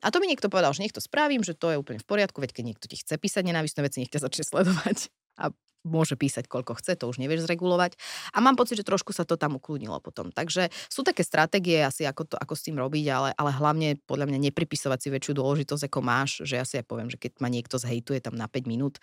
A 0.00 0.08
to 0.08 0.20
mi 0.20 0.28
niekto 0.28 0.48
povedal, 0.48 0.72
že 0.72 0.84
nech 0.84 0.96
to 0.96 1.04
spravím, 1.04 1.44
že 1.44 1.52
to 1.52 1.72
je 1.72 1.80
úplne 1.80 2.00
v 2.00 2.08
poriadku, 2.08 2.40
veď 2.40 2.56
keď 2.56 2.64
niekto 2.64 2.86
ti 2.88 2.96
chce 2.96 3.20
písať 3.20 3.44
nenávistné 3.44 3.80
veci, 3.84 4.00
nech 4.00 4.12
ťa 4.12 4.24
začne 4.24 4.44
sledovať. 4.48 5.12
A 5.36 5.52
môže 5.86 6.18
písať 6.18 6.50
koľko 6.50 6.76
chce, 6.82 6.98
to 6.98 7.06
už 7.06 7.22
nevieš 7.22 7.46
zregulovať. 7.46 7.94
A 8.34 8.42
mám 8.42 8.58
pocit, 8.58 8.76
že 8.76 8.84
trošku 8.84 9.14
sa 9.14 9.22
to 9.22 9.38
tam 9.38 9.56
ukludnilo 9.56 10.02
potom. 10.02 10.34
Takže 10.34 10.68
sú 10.90 11.06
také 11.06 11.22
stratégie 11.22 11.80
asi, 11.86 12.02
ako, 12.04 12.34
to, 12.34 12.36
ako 12.36 12.54
s 12.58 12.66
tým 12.66 12.76
robiť, 12.76 13.04
ale, 13.08 13.30
ale 13.38 13.50
hlavne 13.54 13.96
podľa 14.04 14.26
mňa 14.28 14.38
nepripisovať 14.50 14.98
si 14.98 15.08
väčšiu 15.14 15.32
dôležitosť, 15.38 15.86
ako 15.86 16.00
máš, 16.02 16.42
že 16.42 16.58
ja 16.58 16.64
si 16.66 16.76
aj 16.76 16.84
poviem, 16.84 17.08
že 17.08 17.16
keď 17.16 17.38
ma 17.38 17.48
niekto 17.48 17.78
zhejtuje 17.78 18.18
tam 18.18 18.34
na 18.34 18.50
5 18.50 18.66
minút, 18.66 18.98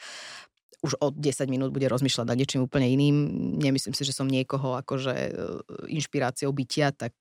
už 0.83 0.99
od 0.99 1.15
10 1.15 1.47
minút 1.47 1.71
bude 1.71 1.87
rozmýšľať 1.87 2.27
nad 2.27 2.35
niečím 2.35 2.67
úplne 2.67 2.91
iným. 2.91 3.15
Nemyslím 3.55 3.95
si, 3.95 4.03
že 4.03 4.11
som 4.11 4.27
niekoho 4.27 4.75
akože 4.83 5.15
e, 5.15 5.31
inšpiráciou 5.95 6.51
bytia, 6.51 6.91
tak 6.91 7.15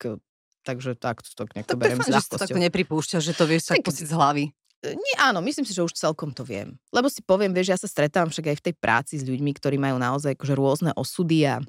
takže 0.63 0.95
tak 0.95 1.23
to 1.23 1.47
nejak 1.55 1.67
to 1.67 1.79
beriem 1.79 2.03
s 2.03 2.11
ľahkosťou. 2.11 2.39
Tak 2.39 2.55
to 2.55 2.63
nepripúšťaš, 2.63 3.23
že 3.23 3.35
to 3.35 3.45
vieš 3.51 3.71
tak 3.71 3.83
pustiť 3.83 4.07
z 4.07 4.15
hlavy. 4.15 4.45
Nie, 4.83 5.15
áno, 5.23 5.39
myslím 5.39 5.63
si, 5.63 5.71
že 5.71 5.87
už 5.87 5.95
celkom 5.95 6.35
to 6.35 6.43
viem. 6.43 6.75
Lebo 6.91 7.07
si 7.07 7.23
poviem, 7.23 7.55
vieš, 7.55 7.71
ja 7.71 7.79
sa 7.79 7.87
stretávam 7.87 8.35
však 8.35 8.51
aj 8.51 8.57
v 8.59 8.65
tej 8.67 8.75
práci 8.75 9.15
s 9.15 9.23
ľuďmi, 9.23 9.55
ktorí 9.55 9.79
majú 9.79 9.95
naozaj 10.03 10.35
akože 10.35 10.55
rôzne 10.59 10.91
osudy 10.99 11.47
a, 11.47 11.63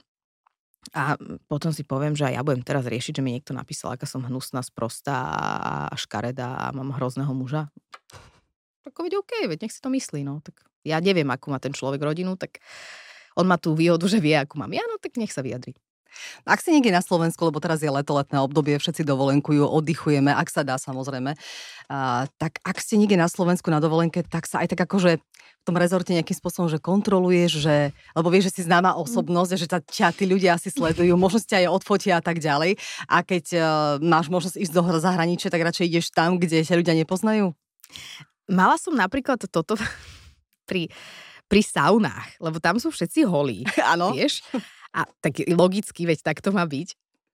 a 0.97 1.13
potom 1.45 1.69
si 1.69 1.85
poviem, 1.85 2.17
že 2.17 2.25
aj 2.25 2.33
ja 2.33 2.41
budem 2.41 2.65
teraz 2.65 2.89
riešiť, 2.89 3.21
že 3.21 3.21
mi 3.21 3.37
niekto 3.37 3.53
napísal, 3.53 3.93
aká 3.93 4.09
som 4.09 4.25
hnusná, 4.25 4.65
sprostá 4.65 5.29
a 5.89 5.93
škareda 5.93 6.57
a 6.57 6.65
mám 6.73 6.97
hrozného 6.97 7.29
muža. 7.37 7.69
Tak 8.81 8.97
veď 8.97 9.21
OK, 9.21 9.45
veď 9.45 9.69
nech 9.69 9.73
si 9.77 9.79
to 9.79 9.93
myslí, 9.93 10.25
no. 10.25 10.41
Tak 10.41 10.65
ja 10.81 10.97
neviem, 10.97 11.29
akú 11.29 11.53
má 11.53 11.61
ten 11.61 11.71
človek 11.71 12.01
rodinu, 12.01 12.33
tak 12.33 12.65
on 13.37 13.45
má 13.45 13.61
tú 13.61 13.77
výhodu, 13.77 14.09
že 14.09 14.17
vie, 14.17 14.33
akú 14.33 14.57
mám 14.57 14.73
ja, 14.73 14.81
no 14.89 14.97
tak 14.97 15.21
nech 15.21 15.29
sa 15.29 15.45
vyjadri. 15.45 15.77
Ak 16.43 16.59
si 16.63 16.71
niekde 16.73 16.93
na 16.93 17.01
Slovensku, 17.03 17.43
lebo 17.47 17.61
teraz 17.63 17.81
je 17.83 17.91
letoletné 17.91 18.37
obdobie, 18.41 18.79
všetci 18.79 19.05
dovolenkujú, 19.05 19.63
oddychujeme, 19.63 20.31
ak 20.33 20.47
sa 20.49 20.61
dá 20.61 20.79
samozrejme, 20.79 21.33
a, 21.89 22.25
tak 22.39 22.59
ak 22.63 22.77
ste 22.79 22.99
niekde 22.99 23.19
na 23.19 23.27
Slovensku 23.29 23.69
na 23.69 23.83
dovolenke, 23.83 24.23
tak 24.25 24.49
sa 24.49 24.61
aj 24.63 24.73
tak 24.73 24.85
akože 24.87 25.21
v 25.63 25.71
tom 25.71 25.79
rezorte 25.79 26.11
nejakým 26.11 26.35
spôsobom, 26.35 26.67
že 26.67 26.75
kontroluješ, 26.75 27.63
že, 27.63 27.95
lebo 28.11 28.27
vieš, 28.27 28.51
že 28.51 28.59
si 28.59 28.61
známa 28.67 28.91
mm. 28.93 28.99
osobnosť, 28.99 29.51
že 29.55 29.67
ťa, 29.71 29.79
ťa 29.87 30.07
tí 30.11 30.27
ľudia 30.27 30.59
asi 30.59 30.67
sledujú, 30.67 31.15
možno 31.15 31.39
ťa 31.39 31.63
aj 31.63 31.67
odfotia 31.71 32.19
a 32.19 32.23
tak 32.23 32.43
ďalej. 32.43 32.75
A 33.07 33.23
keď 33.23 33.45
uh, 33.55 33.63
máš 34.03 34.27
možnosť 34.27 34.59
ísť 34.59 34.73
do 34.75 34.83
zahraničia, 34.99 35.47
tak 35.47 35.63
radšej 35.63 35.87
ideš 35.87 36.11
tam, 36.11 36.35
kde 36.35 36.67
ťa 36.67 36.75
ľudia 36.75 36.99
nepoznajú? 36.99 37.55
Mala 38.51 38.75
som 38.75 38.91
napríklad 38.91 39.39
toto 39.47 39.79
pri, 40.69 40.91
pri 41.47 41.61
saunách, 41.63 42.43
lebo 42.43 42.59
tam 42.59 42.75
sú 42.75 42.91
všetci 42.91 43.23
holí. 43.23 43.63
Áno. 43.95 44.11
Vieš? 44.11 44.43
A 44.93 45.09
tak 45.21 45.41
logicky, 45.49 46.05
veď 46.05 46.21
tak 46.21 46.39
to 46.39 46.53
má 46.53 46.63
byť. 46.63 46.93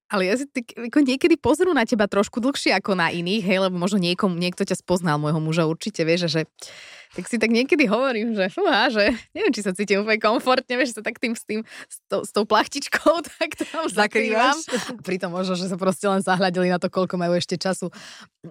Ale 0.10 0.26
ja 0.26 0.34
si 0.42 0.50
tak, 0.50 0.74
ako 0.74 1.06
niekedy 1.06 1.38
pozrú 1.38 1.70
na 1.70 1.86
teba 1.86 2.10
trošku 2.10 2.42
dlhšie 2.42 2.74
ako 2.74 2.98
na 2.98 3.14
iných, 3.14 3.46
hej, 3.46 3.58
lebo 3.62 3.78
možno 3.78 4.02
niekomu, 4.02 4.34
niekto 4.42 4.66
ťa 4.66 4.82
spoznal, 4.82 5.22
môjho 5.22 5.38
muža 5.38 5.70
určite, 5.70 6.02
vieš, 6.02 6.34
že 6.34 6.42
tak 7.14 7.26
si 7.30 7.42
tak 7.42 7.54
niekedy 7.54 7.86
hovorím, 7.86 8.34
že 8.34 8.50
fúha, 8.54 8.90
že 8.90 9.14
neviem, 9.38 9.54
či 9.54 9.62
sa 9.62 9.74
cítim 9.74 10.02
úplne 10.02 10.18
komfortne, 10.18 10.78
vieš, 10.78 10.98
sa 10.98 11.06
tak 11.06 11.22
tým 11.22 11.38
s 11.38 11.46
tým, 11.46 11.62
s, 11.66 12.02
to, 12.10 12.26
s 12.26 12.34
tou 12.34 12.42
plachtičkou 12.46 13.22
tak 13.38 13.54
tam 13.54 13.86
zakrývam. 13.86 14.58
Pritom 15.06 15.30
možno, 15.30 15.54
že 15.54 15.70
sa 15.70 15.78
proste 15.78 16.10
len 16.10 16.26
zahľadili 16.26 16.74
na 16.74 16.82
to, 16.82 16.90
koľko 16.90 17.18
majú 17.18 17.38
ešte 17.38 17.62
času, 17.62 17.94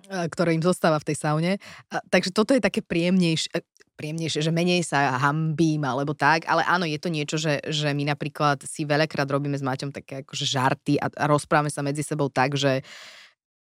ktoré 0.06 0.54
im 0.54 0.62
zostáva 0.62 1.02
v 1.02 1.10
tej 1.10 1.16
saune. 1.18 1.52
A, 1.90 2.02
takže 2.06 2.30
toto 2.30 2.54
je 2.54 2.62
také 2.62 2.86
príjemnejšie, 2.86 3.50
príjemnejšie, 3.98 4.46
že 4.46 4.54
menej 4.54 4.86
sa 4.86 5.18
hambím 5.18 5.82
alebo 5.82 6.14
tak, 6.14 6.46
ale 6.46 6.62
áno, 6.62 6.86
je 6.86 6.98
to 7.02 7.10
niečo, 7.10 7.34
že, 7.34 7.58
že 7.66 7.90
my 7.90 8.14
napríklad 8.14 8.62
si 8.62 8.86
veľakrát 8.86 9.26
robíme 9.26 9.58
s 9.58 9.66
Maťom 9.66 9.90
také 9.90 10.22
akože 10.22 10.46
žarty 10.46 11.02
a, 11.02 11.10
a 11.10 11.24
rozprávame 11.26 11.74
sa 11.74 11.82
medzi 11.82 12.06
sebou 12.06 12.30
tak, 12.30 12.54
že 12.54 12.86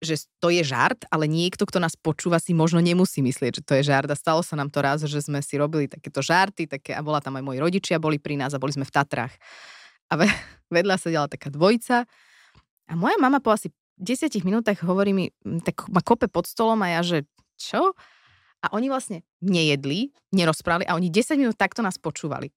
že 0.02 0.18
to 0.42 0.50
je 0.50 0.66
žart, 0.66 1.06
ale 1.14 1.30
niekto, 1.30 1.62
kto 1.62 1.78
nás 1.78 1.94
počúva, 1.94 2.42
si 2.42 2.58
možno 2.58 2.82
nemusí 2.82 3.22
myslieť, 3.22 3.62
že 3.62 3.64
to 3.64 3.78
je 3.78 3.86
žart. 3.86 4.10
A 4.10 4.18
stalo 4.18 4.42
sa 4.42 4.58
nám 4.58 4.74
to 4.74 4.82
raz, 4.82 5.06
že 5.06 5.22
sme 5.22 5.46
si 5.46 5.62
robili 5.62 5.86
takéto 5.86 6.26
žarty, 6.26 6.66
také, 6.66 6.98
a 6.98 7.06
bola 7.06 7.22
tam 7.22 7.38
aj 7.38 7.46
moji 7.46 7.62
rodičia, 7.62 8.02
boli 8.02 8.18
pri 8.18 8.34
nás 8.34 8.50
a 8.58 8.58
boli 8.58 8.74
sme 8.74 8.82
v 8.82 8.90
Tatrách. 8.98 9.38
A 10.10 10.26
vedľa 10.74 10.98
sedela 10.98 11.30
taká 11.30 11.54
dvojica 11.54 12.10
a 12.90 12.94
moja 12.98 13.16
mama 13.22 13.38
po 13.40 13.54
asi 13.54 13.70
10 14.02 14.42
minútach 14.42 14.82
hovorí 14.82 15.14
mi, 15.14 15.30
tak 15.62 15.86
ma 15.94 16.02
kope 16.02 16.26
pod 16.26 16.50
stolom 16.50 16.82
a 16.82 16.98
ja, 16.98 17.02
že 17.06 17.30
čo? 17.62 17.94
A 18.62 18.78
oni 18.78 18.88
vlastne 18.94 19.26
nejedli, 19.42 20.14
nerozprávali 20.30 20.86
a 20.86 20.94
oni 20.94 21.10
10 21.10 21.42
minút 21.42 21.58
takto 21.58 21.82
nás 21.82 21.98
počúvali. 21.98 22.54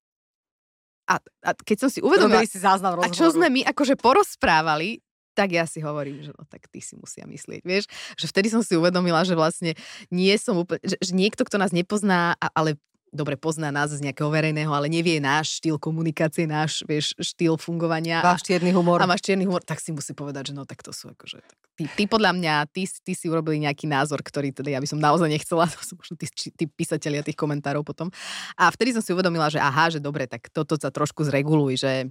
A, 1.05 1.21
a 1.21 1.51
keď 1.53 1.89
som 1.89 1.91
si 1.93 2.01
uvedomila, 2.01 2.45
si 2.49 2.61
záznam 2.61 2.97
a 2.97 3.13
čo 3.13 3.29
sme 3.29 3.53
my 3.53 3.61
akože 3.69 4.01
porozprávali, 4.01 5.05
tak 5.37 5.53
ja 5.53 5.67
si 5.67 5.83
hovorím, 5.83 6.23
že 6.25 6.31
no 6.33 6.47
tak 6.47 6.71
ty 6.71 6.81
si 6.81 6.95
musia 6.97 7.27
myslieť, 7.27 7.61
vieš, 7.67 7.91
že 8.15 8.31
vtedy 8.31 8.49
som 8.49 8.63
si 8.63 8.79
uvedomila, 8.79 9.27
že 9.27 9.35
vlastne 9.35 9.75
nie 10.09 10.33
som 10.39 10.57
úplne, 10.57 10.81
že, 10.87 10.97
že 11.03 11.13
niekto, 11.13 11.43
kto 11.43 11.59
nás 11.59 11.75
nepozná, 11.75 12.39
ale 12.55 12.79
dobre 13.15 13.39
pozná 13.39 13.71
nás 13.71 13.95
z 13.95 14.03
nejakého 14.03 14.27
verejného, 14.27 14.69
ale 14.75 14.91
nevie 14.91 15.23
náš 15.23 15.63
štýl 15.63 15.79
komunikácie, 15.79 16.51
náš 16.51 16.83
vieš, 16.85 17.15
štýl 17.17 17.55
fungovania. 17.55 18.21
Máš 18.21 18.43
čierny 18.43 18.75
humor. 18.75 18.99
A 18.99 19.07
máš 19.07 19.23
čierny 19.23 19.47
humor, 19.47 19.63
tak 19.63 19.79
si 19.79 19.95
musí 19.95 20.11
povedať, 20.13 20.51
že 20.51 20.55
no 20.59 20.67
tak 20.67 20.83
to 20.83 20.91
sú 20.91 21.15
akože... 21.15 21.39
Tak, 21.39 21.59
ty, 21.79 21.85
ty 21.87 22.03
podľa 22.11 22.35
mňa, 22.35 22.55
ty, 22.75 22.85
ty 22.85 23.13
si 23.15 23.31
urobili 23.31 23.63
nejaký 23.63 23.87
názor, 23.87 24.19
ktorý 24.21 24.51
teda 24.51 24.75
ja 24.75 24.83
by 24.83 24.89
som 24.91 24.99
naozaj 24.99 25.31
nechcela, 25.31 25.71
to 25.75 25.81
sú 25.81 25.95
možno 25.95 26.19
tí, 26.19 26.27
tí 26.29 26.65
písatelia 26.67 27.23
tých 27.23 27.39
komentárov 27.39 27.87
potom. 27.87 28.11
A 28.59 28.69
vtedy 28.75 28.93
som 28.93 29.01
si 29.01 29.15
uvedomila, 29.15 29.47
že 29.47 29.63
aha, 29.63 29.95
že 29.95 30.03
dobre, 30.03 30.27
tak 30.27 30.51
toto 30.51 30.75
sa 30.75 30.91
trošku 30.91 31.23
zreguluj, 31.23 31.79
že 31.79 32.11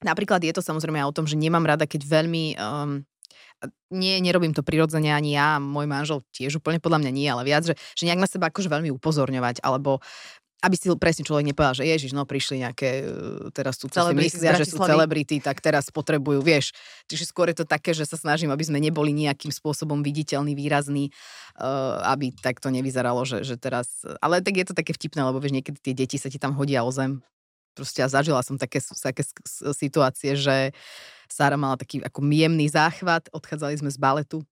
Napríklad 0.00 0.40
je 0.40 0.56
to 0.56 0.64
samozrejme 0.64 0.96
o 1.04 1.12
tom, 1.12 1.28
že 1.28 1.36
nemám 1.36 1.60
rada, 1.60 1.84
keď 1.84 2.08
veľmi 2.08 2.56
um, 2.56 3.04
nie, 3.92 4.16
nerobím 4.22 4.56
to 4.56 4.64
prirodzene 4.64 5.12
ani 5.12 5.36
ja, 5.36 5.60
môj 5.60 5.84
manžel 5.84 6.24
tiež 6.32 6.62
úplne 6.62 6.80
podľa 6.80 7.04
mňa 7.04 7.10
nie, 7.12 7.28
ale 7.28 7.42
viac, 7.44 7.66
že, 7.66 7.74
že 7.96 8.06
nejak 8.08 8.22
na 8.22 8.28
seba 8.30 8.48
akože 8.48 8.72
veľmi 8.72 8.88
upozorňovať, 8.94 9.60
alebo 9.60 10.00
aby 10.60 10.76
si 10.76 10.92
presne 11.00 11.24
človek 11.24 11.48
nepovedal, 11.48 11.80
že 11.80 11.88
ježiš, 11.88 12.12
no 12.12 12.28
prišli 12.28 12.60
nejaké, 12.60 12.90
e, 13.00 13.48
teraz 13.56 13.80
tu 13.80 13.88
si 13.88 13.96
myslia, 13.96 14.60
že 14.60 14.68
sú 14.68 14.76
celebrity, 14.76 15.40
tak 15.40 15.64
teraz 15.64 15.88
potrebujú, 15.88 16.44
vieš. 16.44 16.76
Čiže 17.08 17.32
skôr 17.32 17.48
je 17.48 17.64
to 17.64 17.66
také, 17.66 17.96
že 17.96 18.04
sa 18.04 18.20
snažím, 18.20 18.52
aby 18.52 18.60
sme 18.68 18.76
neboli 18.76 19.16
nejakým 19.16 19.48
spôsobom 19.48 20.04
viditeľní, 20.04 20.52
výrazní, 20.52 21.08
uh, 21.56 22.04
aby 22.12 22.36
tak 22.36 22.60
to 22.60 22.68
nevyzeralo, 22.68 23.24
že, 23.24 23.40
že 23.40 23.56
teraz... 23.56 24.04
Ale 24.20 24.44
tak 24.44 24.60
je 24.60 24.66
to 24.68 24.74
také 24.76 24.92
vtipné, 24.92 25.24
lebo 25.24 25.40
vieš, 25.40 25.56
niekedy 25.56 25.80
tie 25.80 25.94
deti 25.96 26.20
sa 26.20 26.28
ti 26.28 26.36
tam 26.36 26.52
hodia 26.52 26.84
o 26.84 26.92
zem, 26.92 27.24
proste 27.74 28.02
ja 28.02 28.08
zažila 28.10 28.42
som 28.42 28.58
také, 28.58 28.82
také 28.82 29.22
situácie, 29.74 30.36
že 30.36 30.72
Sára 31.30 31.54
mala 31.54 31.78
taký 31.78 32.02
ako 32.02 32.26
jemný 32.26 32.66
záchvat, 32.66 33.30
odchádzali 33.30 33.78
sme 33.78 33.90
z 33.90 33.98
baletu 34.02 34.42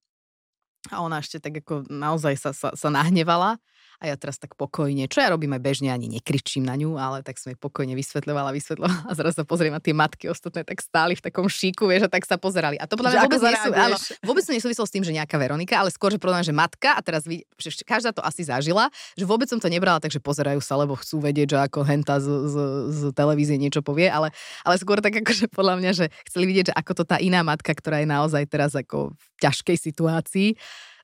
a 0.94 1.02
ona 1.02 1.18
ešte 1.18 1.42
tak 1.42 1.58
ako 1.66 1.90
naozaj 1.90 2.38
sa, 2.38 2.50
sa, 2.54 2.70
sa 2.72 2.88
nahnevala 2.88 3.58
a 3.98 4.04
ja 4.06 4.14
teraz 4.14 4.38
tak 4.38 4.54
pokojne, 4.54 5.10
čo 5.10 5.18
ja 5.18 5.34
robím 5.34 5.58
aj 5.58 5.62
bežne, 5.62 5.90
ani 5.90 6.06
nekričím 6.06 6.62
na 6.62 6.78
ňu, 6.78 6.94
ale 6.94 7.26
tak 7.26 7.34
som 7.34 7.50
jej 7.50 7.58
pokojne 7.58 7.98
vysvetľovala, 7.98 8.54
vysvetľovala 8.54 8.96
a 9.10 9.12
zrazu 9.18 9.42
sa 9.42 9.44
pozriem 9.44 9.74
a 9.74 9.82
tie 9.82 9.90
matky 9.90 10.30
ostatné 10.30 10.62
tak 10.62 10.78
stáli 10.78 11.18
v 11.18 11.22
takom 11.26 11.50
šíku, 11.50 11.90
vieš, 11.90 12.06
a 12.06 12.10
tak 12.10 12.22
sa 12.22 12.38
pozerali. 12.38 12.78
A 12.78 12.86
to 12.86 12.94
podľa 12.94 13.18
mňa 13.18 13.20
vôbec, 13.26 13.42
nesú, 13.42 13.70
áno, 13.74 13.96
vôbec 14.22 14.42
to 14.46 14.54
nesúvislo 14.54 14.86
s 14.86 14.92
tým, 14.94 15.02
že 15.02 15.10
nejaká 15.10 15.34
Veronika, 15.34 15.82
ale 15.82 15.90
skôr, 15.90 16.14
že 16.14 16.22
mňa, 16.22 16.46
že 16.46 16.54
matka, 16.54 16.94
a 16.94 17.00
teraz 17.02 17.26
vy, 17.26 17.42
každá 17.82 18.14
to 18.14 18.22
asi 18.22 18.46
zažila, 18.46 18.86
že 19.18 19.26
vôbec 19.26 19.50
som 19.50 19.58
to 19.58 19.66
nebrala, 19.66 19.98
takže 19.98 20.22
pozerajú 20.22 20.62
sa, 20.62 20.78
lebo 20.78 20.94
chcú 20.94 21.18
vedieť, 21.18 21.54
že 21.54 21.58
ako 21.58 21.82
henta 21.82 22.22
z, 22.22 22.26
z, 22.26 22.56
z 22.94 23.00
televízie 23.18 23.58
niečo 23.58 23.82
povie, 23.82 24.06
ale, 24.06 24.30
ale 24.62 24.78
skôr 24.78 25.02
tak 25.02 25.18
akože 25.26 25.50
podľa 25.50 25.74
mňa, 25.82 25.90
že 25.90 26.06
chceli 26.30 26.46
vidieť, 26.46 26.70
že 26.70 26.74
ako 26.78 27.02
to 27.02 27.04
tá 27.04 27.18
iná 27.18 27.42
matka, 27.42 27.74
ktorá 27.74 27.98
je 27.98 28.08
naozaj 28.08 28.46
teraz 28.46 28.78
ako 28.78 29.10
v 29.10 29.24
ťažkej 29.42 29.76
situácii, 29.90 30.48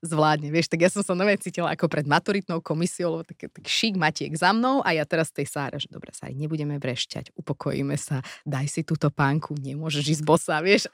zvládne. 0.04 0.52
Vieš, 0.52 0.68
tak 0.68 0.84
ja 0.84 0.90
som 0.92 1.00
sa 1.00 1.16
nové 1.16 1.34
cítila 1.40 1.72
ako 1.72 1.88
pred 1.88 2.04
maturitnou 2.04 2.60
komisiou, 2.60 3.18
lebo 3.18 3.24
tak, 3.24 3.48
tak 3.48 3.64
šík 3.64 3.96
Matiek 3.96 4.32
za 4.36 4.52
mnou 4.52 4.84
a 4.84 4.92
ja 4.92 5.08
teraz 5.08 5.32
tej 5.32 5.48
Sáre, 5.48 5.80
že 5.80 5.88
dobre, 5.88 6.12
Sári, 6.12 6.36
nebudeme 6.36 6.76
vrešťať, 6.76 7.32
upokojíme 7.34 7.96
sa, 7.96 8.20
daj 8.44 8.68
si 8.68 8.80
túto 8.84 9.08
pánku, 9.08 9.56
nemôžeš 9.56 10.20
ísť 10.20 10.24
bosa, 10.24 10.60
vieš. 10.60 10.86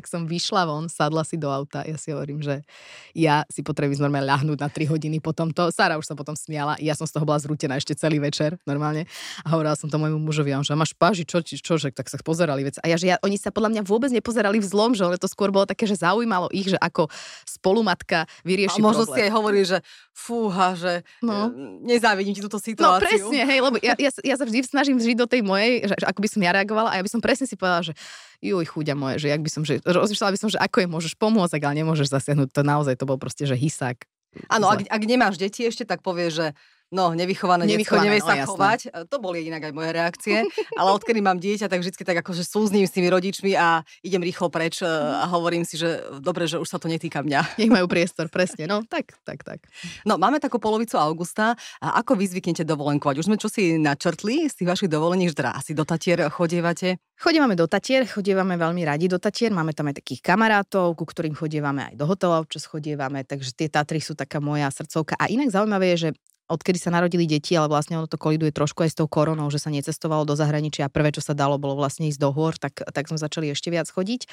Tak 0.00 0.08
som 0.08 0.24
vyšla 0.24 0.64
von, 0.64 0.88
sadla 0.88 1.20
si 1.28 1.36
do 1.36 1.52
auta. 1.52 1.84
Ja 1.84 2.00
si 2.00 2.08
hovorím, 2.08 2.40
že 2.40 2.64
ja 3.12 3.44
si 3.52 3.60
potrebujem 3.60 4.00
normálne 4.00 4.32
ľahnúť 4.32 4.58
na 4.64 4.72
3 4.72 4.88
hodiny 4.88 5.20
po 5.20 5.36
tomto. 5.36 5.68
Sara 5.68 6.00
už 6.00 6.08
sa 6.08 6.16
potom 6.16 6.32
smiala. 6.32 6.80
Ja 6.80 6.96
som 6.96 7.04
z 7.04 7.20
toho 7.20 7.28
bola 7.28 7.36
zrútená 7.36 7.76
ešte 7.76 7.92
celý 7.92 8.16
večer, 8.16 8.56
normálne. 8.64 9.04
A 9.44 9.52
hovorila 9.52 9.76
som 9.76 9.92
to 9.92 10.00
môjmu 10.00 10.16
mužovi, 10.16 10.56
že 10.64 10.72
máš 10.72 10.96
páži, 10.96 11.28
čo, 11.28 11.44
čo, 11.44 11.60
čo, 11.60 11.74
že 11.76 11.92
tak 11.92 12.08
sa 12.08 12.16
pozerali 12.24 12.64
vec. 12.64 12.80
A 12.80 12.88
ja, 12.88 12.96
že 12.96 13.12
ja, 13.12 13.20
oni 13.20 13.36
sa 13.36 13.52
podľa 13.52 13.76
mňa 13.76 13.82
vôbec 13.84 14.08
nepozerali 14.08 14.56
v 14.56 14.66
zlom, 14.66 14.96
že 14.96 15.04
to 15.20 15.28
skôr 15.28 15.52
bolo 15.52 15.68
také, 15.68 15.84
že 15.84 16.00
zaujímalo 16.00 16.48
ich, 16.48 16.72
že 16.72 16.80
ako 16.80 17.12
spolumatka 17.44 18.24
vyrieši 18.40 18.80
A 18.80 18.84
možno 18.88 19.04
problém. 19.04 19.20
si 19.20 19.26
aj 19.28 19.32
hovorili, 19.36 19.64
že 19.68 19.78
fúha, 20.16 20.72
že 20.76 21.04
no. 21.20 21.52
E, 21.52 21.84
nezávidím 21.84 22.32
ti 22.32 22.40
túto 22.40 22.56
no, 22.56 22.64
situáciu. 22.64 23.04
No 23.04 23.04
presne, 23.04 23.40
hej, 23.44 23.58
lebo 23.60 23.76
ja, 23.84 23.94
ja, 24.00 24.10
ja 24.12 24.34
sa 24.40 24.44
vždy 24.48 24.64
snažím 24.64 24.96
žiť 24.96 25.16
do 25.20 25.28
tej 25.28 25.44
mojej, 25.44 25.84
že, 25.84 25.94
že 25.96 26.06
ako 26.08 26.20
by 26.24 26.28
som 26.28 26.40
ja 26.40 26.52
reagovala 26.56 26.88
a 26.92 26.98
ja 27.00 27.04
by 27.04 27.10
som 27.10 27.20
presne 27.20 27.44
si 27.44 27.56
povedala, 27.56 27.84
že 27.84 27.92
juj, 28.40 28.64
chuďa 28.72 28.96
moje, 28.96 29.20
že 29.24 29.28
jak 29.28 29.40
by 29.44 29.50
som, 29.52 29.62
že 29.62 29.84
rozmýšľala 29.84 30.34
by 30.34 30.40
som, 30.40 30.50
že 30.50 30.58
ako 30.58 30.76
je 30.80 30.88
môžeš 30.88 31.12
pomôcť, 31.20 31.60
ale 31.60 31.84
nemôžeš 31.84 32.08
zasiahnuť. 32.08 32.48
To 32.56 32.62
naozaj 32.64 32.96
to 32.96 33.04
bol 33.04 33.20
proste, 33.20 33.44
že 33.44 33.56
hysák. 33.56 34.04
Áno, 34.48 34.70
ak, 34.70 34.86
ak 34.86 35.02
nemáš 35.04 35.36
deti 35.36 35.66
ešte, 35.66 35.84
tak 35.84 36.00
povie, 36.00 36.30
že 36.30 36.56
No, 36.90 37.14
nevychované, 37.14 37.70
nevychované 37.70 38.10
nevie 38.10 38.18
no, 38.18 38.26
sa 38.26 38.34
chovať. 38.50 38.80
To 39.06 39.16
boli 39.22 39.46
inak 39.46 39.70
aj 39.70 39.72
moje 39.74 39.90
reakcie. 39.94 40.36
ale 40.80 40.88
odkedy 40.90 41.22
mám 41.22 41.38
dieťa, 41.38 41.70
tak 41.70 41.86
vždy 41.86 42.02
tak 42.02 42.18
akože 42.26 42.42
súzním 42.42 42.82
s 42.82 42.90
tými 42.90 43.06
rodičmi 43.06 43.54
a 43.54 43.86
idem 44.02 44.18
rýchlo 44.18 44.50
preč 44.50 44.82
e, 44.82 44.90
a 44.90 45.22
hovorím 45.30 45.62
si, 45.62 45.78
že 45.78 46.02
dobre, 46.18 46.50
že 46.50 46.58
už 46.58 46.66
sa 46.66 46.82
to 46.82 46.90
netýka 46.90 47.22
mňa. 47.22 47.62
Nech 47.62 47.70
majú 47.70 47.86
priestor, 47.86 48.26
presne. 48.26 48.66
No, 48.66 48.82
tak, 48.82 49.14
tak, 49.22 49.46
tak. 49.46 49.70
No, 50.02 50.18
máme 50.18 50.42
takú 50.42 50.58
polovicu 50.58 50.98
augusta. 50.98 51.54
A 51.78 52.02
ako 52.02 52.18
vy 52.18 52.26
zvyknete 52.26 52.66
dovolenkovať? 52.66 53.22
Už 53.22 53.30
sme 53.30 53.38
čo 53.38 53.46
si 53.46 53.78
načrtli 53.78 54.50
z 54.50 54.54
tých 54.58 54.68
vašich 54.74 54.90
dovolení, 54.90 55.30
že 55.30 55.38
teda 55.38 55.54
asi 55.54 55.78
do 55.78 55.86
Tatier 55.86 56.26
chodievate? 56.26 56.98
Chodívame 57.20 57.54
do 57.54 57.70
Tatier, 57.70 58.02
chodívame 58.08 58.58
veľmi 58.58 58.82
radi 58.82 59.06
do 59.06 59.20
Tatier, 59.20 59.54
máme 59.54 59.76
tam 59.76 59.92
aj 59.92 60.00
takých 60.02 60.24
kamarátov, 60.24 60.96
ku 60.96 61.04
ktorým 61.04 61.36
chodívame 61.36 61.92
aj 61.92 61.94
do 62.00 62.08
hotelov, 62.08 62.48
čo 62.48 62.58
chodívame, 62.64 63.28
takže 63.28 63.52
tie 63.52 63.68
Tatry 63.68 64.00
sú 64.00 64.16
taká 64.16 64.40
moja 64.40 64.72
srdcovka. 64.72 65.20
A 65.20 65.28
inak 65.28 65.52
zaujímavé 65.52 65.94
je, 65.94 66.08
že 66.08 66.10
odkedy 66.50 66.82
sa 66.82 66.90
narodili 66.90 67.30
deti, 67.30 67.54
ale 67.54 67.70
vlastne 67.70 67.94
ono 67.94 68.10
to 68.10 68.18
koliduje 68.18 68.50
trošku 68.50 68.82
aj 68.82 68.90
s 68.90 68.98
tou 68.98 69.06
koronou, 69.06 69.46
že 69.54 69.62
sa 69.62 69.70
necestovalo 69.70 70.26
do 70.26 70.34
zahraničia 70.34 70.90
a 70.90 70.92
prvé, 70.92 71.14
čo 71.14 71.22
sa 71.22 71.32
dalo, 71.32 71.62
bolo 71.62 71.78
vlastne 71.78 72.10
ísť 72.10 72.18
do 72.18 72.34
hôr, 72.34 72.58
tak, 72.58 72.82
tak 72.82 73.06
sme 73.06 73.16
začali 73.16 73.54
ešte 73.54 73.70
viac 73.70 73.86
chodiť. 73.86 74.26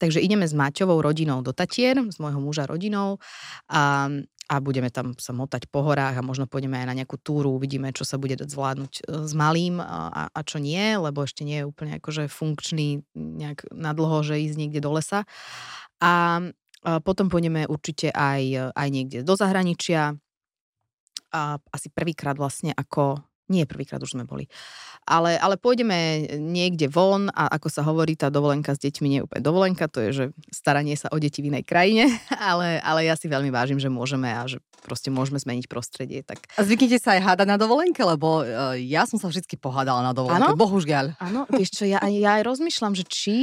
Takže 0.00 0.24
ideme 0.24 0.48
s 0.48 0.56
Maťovou 0.56 1.04
rodinou 1.04 1.44
do 1.44 1.52
Tatier, 1.52 2.00
s 2.00 2.16
môjho 2.16 2.40
muža 2.40 2.64
rodinou 2.64 3.20
a, 3.68 4.08
a 4.48 4.54
budeme 4.64 4.88
tam 4.88 5.12
sa 5.20 5.36
motať 5.36 5.68
po 5.68 5.84
horách 5.84 6.16
a 6.16 6.24
možno 6.24 6.48
pôjdeme 6.48 6.80
aj 6.80 6.86
na 6.88 6.96
nejakú 6.96 7.20
túru, 7.20 7.52
uvidíme, 7.52 7.92
čo 7.92 8.08
sa 8.08 8.16
bude 8.16 8.40
dať 8.40 8.48
zvládnuť 8.48 8.92
e, 8.96 9.00
s 9.28 9.32
malým 9.36 9.84
a, 9.84 10.32
a 10.32 10.40
čo 10.40 10.56
nie, 10.56 10.96
lebo 10.96 11.28
ešte 11.28 11.44
nie 11.44 11.60
je 11.60 11.68
úplne 11.68 12.00
akože 12.00 12.32
funkčný 12.32 13.04
nejak 13.12 13.68
nadlho, 13.68 14.24
že 14.24 14.40
ísť 14.40 14.56
niekde 14.56 14.80
do 14.80 14.96
lesa. 14.96 15.28
A 16.00 16.40
potom 17.04 17.28
pôjdeme 17.28 17.68
určite 17.68 18.08
aj, 18.08 18.72
aj 18.72 18.88
niekde 18.88 19.20
do 19.20 19.36
zahraničia. 19.36 20.16
A 21.30 21.62
asi 21.70 21.88
prvýkrát 21.90 22.34
vlastne 22.34 22.74
ako 22.74 23.22
nie 23.50 23.66
prvýkrát 23.66 23.98
už 23.98 24.14
sme 24.14 24.22
boli. 24.22 24.46
Ale, 25.10 25.34
ale 25.34 25.58
pôjdeme 25.58 26.30
niekde 26.38 26.86
von 26.86 27.26
a 27.34 27.50
ako 27.58 27.66
sa 27.66 27.82
hovorí, 27.82 28.14
tá 28.14 28.30
dovolenka 28.30 28.70
s 28.70 28.78
deťmi 28.78 29.06
nie 29.10 29.18
je 29.20 29.26
úplne 29.26 29.42
dovolenka, 29.42 29.90
to 29.90 29.98
je, 30.06 30.10
že 30.14 30.24
staranie 30.54 30.94
sa 30.94 31.10
o 31.10 31.18
deti 31.18 31.42
v 31.42 31.50
inej 31.50 31.66
krajine, 31.66 32.06
ale, 32.38 32.78
ale 32.78 33.10
ja 33.10 33.18
si 33.18 33.26
veľmi 33.26 33.50
vážim, 33.50 33.82
že 33.82 33.90
môžeme 33.90 34.30
a 34.30 34.46
že 34.46 34.62
proste 34.86 35.10
môžeme 35.10 35.42
zmeniť 35.42 35.66
prostredie. 35.66 36.22
Tak... 36.22 36.46
A 36.54 36.62
zvyknite 36.62 37.02
sa 37.02 37.18
aj 37.18 37.26
hádať 37.26 37.48
na 37.50 37.58
dovolenke, 37.58 38.00
lebo 38.06 38.46
uh, 38.46 38.78
ja 38.78 39.02
som 39.10 39.18
sa 39.18 39.26
vždy 39.26 39.42
pohádala 39.58 40.06
na 40.06 40.14
dovolenke, 40.14 40.46
ano? 40.46 40.54
bohužiaľ. 40.54 41.18
Áno, 41.18 41.50
vieš 41.50 41.74
čo, 41.74 41.84
ja, 41.90 41.98
ja 42.06 42.38
aj 42.38 42.46
rozmýšľam, 42.46 42.94
že 42.94 43.04
či 43.10 43.36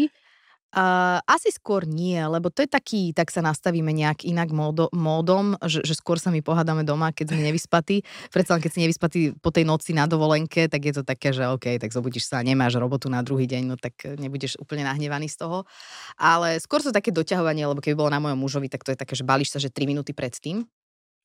Uh, 0.77 1.17
asi 1.25 1.49
skôr 1.49 1.89
nie, 1.89 2.21
lebo 2.21 2.53
to 2.53 2.61
je 2.61 2.69
taký, 2.69 3.09
tak 3.09 3.33
sa 3.33 3.41
nastavíme 3.41 3.89
nejak 3.89 4.21
inak 4.29 4.53
módo, 4.53 4.93
módom, 4.93 5.57
že, 5.65 5.81
že 5.81 5.97
skôr 5.97 6.21
sa 6.21 6.29
my 6.29 6.45
pohádame 6.45 6.85
doma, 6.85 7.09
keď 7.09 7.33
sme 7.33 7.41
nevyspatí. 7.49 8.05
Predsa 8.29 8.53
len 8.53 8.61
keď 8.61 8.71
si 8.77 8.79
nevyspatí 8.85 9.21
po 9.41 9.49
tej 9.49 9.65
noci 9.65 9.97
na 9.97 10.05
dovolenke, 10.05 10.69
tak 10.69 10.85
je 10.85 10.93
to 10.93 11.01
také, 11.01 11.33
že 11.33 11.49
OK, 11.49 11.81
tak 11.81 11.89
zobudíš 11.89 12.29
sa 12.29 12.45
nemáš 12.45 12.77
robotu 12.77 13.09
na 13.09 13.25
druhý 13.25 13.49
deň, 13.49 13.63
no 13.65 13.73
tak 13.73 14.05
nebudeš 14.21 14.61
úplne 14.61 14.85
nahnevaný 14.85 15.33
z 15.33 15.41
toho. 15.41 15.65
Ale 16.13 16.61
skôr 16.61 16.85
sú 16.85 16.93
také 16.93 17.09
doťahovanie, 17.09 17.65
lebo 17.65 17.81
keby 17.81 17.97
bolo 17.97 18.13
na 18.13 18.21
mojom 18.21 18.37
mužovi, 18.37 18.69
tak 18.69 18.85
to 18.85 18.93
je 18.93 19.01
také, 19.01 19.17
že 19.17 19.25
balíš 19.25 19.57
sa, 19.57 19.57
že 19.57 19.73
3 19.73 19.89
minúty 19.89 20.13
predtým 20.13 20.61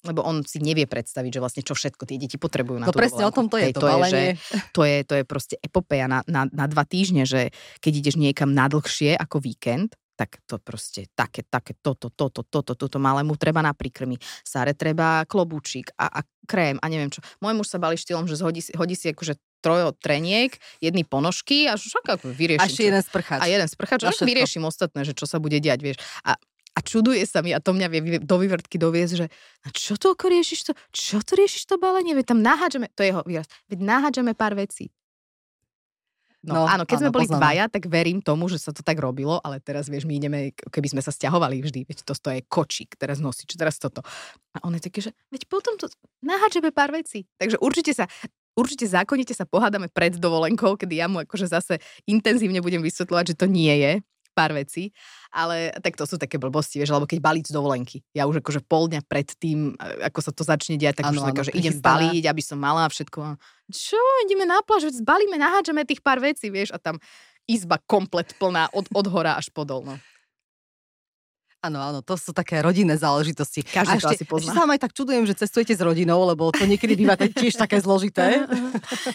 lebo 0.03 0.27
on 0.27 0.43
si 0.43 0.59
nevie 0.59 0.91
predstaviť, 0.91 1.38
že 1.38 1.43
vlastne 1.43 1.62
čo 1.62 1.79
všetko 1.79 2.03
tie 2.07 2.19
deti 2.19 2.37
potrebujú 2.37 2.83
na 2.83 2.91
No 2.91 2.95
presne 2.95 3.23
dovolenku. 3.23 3.31
o 3.31 3.38
tom 3.38 3.47
to 3.47 3.57
je, 3.59 3.69
to, 3.71 3.81
to 3.81 3.87
je, 3.87 4.01
že, 4.11 4.23
to 4.75 4.83
je, 4.83 4.97
to 5.07 5.15
je 5.19 5.25
proste 5.25 5.57
epopeja 5.62 6.11
na, 6.11 6.27
na, 6.27 6.51
na 6.51 6.67
dva 6.67 6.83
týždne, 6.83 7.23
že 7.23 7.55
keď 7.79 7.93
ideš 8.03 8.17
niekam 8.19 8.51
nadlhšie 8.51 9.15
ako 9.15 9.38
víkend, 9.38 9.95
tak 10.19 10.38
to 10.45 10.61
proste 10.61 11.09
také, 11.17 11.43
také, 11.43 11.73
toto, 11.81 12.12
toto, 12.12 12.45
toto, 12.45 12.77
toto, 12.77 12.99
malému 13.01 13.35
treba 13.41 13.65
na 13.65 13.73
príkrmy. 13.73 14.21
Sáre 14.45 14.77
treba 14.77 15.25
klobúčik 15.25 15.91
a, 15.97 16.21
a 16.21 16.21
krém 16.45 16.77
a 16.79 16.87
neviem 16.87 17.09
čo. 17.09 17.25
Môj 17.41 17.57
muž 17.57 17.73
sa 17.73 17.81
bali 17.81 17.97
štýlom, 17.97 18.29
že 18.29 18.38
hodí, 18.45 18.61
hodí 18.77 18.95
si 18.95 19.11
akože 19.11 19.41
trojo 19.62 19.95
treniek, 19.95 20.59
jedny 20.83 21.07
ponožky 21.07 21.71
a 21.71 21.79
však 21.79 22.19
ako 22.19 22.27
vyriešim. 22.35 22.62
A 22.62 22.69
ešte 22.69 22.83
jeden 22.83 23.03
sprchač. 23.03 23.41
A 23.41 23.47
jeden 23.47 23.69
sprchač. 23.71 24.01
A 24.03 24.11
vyriešim 24.11 24.67
ostatné, 24.67 25.07
že 25.07 25.15
čo 25.15 25.25
sa 25.25 25.38
bude 25.38 25.62
diať, 25.62 25.81
vieš. 25.81 25.99
A 26.27 26.35
a 26.72 26.78
čuduje 26.80 27.20
sa 27.28 27.44
mi, 27.44 27.52
a 27.52 27.61
to 27.61 27.76
mňa 27.76 27.88
vie 27.92 28.00
do 28.24 28.37
vyvrtky 28.40 28.80
doviesť, 28.80 29.14
že 29.14 29.26
a 29.64 29.68
čo 29.72 30.00
to 30.00 30.16
ako 30.16 30.32
riešiš 30.32 30.61
to? 30.68 30.72
Čo 30.92 31.20
to 31.20 31.37
riešiš 31.37 31.68
to 31.68 31.76
balenie? 31.76 32.16
Veď 32.16 32.32
tam 32.32 32.40
nahádžeme, 32.40 32.88
to 32.96 33.04
je 33.04 33.12
jeho 33.12 33.22
výraz, 33.28 33.48
veď 33.68 33.78
nahádžeme 33.85 34.32
pár 34.32 34.56
vecí. 34.56 34.88
No, 36.42 36.58
no 36.58 36.62
áno, 36.66 36.82
keď 36.82 36.98
áno, 36.98 37.02
sme 37.06 37.14
boli 37.14 37.26
poznáme. 37.30 37.38
dvaja, 37.38 37.64
tak 37.70 37.87
verím 37.87 38.18
tomu, 38.18 38.50
že 38.50 38.58
sa 38.58 38.74
to 38.74 38.82
tak 38.82 38.98
robilo, 38.98 39.38
ale 39.46 39.62
teraz, 39.62 39.87
vieš, 39.87 40.11
my 40.11 40.18
ideme, 40.18 40.50
keby 40.74 40.90
sme 40.90 41.02
sa 41.04 41.14
stiahovali 41.14 41.62
vždy, 41.62 41.87
veď 41.87 42.02
to, 42.02 42.18
to 42.18 42.28
je 42.35 42.40
kočík, 42.50 42.98
teraz 42.98 43.22
nosič, 43.22 43.54
teraz 43.54 43.78
toto. 43.78 44.02
A 44.50 44.66
on 44.66 44.74
je 44.74 44.82
taký, 44.82 45.06
že 45.06 45.14
veď 45.30 45.46
potom 45.46 45.78
to 45.78 45.87
nahádžeme 46.18 46.74
pár 46.74 46.90
vecí. 46.90 47.30
Takže 47.38 47.62
určite 47.62 47.94
sa, 47.94 48.11
určite 48.58 48.90
zákonite 48.90 49.38
sa 49.38 49.46
pohádame 49.46 49.87
pred 49.87 50.18
dovolenkou, 50.18 50.74
kedy 50.74 50.98
ja 50.98 51.06
mu 51.06 51.22
akože 51.22 51.46
zase 51.46 51.78
intenzívne 52.11 52.58
budem 52.58 52.82
vysvetľovať, 52.82 53.24
že 53.32 53.38
to 53.38 53.46
nie 53.46 53.78
je, 53.78 53.92
pár 54.35 54.56
vecí, 54.56 54.90
ale 55.33 55.73
tak 55.81 55.97
to 55.97 56.05
sú 56.05 56.21
také 56.21 56.37
blbosti, 56.37 56.77
vieš, 56.77 56.92
alebo 56.92 57.09
keď 57.09 57.18
balíť 57.25 57.45
z 57.49 57.57
dovolenky. 57.57 58.05
Ja 58.12 58.29
už 58.29 58.45
akože 58.45 58.61
pol 58.61 58.92
dňa 58.92 59.01
pred 59.09 59.33
tým, 59.40 59.73
ako 59.81 60.21
sa 60.21 60.31
to 60.31 60.45
začne 60.45 60.77
diať, 60.77 61.01
tak 61.01 61.09
ano, 61.09 61.25
už 61.25 61.33
ano, 61.33 61.42
že 61.42 61.57
idem 61.61 61.81
baliť, 61.81 62.25
aby 62.29 62.42
som 62.45 62.61
mala 62.61 62.85
všetko. 62.87 63.40
Čo, 63.73 64.01
ideme 64.29 64.45
na 64.45 64.61
pláž, 64.61 64.92
zbalíme, 64.92 65.40
nahádžeme 65.40 65.88
tých 65.88 66.05
pár 66.05 66.21
vecí, 66.21 66.53
vieš, 66.53 66.77
a 66.77 66.79
tam 66.79 67.01
izba 67.49 67.81
komplet 67.88 68.37
plná 68.37 68.71
od, 68.77 68.87
od 68.92 69.07
hora 69.09 69.40
až 69.40 69.49
podol, 69.51 69.83
no. 69.83 69.97
Áno, 71.62 71.79
áno, 71.79 72.03
to 72.03 72.18
sú 72.18 72.35
také 72.35 72.59
rodinné 72.59 72.98
záležitosti. 72.98 73.62
Každý 73.62 73.94
a 73.94 74.03
to 74.03 74.11
ešte, 74.11 74.14
asi 74.18 74.25
pozná. 74.27 74.51
Ešte 74.51 74.59
sa 74.59 74.66
aj 74.66 74.81
tak 74.83 74.92
čudujem, 74.98 75.22
že 75.31 75.38
cestujete 75.38 75.79
s 75.79 75.83
rodinou, 75.87 76.18
lebo 76.27 76.51
to 76.51 76.66
niekedy 76.66 76.98
býva 76.98 77.14
tiež 77.14 77.55
také 77.55 77.79
zložité. 77.79 78.51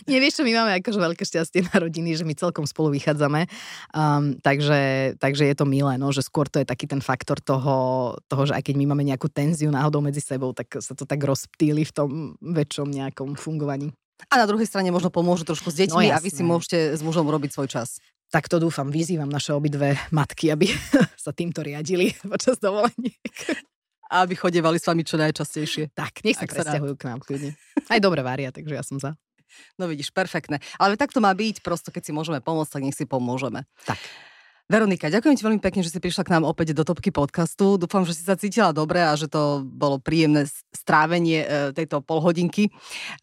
Nie, 0.08 0.24
vieš 0.24 0.40
čo, 0.40 0.48
my 0.48 0.56
máme 0.56 0.72
akože 0.80 0.96
veľké 0.96 1.28
šťastie 1.28 1.68
na 1.68 1.76
rodiny, 1.76 2.16
že 2.16 2.24
my 2.24 2.32
celkom 2.40 2.64
spolu 2.64 2.96
vychádzame. 2.96 3.52
Um, 3.92 4.40
takže, 4.40 5.14
takže 5.20 5.44
je 5.44 5.56
to 5.60 5.68
milé, 5.68 6.00
no, 6.00 6.16
že 6.16 6.24
skôr 6.24 6.48
to 6.48 6.64
je 6.64 6.68
taký 6.68 6.88
ten 6.88 7.04
faktor 7.04 7.44
toho, 7.44 8.16
toho, 8.32 8.44
že 8.48 8.56
aj 8.56 8.64
keď 8.64 8.76
my 8.80 8.96
máme 8.96 9.04
nejakú 9.04 9.28
tenziu 9.28 9.68
náhodou 9.68 10.00
medzi 10.00 10.24
sebou, 10.24 10.56
tak 10.56 10.80
sa 10.80 10.96
to 10.96 11.04
tak 11.04 11.20
rozptýli 11.20 11.84
v 11.84 11.92
tom 11.92 12.10
väčšom 12.40 12.88
nejakom 12.88 13.36
fungovaní. 13.36 13.92
A 14.32 14.40
na 14.40 14.48
druhej 14.48 14.66
strane 14.66 14.88
možno 14.90 15.12
pomôžu 15.12 15.44
trošku 15.44 15.68
s 15.68 15.78
deťmi 15.84 16.10
no, 16.10 16.16
a 16.16 16.24
vy 16.24 16.32
si 16.32 16.42
môžete 16.48 16.96
s 16.96 17.04
mužom 17.04 17.28
robiť 17.28 17.54
svoj 17.54 17.70
čas 17.70 18.00
tak 18.28 18.52
to 18.52 18.60
dúfam, 18.60 18.92
vyzývam 18.92 19.32
naše 19.32 19.56
obidve 19.56 19.96
matky, 20.12 20.52
aby 20.52 20.68
sa 21.26 21.32
týmto 21.32 21.64
riadili 21.64 22.12
počas 22.32 22.60
dovoleniek. 22.60 23.34
A 24.08 24.24
aby 24.24 24.40
chodevali 24.40 24.80
s 24.80 24.88
vami 24.88 25.04
čo 25.04 25.20
najčastejšie. 25.20 25.92
Tak, 25.92 26.24
nech 26.24 26.40
sa 26.40 26.48
presťahujú 26.48 26.96
k 26.96 27.08
nám 27.12 27.20
kľudne. 27.20 27.52
Aj 27.92 28.00
dobre 28.00 28.24
varia, 28.24 28.56
takže 28.56 28.74
ja 28.80 28.84
som 28.84 28.96
za. 29.04 29.20
No 29.76 29.92
vidíš, 29.92 30.16
perfektné. 30.16 30.64
Ale 30.80 30.96
tak 30.96 31.12
to 31.12 31.20
má 31.20 31.32
byť, 31.36 31.60
prosto 31.60 31.92
keď 31.92 32.08
si 32.08 32.12
môžeme 32.16 32.40
pomôcť, 32.40 32.72
tak 32.72 32.84
nech 32.88 32.96
si 32.96 33.04
pomôžeme. 33.04 33.68
Tak. 33.84 34.00
Veronika, 34.68 35.08
ďakujem 35.08 35.40
ti 35.40 35.48
veľmi 35.48 35.64
pekne, 35.64 35.80
že 35.80 35.96
si 35.96 36.04
prišla 36.04 36.28
k 36.28 36.34
nám 36.36 36.44
opäť 36.44 36.76
do 36.76 36.84
Topky 36.84 37.08
podcastu. 37.08 37.80
Dúfam, 37.80 38.04
že 38.04 38.12
si 38.12 38.28
sa 38.28 38.36
cítila 38.36 38.76
dobre 38.76 39.00
a 39.00 39.16
že 39.16 39.32
to 39.32 39.64
bolo 39.64 39.96
príjemné 39.96 40.44
strávenie 40.76 41.40
e, 41.40 41.48
tejto 41.72 42.04
polhodinky. 42.04 42.68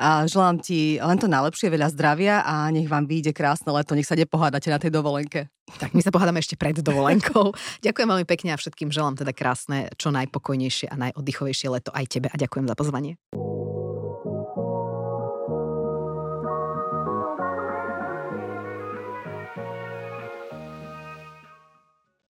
A 0.00 0.24
želám 0.24 0.64
ti 0.64 0.96
len 0.96 1.20
to 1.20 1.28
najlepšie, 1.28 1.68
veľa 1.68 1.92
zdravia 1.92 2.40
a 2.48 2.72
nech 2.72 2.88
vám 2.88 3.04
vyjde 3.04 3.37
krásne 3.37 3.68
leto, 3.76 3.92
nech 3.92 4.09
sa 4.09 4.16
nepohádate 4.16 4.72
na 4.72 4.80
tej 4.80 4.88
dovolenke. 4.88 5.52
Tak 5.76 5.92
my 5.92 6.00
sa 6.00 6.09
pohádame 6.09 6.40
ešte 6.40 6.57
pred 6.57 6.80
dovolenkou. 6.80 7.52
ďakujem 7.85 8.09
veľmi 8.09 8.24
pekne 8.24 8.57
a 8.57 8.61
všetkým 8.61 8.88
želám 8.88 9.20
teda 9.20 9.37
krásne, 9.37 9.92
čo 10.00 10.09
najpokojnejšie 10.16 10.88
a 10.88 10.96
najoddychovejšie 10.96 11.68
leto 11.68 11.92
aj 11.92 12.09
tebe 12.09 12.33
a 12.33 12.37
ďakujem 12.40 12.72
za 12.72 12.72
pozvanie. 12.72 13.20